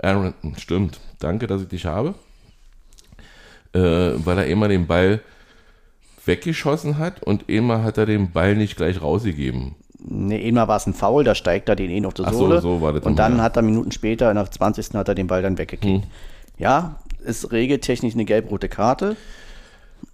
Aaron, 0.00 0.34
stimmt. 0.56 1.00
Danke, 1.18 1.46
dass 1.46 1.62
ich 1.62 1.68
dich 1.68 1.86
habe. 1.86 2.14
Äh, 3.72 3.78
weil 4.24 4.38
er 4.38 4.46
immer 4.46 4.68
den 4.68 4.86
Ball 4.86 5.20
weggeschossen 6.26 6.98
hat 6.98 7.22
und 7.22 7.48
immer 7.48 7.82
hat 7.82 7.98
er 7.98 8.06
den 8.06 8.32
Ball 8.32 8.56
nicht 8.56 8.76
gleich 8.76 9.00
rausgegeben. 9.00 9.74
Nee, 9.98 10.46
einmal 10.46 10.68
war 10.68 10.76
es 10.76 10.86
ein 10.86 10.94
Foul, 10.94 11.24
da 11.24 11.34
steigt 11.34 11.68
er 11.68 11.76
den 11.76 11.90
eh 11.90 12.04
auf 12.06 12.14
die 12.14 12.22
Ach 12.24 12.32
so, 12.32 12.38
Sohle. 12.38 12.60
so 12.60 12.80
war 12.80 12.92
das 12.92 13.04
und 13.04 13.18
dann 13.18 13.38
ja. 13.38 13.42
hat 13.42 13.56
er 13.56 13.62
Minuten 13.62 13.90
später, 13.90 14.32
nach 14.34 14.48
20. 14.48 14.94
hat 14.94 15.08
er 15.08 15.14
den 15.14 15.26
Ball 15.26 15.42
dann 15.42 15.58
weggekickt. 15.58 16.04
Hm. 16.04 16.10
Ja, 16.58 16.96
ist 17.24 17.50
regeltechnisch 17.50 18.14
eine 18.14 18.24
gelb-rote 18.24 18.68
Karte. 18.68 19.16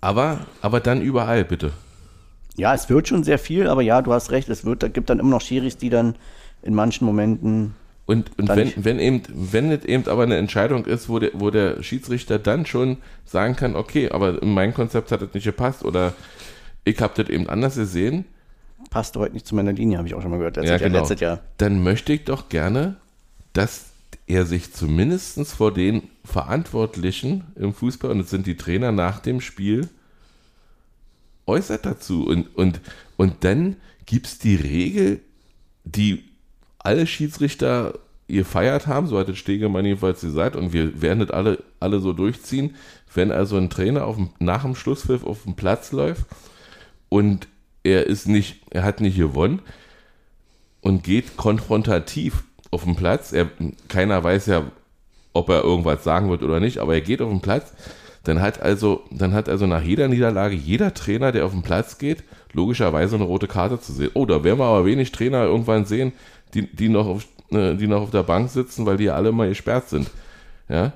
Aber, 0.00 0.40
aber 0.62 0.80
dann 0.80 1.02
überall, 1.02 1.44
bitte. 1.44 1.72
Ja, 2.56 2.74
es 2.74 2.88
wird 2.88 3.08
schon 3.08 3.24
sehr 3.24 3.38
viel, 3.38 3.66
aber 3.68 3.82
ja, 3.82 4.02
du 4.02 4.12
hast 4.12 4.30
recht, 4.30 4.48
es 4.48 4.64
wird, 4.64 4.82
da 4.82 4.88
gibt 4.88 5.10
dann 5.10 5.18
immer 5.18 5.30
noch 5.30 5.40
Schiris, 5.40 5.76
die 5.76 5.90
dann 5.90 6.16
in 6.62 6.74
manchen 6.74 7.04
Momenten 7.06 7.74
Und, 8.04 8.36
und 8.38 8.48
wenn, 8.48 8.72
wenn, 8.76 8.98
eben, 8.98 9.22
wenn 9.28 9.70
es 9.70 9.84
eben 9.84 10.08
aber 10.08 10.24
eine 10.24 10.36
Entscheidung 10.36 10.86
ist, 10.86 11.08
wo 11.08 11.18
der, 11.18 11.30
wo 11.34 11.50
der 11.50 11.82
Schiedsrichter 11.82 12.38
dann 12.38 12.66
schon 12.66 12.98
sagen 13.24 13.54
kann, 13.54 13.76
okay, 13.76 14.10
aber 14.10 14.42
in 14.42 14.52
mein 14.52 14.74
Konzept 14.74 15.12
hat 15.12 15.22
das 15.22 15.32
nicht 15.34 15.44
gepasst 15.44 15.84
oder 15.84 16.12
ich 16.84 17.00
habe 17.00 17.12
das 17.16 17.30
eben 17.30 17.48
anders 17.48 17.76
gesehen, 17.76 18.24
passt 18.90 19.16
heute 19.16 19.34
nicht 19.34 19.46
zu 19.46 19.54
meiner 19.54 19.72
Linie, 19.72 19.98
habe 19.98 20.08
ich 20.08 20.14
auch 20.14 20.22
schon 20.22 20.32
mal 20.32 20.38
gehört. 20.38 20.56
ja, 20.56 20.62
Letztes, 20.62 20.80
Jahr, 20.80 20.90
genau. 20.90 20.98
letztes 21.00 21.20
Jahr. 21.20 21.40
dann 21.58 21.82
möchte 21.82 22.12
ich 22.12 22.24
doch 22.24 22.48
gerne, 22.48 22.96
dass 23.52 23.92
er 24.26 24.46
sich 24.46 24.72
zumindest 24.72 25.40
vor 25.52 25.72
den 25.72 26.02
Verantwortlichen 26.24 27.44
im 27.54 27.72
Fußball, 27.72 28.10
und 28.10 28.18
das 28.18 28.30
sind 28.30 28.46
die 28.46 28.56
Trainer 28.56 28.92
nach 28.92 29.20
dem 29.20 29.40
Spiel, 29.40 29.88
äußert 31.46 31.86
dazu. 31.86 32.26
Und, 32.26 32.54
und, 32.56 32.80
und 33.16 33.44
dann 33.44 33.76
gibt 34.06 34.26
es 34.26 34.38
die 34.38 34.56
Regel, 34.56 35.20
die 35.84 36.24
alle 36.82 37.06
Schiedsrichter 37.06 37.94
gefeiert 38.28 38.86
haben, 38.86 39.06
so 39.06 39.18
hat 39.18 39.28
es 39.28 39.38
Stegemann 39.38 39.84
jedenfalls 39.84 40.20
gesagt, 40.20 40.56
und 40.56 40.72
wir 40.72 41.02
werden 41.02 41.20
das 41.20 41.30
alle, 41.30 41.62
alle 41.80 42.00
so 42.00 42.12
durchziehen, 42.12 42.76
wenn 43.14 43.30
also 43.30 43.56
ein 43.56 43.70
Trainer 43.70 44.06
auf 44.06 44.16
dem, 44.16 44.30
nach 44.38 44.62
dem 44.62 44.74
Schlusspfiff 44.74 45.24
auf 45.24 45.42
dem 45.44 45.54
Platz 45.54 45.92
läuft 45.92 46.24
und 47.08 47.48
er 47.84 48.06
ist 48.06 48.28
nicht, 48.28 48.60
er 48.70 48.84
hat 48.84 49.00
nicht 49.00 49.16
gewonnen 49.16 49.60
und 50.80 51.04
geht 51.04 51.36
konfrontativ 51.36 52.44
auf 52.70 52.84
den 52.84 52.96
Platz. 52.96 53.32
Er, 53.32 53.50
keiner 53.88 54.22
weiß 54.22 54.46
ja, 54.46 54.70
ob 55.32 55.48
er 55.48 55.62
irgendwas 55.62 56.04
sagen 56.04 56.30
wird 56.30 56.42
oder 56.42 56.60
nicht, 56.60 56.78
aber 56.78 56.94
er 56.94 57.00
geht 57.00 57.20
auf 57.20 57.30
den 57.30 57.40
Platz. 57.40 57.72
Dann 58.24 58.40
hat 58.40 58.62
also, 58.62 59.02
dann 59.10 59.34
hat 59.34 59.48
also 59.48 59.66
nach 59.66 59.82
jeder 59.82 60.08
Niederlage 60.08 60.54
jeder 60.54 60.94
Trainer, 60.94 61.32
der 61.32 61.44
auf 61.44 61.52
den 61.52 61.62
Platz 61.62 61.98
geht, 61.98 62.22
logischerweise 62.52 63.16
eine 63.16 63.24
rote 63.24 63.48
Karte 63.48 63.80
zu 63.80 63.92
sehen. 63.92 64.10
Oh, 64.14 64.26
da 64.26 64.44
werden 64.44 64.58
wir 64.58 64.66
aber 64.66 64.84
wenig 64.84 65.10
Trainer 65.10 65.44
irgendwann 65.44 65.86
sehen, 65.86 66.12
die, 66.54 66.74
die, 66.74 66.88
noch, 66.88 67.06
auf, 67.06 67.26
äh, 67.50 67.74
die 67.74 67.86
noch 67.86 68.02
auf 68.02 68.10
der 68.10 68.22
Bank 68.22 68.50
sitzen, 68.50 68.86
weil 68.86 68.96
die 68.96 69.04
ja 69.04 69.14
alle 69.14 69.32
mal 69.32 69.48
gesperrt 69.48 69.88
sind. 69.88 70.10
Ja, 70.68 70.92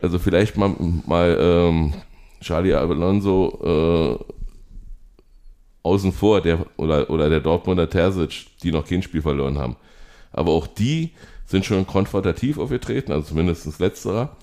also 0.00 0.18
vielleicht 0.18 0.56
mal, 0.56 0.74
mal 1.06 1.36
ähm, 1.40 1.92
Charlie 2.40 2.74
Alonso 2.74 4.18
äh, 4.20 4.34
außen 5.82 6.12
vor, 6.12 6.40
der, 6.40 6.66
oder, 6.76 7.10
oder 7.10 7.28
der 7.28 7.40
Dortmunder 7.40 7.88
Terzic, 7.88 8.46
die 8.62 8.72
noch 8.72 8.86
kein 8.86 9.02
Spiel 9.02 9.22
verloren 9.22 9.58
haben. 9.58 9.76
Aber 10.32 10.52
auch 10.52 10.66
die 10.66 11.10
sind 11.46 11.64
schon 11.64 11.86
konfrontativ 11.86 12.58
aufgetreten, 12.58 13.12
also 13.12 13.28
zumindest 13.28 13.78
letzterer. 13.78 14.36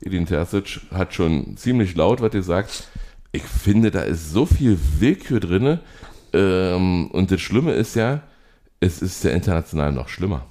Edin 0.00 0.26
Terzic 0.26 0.80
hat 0.92 1.14
schon 1.14 1.56
ziemlich 1.56 1.94
laut 1.96 2.20
was 2.20 2.30
gesagt. 2.30 2.88
Ich 3.32 3.42
finde, 3.42 3.90
da 3.90 4.00
ist 4.02 4.30
so 4.30 4.46
viel 4.46 4.78
Willkür 4.98 5.40
drin. 5.40 5.80
Ähm, 6.32 7.10
und 7.10 7.30
das 7.30 7.40
Schlimme 7.40 7.72
ist 7.72 7.94
ja, 7.96 8.22
es 8.80 9.02
ist 9.02 9.24
ja 9.24 9.30
international 9.30 9.92
noch 9.92 10.08
schlimmer. 10.08 10.46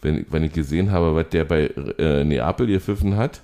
Wenn, 0.00 0.26
wenn 0.30 0.42
ich 0.42 0.52
gesehen 0.52 0.90
habe, 0.90 1.14
was 1.14 1.28
der 1.30 1.44
bei 1.44 1.66
äh, 1.98 2.24
Neapel 2.24 2.66
gepfiffen 2.66 3.16
hat, 3.16 3.42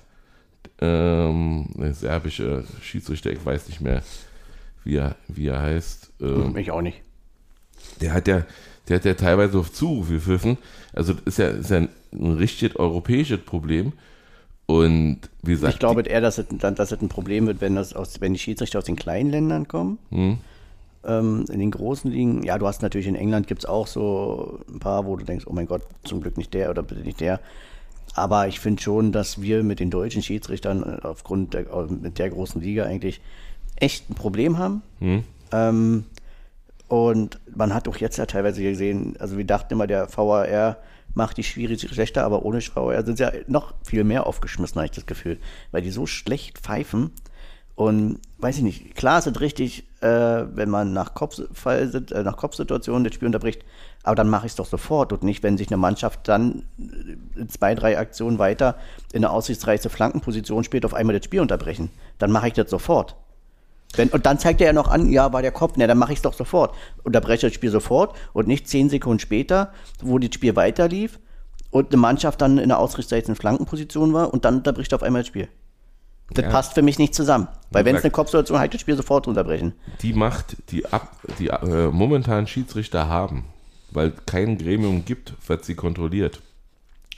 ähm, 0.81 1.69
der 1.77 1.93
serbische 1.93 2.65
Schiedsrichter, 2.81 3.31
ich 3.31 3.45
weiß 3.45 3.67
nicht 3.67 3.81
mehr, 3.81 4.03
wie 4.83 4.97
er, 4.97 5.15
wie 5.27 5.47
er 5.47 5.61
heißt. 5.61 6.11
Ähm, 6.21 6.55
ich 6.57 6.71
auch 6.71 6.81
nicht. 6.81 7.01
Der 8.01 8.13
hat 8.13 8.27
ja, 8.27 8.45
der 8.87 8.97
hat 8.97 9.05
ja 9.05 9.13
teilweise 9.13 9.57
auf 9.57 9.71
Zuruf 9.71 10.09
gepfiffen. 10.09 10.57
Also 10.93 11.13
das 11.13 11.23
ist 11.25 11.37
ja, 11.37 11.47
ist 11.47 11.69
ja 11.69 11.77
ein, 11.77 11.89
ein 12.13 12.33
richtig 12.33 12.77
europäisches 12.77 13.39
Problem. 13.39 13.93
Und 14.65 15.21
wie 15.41 15.53
gesagt. 15.53 15.73
Ich 15.73 15.79
glaube 15.79 16.01
eher, 16.03 16.21
dass 16.21 16.37
es, 16.37 16.45
dass 16.49 16.91
es 16.91 17.01
ein 17.01 17.09
Problem 17.09 17.47
wird, 17.47 17.59
wenn, 17.61 17.75
das 17.75 17.93
aus, 17.93 18.21
wenn 18.21 18.33
die 18.33 18.39
Schiedsrichter 18.39 18.79
aus 18.79 18.85
den 18.85 18.95
kleinen 18.95 19.31
Ländern 19.31 19.67
kommen. 19.67 19.97
Hm. 20.11 20.37
Ähm, 21.03 21.45
in 21.49 21.59
den 21.59 21.71
großen 21.71 22.11
Ligen, 22.11 22.43
ja, 22.43 22.57
du 22.57 22.67
hast 22.67 22.81
natürlich 22.81 23.07
in 23.07 23.15
England 23.15 23.47
gibt 23.47 23.61
es 23.61 23.65
auch 23.65 23.87
so 23.87 24.59
ein 24.69 24.79
paar, 24.79 25.05
wo 25.05 25.15
du 25.15 25.23
denkst, 25.23 25.45
oh 25.47 25.53
mein 25.53 25.67
Gott, 25.67 25.83
zum 26.03 26.21
Glück 26.21 26.37
nicht 26.37 26.53
der 26.53 26.69
oder 26.69 26.83
bitte 26.83 27.01
nicht 27.01 27.21
der. 27.21 27.39
Aber 28.15 28.47
ich 28.47 28.59
finde 28.59 28.81
schon, 28.81 29.11
dass 29.11 29.41
wir 29.41 29.63
mit 29.63 29.79
den 29.79 29.91
deutschen 29.91 30.21
Schiedsrichtern 30.21 30.83
äh, 30.83 31.07
aufgrund 31.07 31.53
der, 31.53 31.67
äh, 31.71 31.85
mit 31.89 32.19
der 32.19 32.29
großen 32.29 32.61
Liga 32.61 32.83
eigentlich 32.83 33.21
echt 33.77 34.09
ein 34.09 34.15
Problem 34.15 34.57
haben. 34.57 34.81
Hm. 34.99 35.23
Ähm, 35.51 36.05
und 36.87 37.39
man 37.55 37.73
hat 37.73 37.87
auch 37.87 37.97
jetzt 37.97 38.17
ja 38.17 38.25
teilweise 38.25 38.63
gesehen, 38.63 39.15
also 39.19 39.37
wir 39.37 39.45
dachten 39.45 39.73
immer, 39.73 39.87
der 39.87 40.09
VAR 40.15 40.77
macht 41.13 41.37
die 41.37 41.43
schwierig 41.43 41.81
schlechter, 41.81 42.23
aber 42.23 42.43
ohne 42.43 42.61
VAR 42.61 43.05
sind 43.05 43.17
sie 43.17 43.23
ja 43.23 43.31
noch 43.47 43.73
viel 43.83 44.03
mehr 44.03 44.27
aufgeschmissen, 44.27 44.75
habe 44.77 44.85
ich 44.85 44.91
das 44.91 45.05
Gefühl. 45.05 45.37
Weil 45.71 45.81
die 45.81 45.91
so 45.91 46.05
schlecht 46.05 46.59
pfeifen. 46.59 47.11
Und 47.79 48.19
weiß 48.39 48.57
ich 48.57 48.63
nicht, 48.63 48.95
klar 48.97 49.19
ist 49.19 49.27
es 49.27 49.39
richtig, 49.39 49.85
äh, 50.01 50.07
wenn 50.07 50.69
man 50.69 50.91
nach, 50.91 51.13
Kopfball, 51.13 52.03
äh, 52.11 52.23
nach 52.23 52.35
Kopfsituationen 52.35 53.05
das 53.05 53.13
Spiel 53.13 53.27
unterbricht, 53.27 53.63
aber 54.03 54.15
dann 54.15 54.29
mache 54.29 54.47
ich 54.47 54.51
es 54.51 54.57
doch 54.57 54.65
sofort 54.65 55.13
und 55.13 55.23
nicht, 55.23 55.43
wenn 55.43 55.57
sich 55.57 55.69
eine 55.69 55.77
Mannschaft 55.77 56.27
dann 56.27 56.63
äh, 56.77 57.47
zwei, 57.47 57.75
drei 57.75 57.97
Aktionen 57.97 58.37
weiter 58.37 58.75
in 59.13 59.23
eine 59.23 59.29
aussichtsreiche 59.29 59.89
Flankenposition 59.89 60.65
spielt, 60.65 60.83
auf 60.83 60.93
einmal 60.93 61.15
das 61.15 61.23
Spiel 61.23 61.39
unterbrechen. 61.39 61.89
Dann 62.17 62.33
mache 62.33 62.49
ich 62.49 62.53
das 62.53 62.69
sofort. 62.69 63.15
Wenn, 63.95 64.09
und 64.09 64.25
dann 64.25 64.39
zeigt 64.39 64.59
er 64.59 64.67
ja 64.67 64.73
noch 64.73 64.89
an, 64.89 65.09
ja, 65.09 65.31
war 65.31 65.41
der 65.41 65.53
Kopf, 65.53 65.77
ne, 65.77 65.87
dann 65.87 65.97
mache 65.97 66.11
ich 66.11 66.19
es 66.19 66.23
doch 66.23 66.33
sofort. 66.33 66.75
Unterbreche 67.03 67.47
das 67.47 67.53
Spiel 67.53 67.71
sofort 67.71 68.13
und 68.33 68.45
nicht 68.45 68.67
zehn 68.67 68.89
Sekunden 68.89 69.19
später, 69.19 69.71
wo 70.01 70.19
das 70.19 70.35
Spiel 70.35 70.57
weiterlief 70.57 71.17
und 71.71 71.93
eine 71.93 72.01
Mannschaft 72.01 72.41
dann 72.41 72.57
in 72.57 72.65
einer 72.65 72.79
ausrichteten 72.79 73.37
Flankenposition 73.37 74.11
war 74.11 74.33
und 74.33 74.43
dann 74.43 74.57
unterbricht 74.57 74.93
auf 74.93 75.01
einmal 75.01 75.21
das 75.21 75.27
Spiel. 75.27 75.47
Das 76.31 76.45
ja. 76.45 76.51
passt 76.51 76.73
für 76.73 76.81
mich 76.81 76.99
nicht 76.99 77.15
zusammen. 77.15 77.47
Weil 77.71 77.85
wenn 77.85 77.95
es 77.95 78.03
eine 78.03 78.11
Kopfsituation 78.11 78.59
hat, 78.59 78.73
das 78.73 78.81
Spiel 78.81 78.95
sofort 78.95 79.27
unterbrechen. 79.27 79.73
Die 80.01 80.13
Macht, 80.13 80.57
die, 80.71 80.85
ab, 80.85 81.17
die 81.37 81.47
äh, 81.47 81.87
momentan 81.87 82.47
Schiedsrichter 82.47 83.07
haben, 83.07 83.45
weil 83.91 84.13
kein 84.25 84.57
Gremium 84.57 85.05
gibt, 85.05 85.33
was 85.47 85.65
sie 85.65 85.75
kontrolliert, 85.75 86.41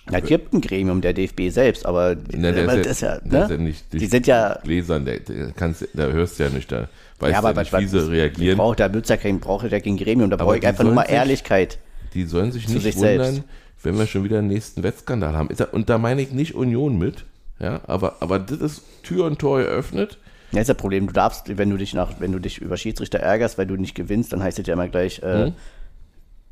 ja, 0.10 0.18
es 0.18 0.26
gibt 0.26 0.54
ein 0.54 0.62
Gremium, 0.62 1.00
der 1.02 1.14
DFB 1.14 1.50
selbst, 1.50 1.86
aber 1.86 2.16
Na, 2.34 2.52
der 2.52 2.66
ist, 2.74 2.88
ist 2.88 3.02
ja, 3.02 3.20
ne? 3.24 3.44
ist 3.44 3.52
ja 3.52 3.58
nicht, 3.58 3.94
die 3.94 4.08
sind 4.08 4.26
ja 4.26 4.60
Gläsern, 4.64 5.06
der 5.06 5.20
kannst, 5.56 5.88
da 5.94 6.08
hörst 6.08 6.40
du 6.40 6.44
ja 6.44 6.50
nicht, 6.50 6.72
da 6.72 6.90
weißt 7.20 7.34
ja, 7.34 7.38
aber 7.38 7.54
ja 7.54 7.60
nicht, 7.62 7.74
wie 7.74 7.86
sie 7.86 8.12
reagieren. 8.12 8.58
Braucht, 8.58 8.80
da 8.80 8.88
ja 8.88 9.18
kein, 9.18 9.40
braucht 9.40 9.72
ja 9.72 9.80
kein 9.80 9.98
Gremium, 9.98 10.30
da 10.32 10.38
brauche 10.38 10.58
ich 10.58 10.66
einfach 10.66 10.84
nur 10.84 10.94
mal 10.94 11.06
sich, 11.06 11.16
Ehrlichkeit. 11.16 11.78
Die 12.14 12.26
sollen 12.26 12.52
sich 12.52 12.68
nicht 12.68 12.82
sich 12.82 12.96
wundern, 12.98 13.36
selbst. 13.36 13.44
wenn 13.84 13.98
wir 13.98 14.08
schon 14.08 14.24
wieder 14.24 14.40
einen 14.40 14.48
nächsten 14.48 14.82
Wettskandal 14.82 15.34
haben. 15.34 15.50
Und 15.72 15.90
da 15.90 15.98
meine 16.00 16.22
ich 16.24 16.32
nicht 16.32 16.56
Union 16.56 16.98
mit, 16.98 17.26
ja, 17.62 17.82
aber, 17.88 18.18
aber 18.22 18.40
das 18.40 18.60
ist 18.60 18.84
Tür 19.04 19.26
und 19.26 19.40
Tor 19.40 19.62
eröffnet. 19.62 20.18
Ja, 20.52 20.62
ist 20.62 20.70
das 20.70 20.78
Problem. 20.78 21.08
Du 21.08 21.14
darfst, 21.14 21.58
wenn 21.58 21.70
du 21.70 21.78
dich 21.78 21.94
nach, 21.94 22.20
wenn 22.20 22.32
du 22.32 22.40
dich 22.40 22.58
über 22.58 22.76
Schiedsrichter 22.76 23.20
ärgerst, 23.20 23.58
weil 23.58 23.68
du 23.68 23.76
nicht 23.76 23.96
gewinnst, 23.96 24.34
dann 24.34 24.44
heißt 24.44 24.60
es 24.60 24.68
ja 24.68 24.74
immer 24.74 24.90
gleich 24.90 25.22
äh, 25.24 25.48
mhm. 25.48 25.54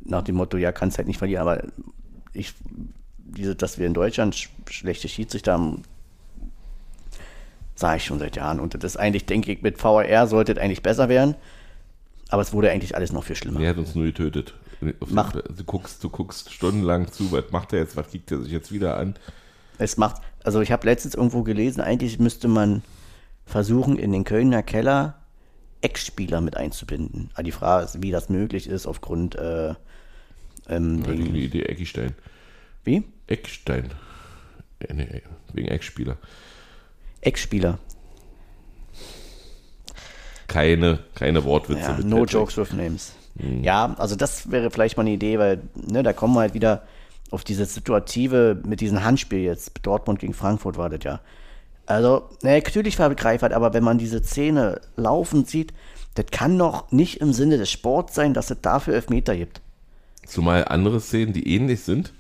nach 0.02 0.22
dem 0.22 0.36
Motto, 0.36 0.58
ja, 0.58 0.72
kannst 0.72 0.98
halt 0.98 1.08
nicht 1.08 1.18
verlieren. 1.18 1.42
Aber 1.42 1.64
ich 2.32 2.54
diese, 3.36 3.56
dass 3.56 3.78
wir 3.78 3.88
in 3.88 3.94
Deutschland 3.94 4.50
schlechte 4.70 5.08
Schiedsrichter 5.08 5.54
haben, 5.54 5.84
sage 7.76 7.98
ich 7.98 8.06
schon 8.06 8.20
seit 8.20 8.36
Jahren. 8.36 8.60
Und 8.60 8.76
das 8.76 8.84
ist 8.84 8.98
eigentlich, 8.98 9.26
denke 9.26 9.52
ich, 9.52 9.62
mit 9.62 9.82
VAR 9.84 10.28
sollte 10.28 10.54
es 10.54 10.58
eigentlich 10.58 10.84
besser 10.84 11.10
werden. 11.10 11.36
Aber 12.30 12.42
es 12.42 12.54
wurde 12.54 12.70
eigentlich 12.70 12.96
alles 12.96 13.12
noch 13.12 13.24
viel 13.24 13.36
schlimmer. 13.36 13.60
Er 13.62 13.70
hat 13.70 13.78
uns 13.78 13.96
nur 13.96 14.06
getötet. 14.06 14.54
Du, 14.82 15.64
guckst, 15.66 16.04
du 16.04 16.10
guckst 16.10 16.54
stundenlang 16.54 17.12
zu, 17.12 17.32
was 17.32 17.52
macht 17.52 17.74
er 17.74 17.80
jetzt, 17.80 17.98
was 17.98 18.10
kriegt 18.10 18.32
er 18.32 18.42
sich 18.42 18.52
jetzt 18.52 18.72
wieder 18.72 18.98
an? 18.98 19.16
Es 19.80 19.98
macht, 19.98 20.22
also 20.44 20.62
ich 20.62 20.72
habe 20.72 20.86
letztens 20.86 21.16
irgendwo 21.16 21.42
gelesen, 21.44 21.82
eigentlich 21.82 22.20
müsste 22.20 22.48
man 22.48 22.84
versuchen, 23.46 23.98
in 23.98 24.12
den 24.12 24.26
Kölner 24.26 24.62
Keller 24.62 25.16
Ex-Spieler 25.82 26.42
mit 26.42 26.58
einzubinden. 26.58 27.32
Aber 27.34 27.44
die 27.44 27.54
Frage 27.54 27.86
ist, 27.86 28.04
wie 28.04 28.12
das 28.12 28.30
möglich 28.30 28.68
ist 28.68 28.86
aufgrund 28.86 29.36
äh, 29.36 29.74
ähm, 30.68 31.04
ja, 31.06 31.14
die 31.14 31.46
Idee 31.46 31.64
Ecki 31.64 31.86
stellen. 31.86 32.14
Wie? 32.84 33.04
Eckstein. 33.28 33.92
Äh, 34.80 34.94
nee, 34.94 35.22
wegen 35.54 35.70
Eckspieler. 35.70 36.18
Eckspieler. 37.22 37.80
Keine, 40.48 41.00
keine 41.16 41.44
Wortwitze. 41.46 41.82
Ja, 41.82 42.00
no 42.04 42.26
jokes 42.26 42.58
with 42.58 42.74
names. 42.74 43.14
Hm. 43.40 43.64
Ja, 43.64 43.96
also 43.98 44.16
das 44.16 44.52
wäre 44.52 44.72
vielleicht 44.72 44.98
mal 44.98 45.04
eine 45.04 45.12
Idee, 45.12 45.40
weil 45.40 45.62
ne, 45.76 46.04
da 46.04 46.12
kommen 46.12 46.34
wir 46.34 46.42
halt 46.42 46.54
wieder 46.54 46.84
auf 47.32 47.44
diese 47.44 47.66
Situative 47.66 48.62
mit 48.66 48.82
diesem 48.82 49.04
Handspiel 49.04 49.40
jetzt. 49.40 49.74
Dortmund 49.84 50.20
gegen 50.20 50.34
Frankfurt 50.34 50.78
war 50.78 50.90
das 50.90 51.04
ja. 51.04 51.22
Also, 51.86 52.30
ne, 52.44 52.58
natürlich 52.58 53.00
war 53.00 53.14
Greifert, 53.16 53.54
aber 53.54 53.74
wenn 53.74 53.84
man 53.84 53.98
diese 53.98 54.24
Szene 54.24 54.80
laufend 54.96 55.50
sieht, 55.50 55.74
das 56.16 56.28
kann 56.32 56.58
doch 56.58 56.92
nicht 56.92 57.22
im 57.22 57.34
Sinne 57.34 57.58
des 57.58 57.72
Sports 57.72 58.16
sein, 58.16 58.34
dass 58.34 58.52
es 58.52 58.62
dafür 58.62 58.94
Elfmeter 58.94 59.36
gibt. 59.36 59.62
Zumal 60.26 60.66
andere 60.66 61.00
Szenen, 61.00 61.34
die 61.34 61.48
ähnlich 61.48 61.82
sind, 61.82 62.14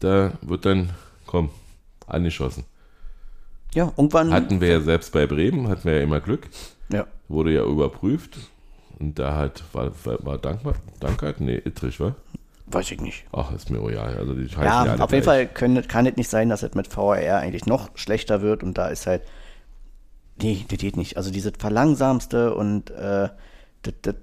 da 0.00 0.32
wird 0.42 0.66
dann, 0.66 0.90
komm, 1.26 1.50
angeschossen. 2.06 2.64
Ja, 3.74 3.92
irgendwann. 3.96 4.32
Hatten 4.32 4.60
wir 4.60 4.68
ja 4.68 4.80
selbst 4.80 5.12
bei 5.12 5.26
Bremen, 5.26 5.68
hatten 5.68 5.84
wir 5.84 5.96
ja 5.96 6.02
immer 6.02 6.20
Glück. 6.20 6.48
Ja. 6.92 7.06
Wurde 7.28 7.52
ja 7.52 7.64
überprüft. 7.64 8.38
Und 8.98 9.18
da 9.18 9.36
hat, 9.36 9.64
war, 9.72 9.92
war, 10.04 10.24
war 10.24 10.38
Dankbar, 10.38 10.74
Dankert? 11.00 11.40
Nee, 11.40 11.60
Ittrich, 11.64 11.98
war? 12.00 12.14
Weiß 12.74 12.90
ich 12.90 13.00
nicht. 13.00 13.24
Ach, 13.32 13.52
ist 13.52 13.70
mir 13.70 13.78
royal. 13.78 14.16
Also 14.18 14.34
die 14.34 14.46
ja, 14.46 14.84
ja 14.84 14.96
auf 14.96 15.12
jeden 15.12 15.24
Fall 15.24 15.46
können, 15.46 15.86
kann 15.86 16.06
es 16.06 16.16
nicht 16.16 16.28
sein, 16.28 16.48
dass 16.48 16.64
es 16.64 16.74
mit 16.74 16.94
VAR 16.94 17.38
eigentlich 17.38 17.66
noch 17.66 17.90
schlechter 17.94 18.42
wird. 18.42 18.64
Und 18.64 18.76
da 18.76 18.88
ist 18.88 19.06
halt, 19.06 19.22
nee, 20.42 20.64
das 20.68 20.78
geht 20.78 20.96
nicht. 20.96 21.16
Also 21.16 21.30
dieses 21.30 21.52
Verlangsamste 21.56 22.54
und 22.54 22.90
äh, 22.90 23.28
das, 23.82 23.94
das 24.02 24.14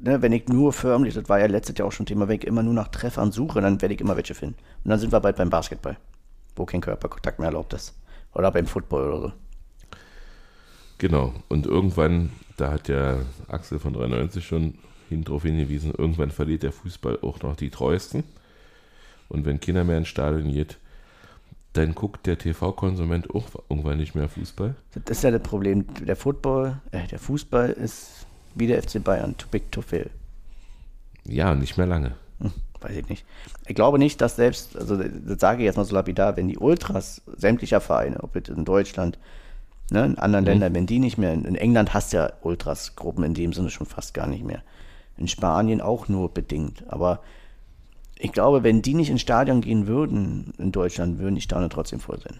ne, 0.00 0.22
wenn 0.22 0.32
ich 0.32 0.48
nur 0.48 0.72
förmlich, 0.72 1.14
das 1.14 1.28
war 1.28 1.38
ja 1.38 1.46
letztes 1.46 1.76
Jahr 1.76 1.88
auch 1.88 1.92
schon 1.92 2.06
Thema, 2.06 2.28
wenn 2.28 2.36
ich 2.36 2.46
immer 2.46 2.62
nur 2.62 2.74
nach 2.74 2.88
Treffern 2.88 3.32
suche, 3.32 3.60
dann 3.60 3.80
werde 3.82 3.94
ich 3.94 4.00
immer 4.00 4.16
welche 4.16 4.34
finden. 4.34 4.56
Und 4.84 4.90
dann 4.90 4.98
sind 4.98 5.12
wir 5.12 5.20
bald 5.20 5.36
beim 5.36 5.50
Basketball, 5.50 5.96
wo 6.56 6.64
kein 6.64 6.80
Körperkontakt 6.80 7.38
mehr 7.38 7.48
erlaubt 7.48 7.74
ist. 7.74 7.94
Oder 8.34 8.50
beim 8.50 8.66
Football 8.66 9.08
oder 9.08 9.20
so. 9.20 9.32
Genau. 10.98 11.34
Und 11.48 11.66
irgendwann, 11.66 12.30
da 12.56 12.72
hat 12.72 12.88
der 12.88 13.20
Axel 13.48 13.78
von 13.78 13.92
93 13.92 14.46
schon 14.46 14.78
hin, 15.08 15.24
darauf 15.24 15.42
hingewiesen, 15.42 15.92
irgendwann 15.96 16.30
verliert 16.30 16.62
der 16.62 16.72
Fußball 16.72 17.18
auch 17.22 17.42
noch 17.42 17.56
die 17.56 17.70
Treuesten. 17.70 18.24
Und 19.28 19.44
wenn 19.44 19.60
Kinder 19.60 19.84
mehr 19.84 19.98
ins 19.98 20.08
Stadion 20.08 20.52
geht, 20.52 20.78
dann 21.74 21.94
guckt 21.94 22.26
der 22.26 22.38
TV-Konsument 22.38 23.34
auch 23.34 23.46
irgendwann 23.68 23.98
nicht 23.98 24.14
mehr 24.14 24.28
Fußball. 24.28 24.74
Das 25.04 25.18
ist 25.18 25.22
ja 25.22 25.30
das 25.30 25.42
Problem. 25.42 25.84
Der 26.04 26.16
Football, 26.16 26.80
äh, 26.92 27.06
der 27.06 27.18
Fußball 27.18 27.70
ist 27.70 28.26
wie 28.54 28.66
der 28.66 28.82
FC 28.82 29.02
Bayern. 29.02 29.36
Too 29.36 29.48
big 29.50 29.70
to 29.70 29.82
fail. 29.82 30.10
Ja, 31.24 31.54
nicht 31.54 31.76
mehr 31.76 31.86
lange. 31.86 32.14
Hm, 32.40 32.52
weiß 32.80 32.96
ich 32.96 33.08
nicht. 33.08 33.26
Ich 33.66 33.74
glaube 33.74 33.98
nicht, 33.98 34.20
dass 34.20 34.36
selbst, 34.36 34.76
also 34.76 34.96
das 34.96 35.40
sage 35.40 35.62
ich 35.62 35.66
jetzt 35.66 35.76
mal 35.76 35.84
so 35.84 35.94
lapidar, 35.94 36.36
wenn 36.36 36.48
die 36.48 36.58
Ultras 36.58 37.22
sämtlicher 37.36 37.80
Vereine, 37.80 38.22
ob 38.22 38.34
jetzt 38.34 38.48
in 38.48 38.64
Deutschland, 38.64 39.18
ne, 39.90 40.06
in 40.06 40.18
anderen 40.18 40.44
mhm. 40.44 40.50
Ländern, 40.50 40.74
wenn 40.74 40.86
die 40.86 40.98
nicht 40.98 41.18
mehr, 41.18 41.32
in 41.32 41.54
England 41.54 41.92
hast 41.92 42.12
du 42.12 42.16
ja 42.16 42.32
Ultras-Gruppen 42.42 43.24
in 43.24 43.34
dem 43.34 43.52
Sinne 43.52 43.70
schon 43.70 43.86
fast 43.86 44.14
gar 44.14 44.26
nicht 44.26 44.44
mehr. 44.44 44.62
In 45.18 45.28
Spanien 45.28 45.80
auch 45.80 46.08
nur 46.08 46.30
bedingt. 46.30 46.84
Aber 46.88 47.20
ich 48.18 48.32
glaube, 48.32 48.62
wenn 48.62 48.82
die 48.82 48.94
nicht 48.94 49.10
ins 49.10 49.20
Stadion 49.20 49.60
gehen 49.60 49.86
würden 49.86 50.52
in 50.58 50.72
Deutschland, 50.72 51.18
würden 51.18 51.34
die 51.34 51.40
Stadion 51.40 51.70
trotzdem 51.70 52.00
voll 52.00 52.18
sein. 52.20 52.38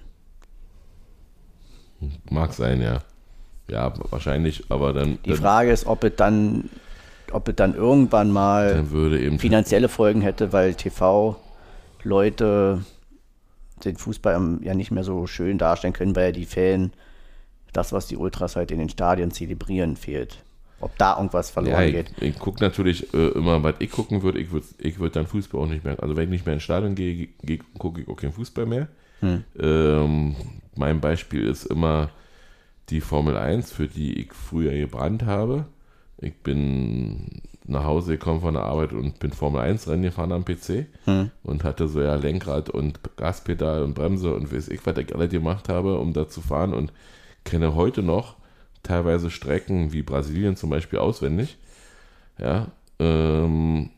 Mag 2.31 2.53
sein, 2.53 2.81
ja. 2.81 3.01
Ja, 3.69 3.93
wahrscheinlich, 4.11 4.65
aber 4.71 4.93
dann. 4.93 5.19
Die 5.25 5.35
Frage 5.35 5.71
ist, 5.71 5.87
ob 5.87 6.05
es 6.05 6.13
dann, 6.17 6.71
ob 7.33 7.49
es 7.49 7.57
dann 7.57 7.75
irgendwann 7.75 8.31
mal 8.31 8.87
dann 8.91 9.39
finanzielle 9.39 9.89
Folgen 9.89 10.23
hätte, 10.23 10.53
weil 10.53 10.75
TV-Leute 10.75 12.85
den 13.85 13.97
Fußball 13.97 14.59
ja 14.63 14.75
nicht 14.75 14.91
mehr 14.91 15.05
so 15.05 15.27
schön 15.27 15.59
darstellen 15.59 15.93
können, 15.93 16.17
weil 16.17 16.27
ja 16.27 16.33
die 16.33 16.47
Fan 16.47 16.93
das, 17.73 17.93
was 17.93 18.07
die 18.07 18.17
Ultras 18.17 18.57
halt 18.57 18.71
in 18.71 18.79
den 18.79 18.89
Stadien 18.89 19.31
zelebrieren, 19.31 19.97
fehlt. 19.97 20.39
Ob 20.81 20.97
da 20.97 21.17
irgendwas 21.17 21.51
verloren 21.51 21.75
ja, 21.75 21.87
ich, 21.87 21.93
geht. 21.93 22.13
Ich 22.21 22.39
gucke 22.39 22.63
natürlich 22.63 23.13
äh, 23.13 23.29
immer, 23.29 23.63
was 23.63 23.75
ich 23.81 23.91
gucken 23.91 24.23
würde. 24.23 24.39
Ich 24.39 24.53
würde 24.53 24.67
ich 24.79 24.99
würd 25.01 25.17
dann 25.17 25.27
Fußball 25.27 25.61
auch 25.61 25.67
nicht 25.67 25.85
mehr. 25.85 26.01
Also 26.01 26.15
wenn 26.17 26.25
ich 26.25 26.31
nicht 26.31 26.47
mehr 26.47 26.55
ins 26.55 26.63
Stadion 26.63 26.95
gehe, 26.95 27.29
gehe 27.43 27.59
gucke 27.79 28.03
ich 28.03 28.09
auch 28.09 28.17
keinen 28.17 28.33
Fußball 28.33 28.67
mehr. 28.67 28.89
Hm. 29.21 29.45
Ähm, 29.59 30.37
mein 30.77 31.01
Beispiel 31.01 31.47
ist 31.47 31.65
immer 31.65 32.11
die 32.91 33.01
Formel 33.01 33.37
1, 33.37 33.73
für 33.73 33.89
die 33.89 34.21
ich 34.21 34.33
früher 34.33 34.73
gebrannt 34.73 35.25
habe. 35.25 35.67
Ich 36.19 36.35
bin 36.37 37.43
nach 37.65 37.85
Hause 37.85 38.13
gekommen 38.13 38.41
von 38.41 38.55
der 38.55 38.63
Arbeit 38.63 38.93
und 38.93 39.19
bin 39.19 39.33
Formel 39.33 39.61
1 39.61 39.89
Rennen 39.89 40.03
gefahren 40.03 40.33
am 40.33 40.45
PC 40.45 40.87
hm. 41.05 41.31
und 41.43 41.65
hatte 41.65 41.87
so 41.87 42.01
ja 42.01 42.15
Lenkrad 42.15 42.71
und 42.71 43.01
Gaspedal 43.17 43.83
und 43.83 43.95
Bremse 43.95 44.35
und 44.35 44.53
weiß 44.53 44.69
ich, 44.69 44.85
was 44.87 44.97
ich 44.97 45.15
alle 45.15 45.29
gemacht 45.29 45.69
habe, 45.69 45.99
um 45.99 46.13
da 46.13 46.29
zu 46.29 46.41
fahren 46.41 46.73
und 46.73 46.93
kenne 47.45 47.75
heute 47.75 48.03
noch 48.03 48.38
teilweise 48.83 49.31
Strecken 49.31 49.93
wie 49.93 50.03
Brasilien 50.03 50.57
zum 50.57 50.71
Beispiel 50.71 50.99
auswendig. 50.99 51.57
Ja, 52.39 52.69
ähm, 52.99 53.91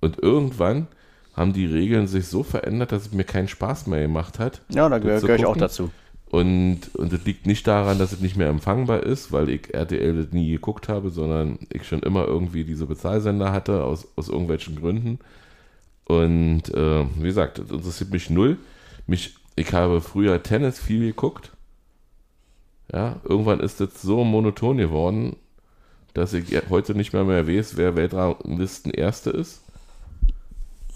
und 0.00 0.18
irgendwann 0.18 0.88
haben 1.34 1.52
die 1.52 1.66
Regeln 1.66 2.06
sich 2.06 2.26
so 2.26 2.42
verändert, 2.42 2.92
dass 2.92 3.06
es 3.06 3.12
mir 3.12 3.24
keinen 3.24 3.48
Spaß 3.48 3.86
mehr 3.86 4.02
gemacht 4.02 4.38
hat. 4.38 4.62
Ja, 4.68 4.88
da 4.88 4.98
gehöre 4.98 5.20
gehör 5.20 5.36
ich 5.36 5.46
auch 5.46 5.56
dazu. 5.56 5.90
Und, 6.32 6.94
und 6.94 7.12
das 7.12 7.24
liegt 7.24 7.46
nicht 7.46 7.66
daran, 7.66 7.98
dass 7.98 8.12
es 8.12 8.20
nicht 8.20 8.36
mehr 8.36 8.48
empfangbar 8.48 9.02
ist, 9.02 9.32
weil 9.32 9.50
ich 9.50 9.74
RTL 9.74 10.28
nie 10.30 10.50
geguckt 10.50 10.88
habe, 10.88 11.10
sondern 11.10 11.58
ich 11.70 11.86
schon 11.86 12.00
immer 12.00 12.26
irgendwie 12.26 12.64
diese 12.64 12.86
Bezahlsender 12.86 13.52
hatte, 13.52 13.84
aus, 13.84 14.08
aus 14.16 14.28
irgendwelchen 14.28 14.76
Gründen. 14.76 15.18
Und 16.06 16.74
äh, 16.74 17.04
wie 17.18 17.24
gesagt, 17.24 17.58
das 17.58 17.70
interessiert 17.70 18.10
mich 18.10 18.30
null. 18.30 18.56
Mich, 19.06 19.34
ich 19.56 19.72
habe 19.74 20.00
früher 20.00 20.42
Tennis 20.42 20.80
viel 20.80 21.00
geguckt. 21.00 21.52
Ja, 22.92 23.16
irgendwann 23.24 23.60
ist 23.60 23.80
das 23.80 24.02
so 24.02 24.22
monoton 24.22 24.76
geworden, 24.76 25.36
dass 26.14 26.34
ich 26.34 26.44
heute 26.68 26.94
nicht 26.94 27.12
mehr 27.12 27.24
mehr 27.24 27.48
weiß, 27.48 27.76
wer 27.76 27.96
Weltranglisten 27.96 28.92
Erste 28.92 29.30
ist. 29.30 29.62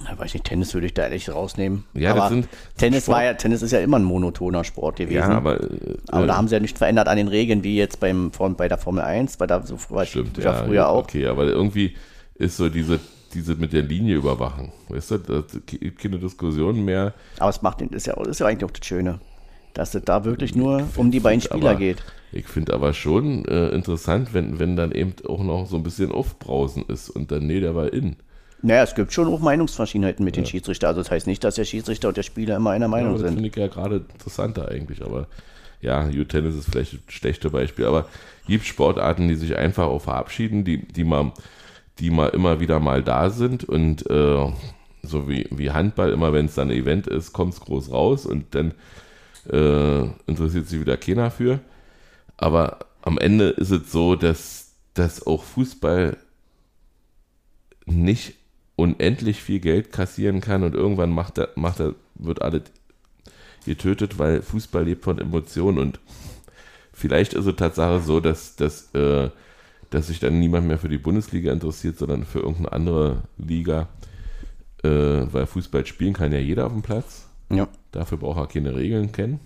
Ja, 0.05 0.18
weiß 0.18 0.34
nicht, 0.34 0.44
Tennis 0.44 0.74
würde 0.74 0.86
ich 0.86 0.94
da 0.94 1.05
ehrlich 1.05 1.30
rausnehmen. 1.30 1.84
Ja, 1.94 2.11
aber 2.11 2.20
das 2.20 2.28
sind 2.28 2.49
Tennis 2.76 3.05
Sport. 3.05 3.16
war 3.16 3.24
ja, 3.24 3.34
Tennis 3.34 3.62
ist 3.62 3.70
ja 3.70 3.80
immer 3.80 3.99
ein 3.99 4.05
monotoner 4.05 4.62
Sport 4.62 4.97
gewesen. 4.97 5.16
Ja, 5.16 5.28
aber, 5.30 5.59
äh, 5.62 5.97
aber 6.09 6.26
da 6.26 6.36
haben 6.36 6.49
sie 6.49 6.55
ja 6.55 6.61
nicht 6.61 6.76
verändert 6.76 7.09
an 7.09 7.16
den 7.16 7.28
Regeln, 7.28 7.64
wie 7.64 7.76
jetzt 7.76 7.99
beim, 7.99 8.30
bei 8.30 8.68
der 8.68 8.76
Formel 8.76 9.03
1, 9.03 9.38
bei 9.38 9.47
der 9.47 9.62
so 9.62 9.78
stimmt, 10.05 10.36
ja, 10.36 10.53
früher 10.53 10.74
ja, 10.74 10.86
auch. 10.88 11.05
Okay, 11.05 11.26
aber 11.26 11.44
irgendwie 11.44 11.97
ist 12.34 12.59
so 12.59 12.68
diese, 12.68 13.01
diese 13.32 13.55
mit 13.55 13.72
der 13.72 13.82
Linie 13.82 14.16
überwachen, 14.16 14.70
weißt 14.90 15.12
du, 15.12 15.18
das 15.18 15.44
gibt 15.64 15.99
keine 15.99 16.18
Diskussion 16.18 16.84
mehr. 16.84 17.14
Aber 17.38 17.49
es 17.49 17.62
macht, 17.62 17.80
ist 17.80 18.07
ja, 18.07 18.20
ist 18.26 18.40
ja 18.40 18.47
eigentlich 18.47 18.70
auch 18.70 18.74
das 18.74 18.86
Schöne, 18.86 19.18
dass 19.77 19.95
es 19.95 20.03
da 20.05 20.24
wirklich 20.24 20.55
nur 20.55 20.79
find, 20.81 20.99
um 20.99 21.11
die 21.11 21.20
beiden 21.20 21.41
Spieler 21.41 21.70
aber, 21.70 21.79
geht. 21.79 22.03
Ich 22.33 22.47
finde 22.47 22.72
aber 22.72 22.95
schon 22.95 23.45
äh, 23.45 23.68
interessant, 23.68 24.33
wenn, 24.33 24.59
wenn 24.59 24.74
dann 24.74 24.91
eben 24.93 25.14
auch 25.29 25.43
noch 25.43 25.66
so 25.66 25.77
ein 25.77 25.83
bisschen 25.83 26.12
Aufbrausen 26.12 26.85
ist 26.89 27.11
und 27.11 27.31
dann, 27.31 27.47
nee, 27.47 27.61
der 27.61 27.74
war 27.74 27.93
in. 27.93 28.16
Naja, 28.62 28.83
es 28.83 28.95
gibt 28.95 29.12
schon 29.12 29.29
auch 29.29 29.41
Meinungsverschiedenheiten 29.41 30.24
mit 30.24 30.37
ja. 30.37 30.43
den 30.43 30.47
Schiedsrichtern. 30.47 30.89
Also 30.89 31.03
das 31.03 31.11
heißt 31.11 31.27
nicht, 31.27 31.45
dass 31.45 31.57
der 31.57 31.64
Schiedsrichter 31.64 32.09
und 32.09 32.16
der 32.16 32.22
Spieler 32.22 32.57
immer 32.57 32.70
einer 32.70 32.89
Meinung 32.89 33.12
ja, 33.12 33.18
sind. 33.18 33.27
Das 33.27 33.35
finde 33.35 33.49
ich 33.51 33.57
ja 33.57 33.66
gerade 33.66 34.05
interessanter 34.12 34.68
eigentlich. 34.68 35.03
Aber 35.03 35.27
ja, 35.83 36.07
U-Tennis 36.07 36.55
ist 36.55 36.70
vielleicht 36.70 36.95
ein 36.95 37.03
schlechtes 37.09 37.53
Beispiel. 37.53 37.85
Aber 37.85 38.07
es 38.43 38.47
gibt 38.49 38.64
Sportarten, 38.64 39.29
die 39.29 39.35
sich 39.35 39.57
einfach 39.57 39.87
auch 39.87 40.01
verabschieden, 40.01 40.64
die, 40.64 40.89
die, 40.89 41.05
mal, 41.05 41.33
die 41.99 42.11
mal 42.11 42.29
immer 42.29 42.61
wieder 42.61 42.81
mal 42.81 43.03
da 43.03 43.29
sind. 43.29 43.64
Und 43.64 44.09
äh, 44.11 44.53
so 45.03 45.29
wie, 45.29 45.47
wie 45.51 45.70
Handball, 45.70 46.12
immer 46.12 46.33
wenn 46.33 46.47
es 46.47 46.55
dann 46.55 46.70
ein 46.70 46.77
Event 46.77 47.07
ist, 47.07 47.35
kommt 47.35 47.53
es 47.53 47.61
groß 47.61 47.93
raus 47.93 48.24
und 48.24 48.55
dann 48.55 48.72
äh, 49.51 50.03
interessiert 50.26 50.68
sich 50.68 50.80
wieder 50.80 50.97
keiner 50.97 51.30
für. 51.30 51.61
Aber 52.36 52.80
am 53.03 53.18
Ende 53.18 53.51
ist 53.51 53.70
es 53.70 53.92
so, 53.92 54.16
dass, 54.16 54.72
dass 54.94 55.26
auch 55.26 55.42
Fußball 55.44 56.16
nicht 57.86 58.34
unendlich 58.76 59.40
viel 59.40 59.61
Geld 59.61 59.92
kassieren 59.92 60.40
kann 60.40 60.62
und 60.62 60.74
irgendwann 60.74 61.11
macht 61.11 61.38
er, 61.38 61.49
macht 61.55 61.80
er, 61.80 61.94
wird 62.14 62.42
alles 62.42 62.62
getötet, 63.64 64.18
weil 64.18 64.42
Fußball 64.42 64.84
lebt 64.84 65.05
von 65.05 65.18
Emotionen 65.18 65.78
und 65.78 65.99
vielleicht 66.92 67.34
ist 67.34 67.47
es 67.47 67.57
Tatsache 67.57 68.01
so, 68.01 68.20
dass, 68.20 68.57
dass, 68.57 68.94
äh, 68.94 69.30
dass 69.90 70.09
sich 70.09 70.20
dann 70.20 70.38
niemand 70.38 70.66
mehr 70.66 70.78
für 70.78 70.88
die 70.88 70.99
Bundesliga 70.99 71.53
interessiert, 71.53 71.99
sondern 71.99 72.24
für 72.24 72.40
irgendeine 72.40 72.72
andere 72.72 73.22
Liga, 73.38 73.88
äh, 74.82 74.88
weil 74.88 75.47
Fußball 75.47 75.86
spielen 75.86 76.12
kann 76.12 76.32
ja 76.32 76.38
jeder 76.38 76.66
auf 76.66 76.72
dem 76.72 76.82
Platz. 76.82 77.26
Ja. 77.51 77.68
Dafür 77.92 78.18
braucht 78.18 78.38
er 78.38 78.47
keine 78.47 78.74
Regeln 78.74 79.12
kennen. 79.12 79.40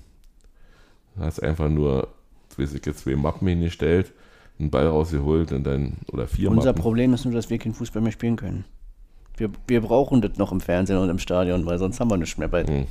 Du 1.16 1.22
hast 1.22 1.42
einfach 1.42 1.68
nur, 1.68 2.09
zwei 2.48 3.16
Mappen 3.16 3.48
hingestellt, 3.48 4.12
einen 4.59 4.70
Ball 4.70 4.86
rausgeholt 4.86 5.53
und 5.53 5.64
dann, 5.64 5.96
oder 6.12 6.26
vier 6.26 6.51
Unser 6.51 6.70
Mappen. 6.70 6.82
Problem 6.82 7.14
ist 7.14 7.24
nur, 7.24 7.34
dass 7.34 7.51
wir 7.51 7.59
keinen 7.59 7.74
Fußball 7.74 8.03
mehr 8.03 8.12
spielen 8.12 8.36
können. 8.36 8.64
Wir, 9.36 9.51
wir 9.66 9.80
brauchen 9.80 10.20
das 10.20 10.36
noch 10.36 10.53
im 10.53 10.61
Fernsehen 10.61 10.98
und 10.98 11.09
im 11.09 11.18
Stadion, 11.18 11.66
weil 11.66 11.78
sonst 11.78 11.98
haben 12.01 12.11
wir 12.11 12.16
nichts 12.16 12.36
mehr 12.36 12.48
bald. 12.48 12.68
Hm. 12.68 12.86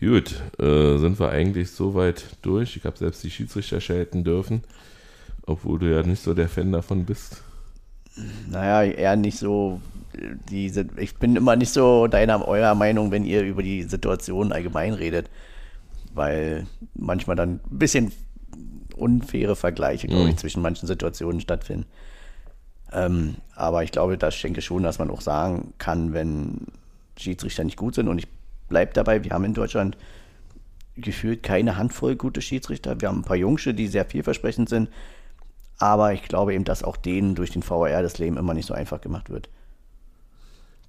Gut, 0.00 0.40
äh, 0.58 0.96
sind 0.96 1.20
wir 1.20 1.28
eigentlich 1.30 1.72
soweit 1.72 2.24
durch. 2.40 2.76
Ich 2.76 2.84
habe 2.84 2.96
selbst 2.96 3.22
die 3.22 3.30
Schiedsrichter 3.30 3.80
schelten 3.80 4.24
dürfen, 4.24 4.62
obwohl 5.46 5.78
du 5.78 5.94
ja 5.94 6.02
nicht 6.02 6.22
so 6.22 6.32
der 6.32 6.48
Fan 6.48 6.72
davon 6.72 7.04
bist. 7.04 7.42
Naja, 8.50 8.90
eher 8.90 9.16
nicht 9.16 9.38
so. 9.38 9.80
Diese, 10.50 10.86
ich 10.96 11.16
bin 11.16 11.36
immer 11.36 11.56
nicht 11.56 11.72
so 11.72 12.06
deiner, 12.06 12.46
eurer 12.46 12.74
Meinung, 12.74 13.10
wenn 13.10 13.24
ihr 13.24 13.42
über 13.42 13.62
die 13.62 13.84
Situation 13.84 14.52
allgemein 14.52 14.92
redet, 14.92 15.30
weil 16.12 16.66
manchmal 16.94 17.36
dann 17.36 17.60
ein 17.70 17.78
bisschen 17.78 18.12
unfaire 18.96 19.56
Vergleiche, 19.56 20.08
glaube 20.08 20.24
ich, 20.24 20.32
hm. 20.32 20.38
zwischen 20.38 20.62
manchen 20.62 20.86
Situationen 20.86 21.40
stattfinden. 21.40 21.86
Ähm, 22.92 23.36
aber 23.54 23.84
ich 23.84 23.92
glaube, 23.92 24.18
das 24.18 24.40
denke 24.40 24.62
schon, 24.62 24.82
dass 24.82 24.98
man 24.98 25.10
auch 25.10 25.20
sagen 25.20 25.74
kann, 25.78 26.12
wenn 26.12 26.66
Schiedsrichter 27.16 27.64
nicht 27.64 27.76
gut 27.76 27.94
sind. 27.94 28.08
Und 28.08 28.18
ich 28.18 28.26
bleibe 28.68 28.92
dabei, 28.92 29.24
wir 29.24 29.30
haben 29.30 29.44
in 29.44 29.54
Deutschland 29.54 29.96
gefühlt 30.96 31.42
keine 31.42 31.76
Handvoll 31.76 32.16
gute 32.16 32.42
Schiedsrichter. 32.42 33.00
Wir 33.00 33.08
haben 33.08 33.20
ein 33.20 33.24
paar 33.24 33.36
Jungsche, 33.36 33.74
die 33.74 33.86
sehr 33.86 34.04
vielversprechend 34.04 34.68
sind. 34.68 34.88
Aber 35.80 36.12
ich 36.12 36.22
glaube 36.22 36.54
eben, 36.54 36.64
dass 36.64 36.84
auch 36.84 36.96
denen 36.96 37.34
durch 37.34 37.50
den 37.50 37.62
VR 37.62 38.02
das 38.02 38.18
Leben 38.18 38.36
immer 38.36 38.54
nicht 38.54 38.66
so 38.66 38.74
einfach 38.74 39.00
gemacht 39.00 39.30
wird. 39.30 39.48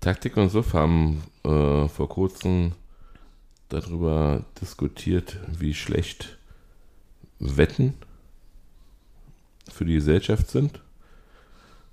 Taktik 0.02 0.36
und 0.38 0.50
Suff 0.50 0.74
haben 0.74 1.24
äh, 1.44 1.88
vor 1.88 2.10
kurzem 2.10 2.74
darüber 3.70 4.44
diskutiert, 4.60 5.38
wie 5.48 5.74
schlecht 5.74 6.38
Wetten 7.39 7.94
für 9.70 9.86
die 9.86 9.94
Gesellschaft 9.94 10.50
sind. 10.50 10.82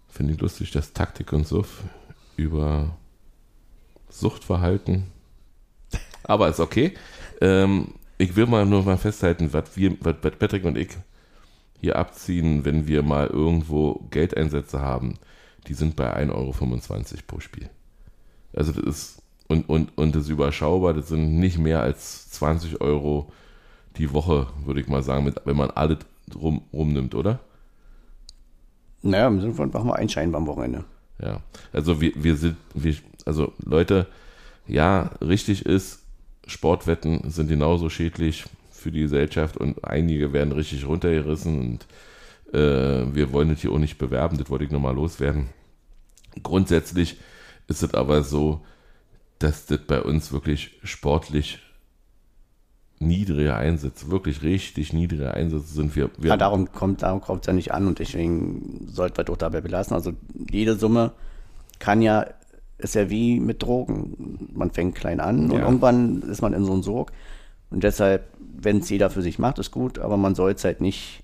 Finde 0.09 0.33
ich 0.33 0.41
lustig, 0.41 0.73
dass 0.73 0.93
Taktik 0.93 1.33
und 1.33 1.47
Suff 1.47 1.85
über 2.37 2.97
Suchtverhalten. 4.09 5.05
Aber 6.25 6.49
ist 6.49 6.61
okay. 6.61 6.95
Ähm, 7.41 7.95
ich 8.17 8.35
will 8.35 8.47
mal 8.47 8.67
nur 8.67 8.83
mal 8.83 8.99
festhalten, 8.99 9.53
was 9.53 9.77
wir, 9.77 9.97
was 10.01 10.17
Patrick 10.21 10.65
und 10.65 10.77
ich 10.77 10.89
hier 11.81 11.97
abziehen, 11.97 12.65
wenn 12.65 12.87
wir 12.87 13.03
mal 13.03 13.29
irgendwo 13.29 14.07
Geldeinsätze 14.11 14.81
haben. 14.81 15.15
Die 15.67 15.75
sind 15.75 15.97
bei 15.97 16.15
1,25 16.17 16.33
Euro 16.33 16.53
pro 17.27 17.41
Spiel. 17.41 17.69
Also 18.55 18.73
das 18.73 18.85
ist, 18.85 19.23
und, 19.49 19.69
und, 19.69 19.97
und 19.97 20.15
das 20.15 20.25
ist 20.25 20.31
überschaubar, 20.31 20.95
das 20.95 21.09
sind 21.09 21.39
nicht 21.39 21.59
mehr 21.59 21.81
als 21.81 22.31
20 22.31 22.81
Euro 22.81 23.31
die 23.97 24.13
Woche, 24.13 24.47
würde 24.65 24.81
ich 24.81 24.89
mal 24.89 25.03
sagen, 25.03 25.25
mit, 25.25 25.41
wenn 25.45 25.57
man 25.57 25.71
alles 25.71 25.99
rum, 26.35 26.63
rumnimmt, 26.73 27.15
oder? 27.15 27.41
Naja, 29.03 29.29
im 29.29 29.41
Sinne 29.41 29.55
von 29.55 29.71
machen 29.71 29.89
wir 29.89 29.97
einen 29.97 30.09
Schein 30.09 30.35
am 30.35 30.47
Wochenende. 30.47 30.85
Ja, 31.21 31.41
also 31.73 32.01
wir, 32.01 32.13
wir 32.17 32.37
sind, 32.37 32.57
wir, 32.75 32.95
also 33.25 33.53
Leute, 33.65 34.07
ja, 34.67 35.11
richtig 35.21 35.67
ist, 35.67 36.03
Sportwetten 36.47 37.31
sind 37.31 37.49
genauso 37.49 37.91
schädlich 37.91 38.45
für 38.79 38.91
die 38.91 39.01
Gesellschaft 39.03 39.57
und 39.57 39.85
einige 39.85 40.33
werden 40.33 40.53
richtig 40.53 40.87
runtergerissen 40.87 41.59
und 41.61 41.87
Äh, 42.51 43.15
wir 43.15 43.31
wollen 43.33 43.51
das 43.51 43.61
hier 43.61 43.71
auch 43.73 43.79
nicht 43.79 43.99
bewerben, 43.99 44.39
das 44.39 44.49
wollte 44.49 44.65
ich 44.65 44.71
nochmal 44.71 44.95
loswerden. 44.95 45.51
Grundsätzlich 46.43 47.19
ist 47.67 47.83
es 47.83 47.93
aber 47.93 48.23
so, 48.23 48.63
dass 49.39 49.67
das 49.67 49.81
bei 49.87 50.01
uns 50.01 50.33
wirklich 50.33 50.79
sportlich 50.83 51.59
niedrige 53.01 53.55
Einsätze, 53.55 54.11
wirklich 54.11 54.43
richtig 54.43 54.93
niedrige 54.95 55.33
Einsätze 55.35 55.67
sind. 55.75 55.95
Wir, 55.95 56.11
wir 56.19 56.31
Ja, 56.31 56.37
darum 56.37 56.73
kommt 56.73 57.03
darum 57.03 57.21
kommt 57.21 57.43
es 57.43 57.47
ja 57.47 57.53
nicht 57.53 57.73
an 57.73 57.87
und 57.87 57.99
deswegen 57.99 58.89
sollten 58.89 59.19
wir 59.19 59.25
doch 59.25 59.37
dabei 59.37 59.61
belassen. 59.61 59.95
Also 59.95 60.13
jede 60.51 60.75
Summe 60.77 61.13
kann 61.79 62.03
ja, 62.03 62.27
ist 62.79 62.95
ja 62.95 63.09
wie 63.11 63.39
mit 63.41 63.63
Drogen. 63.63 64.49
Man 64.55 64.71
fängt 64.71 64.95
klein 64.97 65.21
an 65.21 65.51
und 65.51 65.59
Ja. 65.59 65.65
irgendwann 65.67 66.23
ist 66.23 66.41
man 66.43 66.55
in 66.55 66.65
so 66.65 66.73
einem 66.73 66.83
Sog. 66.83 67.13
Und 67.71 67.85
deshalb, 67.85 68.33
wenn 68.39 68.79
es 68.79 68.89
jeder 68.89 69.11
für 69.11 69.23
sich 69.23 69.39
macht, 69.39 69.59
ist 69.59 69.71
gut, 69.71 69.99
aber 69.99 70.17
man 70.17 70.35
soll 70.35 70.53
es 70.53 70.65
halt 70.65 70.81
nicht 70.81 71.23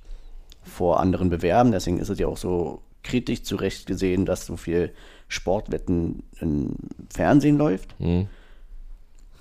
vor 0.62 1.01
anderen 1.01 1.30
bewerben. 1.30 1.72
Deswegen 1.72 1.99
ist 1.99 2.09
es 2.09 2.18
ja 2.18 2.26
auch 2.26 2.36
so 2.36 2.82
kritisch 3.03 3.42
zu 3.42 3.57
Recht 3.57 3.86
gesehen, 3.86 4.26
dass 4.26 4.47
so 4.47 4.57
viel 4.57 4.92
Sportwetten 5.28 6.22
im 6.40 6.74
Fernsehen 7.11 7.59
läuft. 7.59 7.95
Hm, 7.99 8.26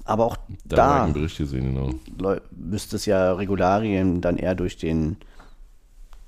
Aber 0.05 0.25
auch 0.25 0.37
da, 0.65 1.07
da, 1.07 1.11
gesehen, 1.13 1.75
genau. 1.75 2.35
müsste 2.51 2.97
es 2.97 3.05
ja 3.05 3.33
Regularien 3.33 4.21
dann 4.21 4.37
eher 4.37 4.55
durch 4.55 4.77
den, 4.77 5.17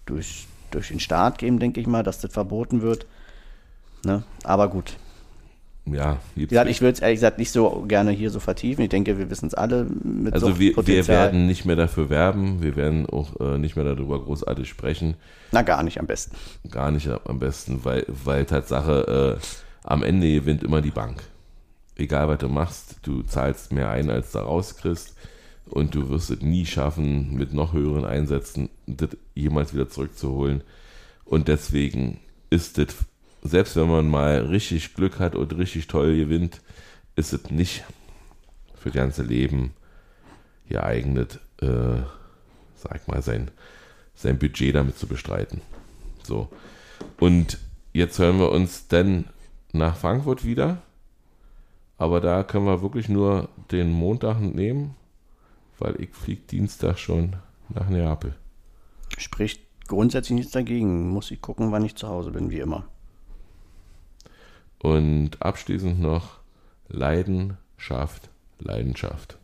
durch, 0.06 0.48
durch 0.72 0.90
den 0.90 1.00
Staat 1.00 1.38
geben, 1.38 1.60
denke 1.60 1.82
ich 1.82 1.88
mal, 1.88 2.04
dass 2.04 2.20
das 2.20 2.32
verboten 2.32 2.82
wird. 2.82 3.06
Ne? 4.06 4.24
Aber 4.44 4.70
gut. 4.70 4.98
Ja, 5.86 6.18
Wie 6.34 6.48
gesagt, 6.48 6.70
ich 6.70 6.82
würde 6.82 6.94
es 6.94 7.00
ehrlich 7.00 7.18
gesagt 7.18 7.38
nicht 7.38 7.52
so 7.52 7.86
gerne 7.88 8.12
hier 8.12 8.32
so 8.32 8.40
vertiefen. 8.40 8.82
Ich 8.84 8.90
denke, 8.90 9.20
wir 9.20 9.30
wissen 9.30 9.46
es 9.48 9.54
alle 9.54 9.86
mit 10.04 10.34
also 10.34 10.58
wir, 10.58 10.76
wir 10.76 11.08
werden 11.08 11.46
nicht 11.46 11.66
mehr 11.66 11.76
dafür 11.76 12.10
werben, 12.10 12.64
wir 12.64 12.76
werden 12.76 13.06
auch 13.06 13.40
äh, 13.40 13.60
nicht 13.60 13.76
mehr 13.76 13.86
darüber 13.86 14.20
großartig 14.24 14.68
sprechen. 14.68 15.16
Na, 15.52 15.62
gar 15.62 15.84
nicht 15.84 16.00
am 16.00 16.08
besten. 16.08 16.36
Gar 16.72 16.90
nicht 16.90 17.08
am 17.08 17.38
besten, 17.38 17.86
weil, 17.86 18.04
weil 18.08 18.46
Tatsache, 18.46 19.38
äh, 19.40 19.46
am 19.84 20.02
Ende 20.02 20.34
gewinnt 20.34 20.64
immer 20.64 20.82
die 20.82 20.92
Bank. 20.92 21.22
Egal 21.96 22.28
was 22.28 22.40
du 22.40 22.50
machst, 22.50 22.96
du 23.04 23.22
zahlst 23.22 23.72
mehr 23.72 23.90
ein, 23.90 24.10
als 24.10 24.32
du 24.32 24.40
rauskriegst. 24.40 25.16
Und 25.68 25.96
du 25.96 26.10
wirst 26.10 26.30
es 26.30 26.42
nie 26.42 26.66
schaffen, 26.66 27.34
mit 27.34 27.54
noch 27.54 27.74
höheren 27.74 28.06
Einsätzen 28.06 28.70
das 28.86 29.10
jemals 29.34 29.74
wieder 29.74 29.90
zurückzuholen. 29.90 30.64
Und 31.26 31.48
deswegen 31.48 32.20
ist 32.52 32.78
das, 32.78 32.96
selbst 33.46 33.76
wenn 33.76 33.90
man 33.90 34.10
mal 34.10 34.46
richtig 34.46 34.96
Glück 34.96 35.20
hat 35.20 35.36
und 35.36 35.56
richtig 35.56 35.88
toll 35.88 36.16
gewinnt, 36.18 36.62
ist 37.16 37.32
es 37.32 37.52
nicht 37.52 37.84
für 38.76 38.90
das 38.90 38.96
ganze 38.96 39.24
Leben 39.24 39.74
geeignet, 40.68 41.40
äh, 41.62 42.02
sag 42.76 43.08
mal, 43.08 43.22
sein, 43.22 43.52
sein 44.16 44.40
Budget 44.40 44.74
damit 44.74 44.98
zu 44.98 45.08
bestreiten. 45.08 45.62
So. 46.24 46.50
Und 47.20 47.60
jetzt 47.94 48.18
hören 48.18 48.40
wir 48.40 48.52
uns 48.52 48.88
dann 48.88 49.26
nach 49.74 49.96
Frankfurt 49.96 50.44
wieder. 50.44 50.82
Aber 51.98 52.20
da 52.20 52.44
können 52.44 52.66
wir 52.66 52.82
wirklich 52.82 53.08
nur 53.10 53.48
den 53.72 53.92
Montag 53.92 54.40
nehmen, 54.42 54.96
weil 55.80 56.02
ich 56.02 56.10
fliege 56.10 56.42
Dienstag 56.42 56.98
schon 56.98 57.36
nach 57.70 57.90
Neapel. 57.90 58.36
Spricht 59.18 59.62
grundsätzlich 59.88 60.36
nichts 60.36 60.52
dagegen. 60.52 61.10
Muss 61.10 61.32
ich 61.32 61.42
gucken, 61.42 61.72
wann 61.72 61.86
ich 61.86 61.96
zu 61.96 62.10
Hause 62.10 62.32
bin, 62.32 62.50
wie 62.50 62.60
immer. 62.60 62.86
Und 64.80 65.42
abschließend 65.42 66.00
noch 66.00 66.40
Leidenschaft, 66.90 68.30
Leidenschaft. 68.60 69.38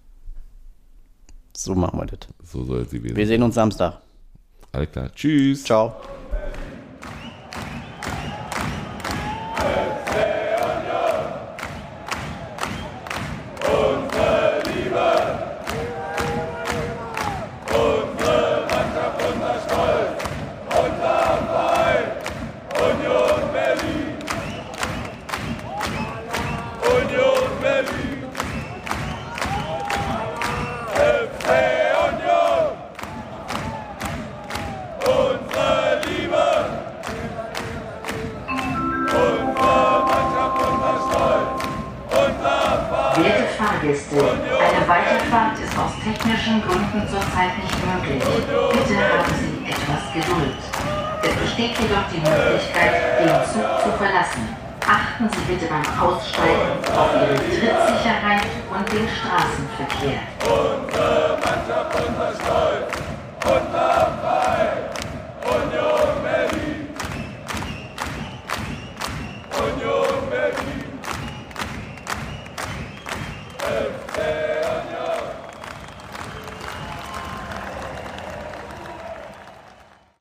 So 1.55 1.75
machen 1.75 1.99
wir 1.99 2.05
das. 2.05 2.19
So 2.43 2.63
soll 2.63 2.88
sie 2.88 3.03
Wir 3.03 3.15
werden. 3.15 3.27
sehen 3.27 3.43
uns 3.43 3.55
Samstag. 3.55 4.01
Alles 4.71 4.91
klar. 4.91 5.11
Tschüss. 5.13 5.63
Ciao. 5.63 5.95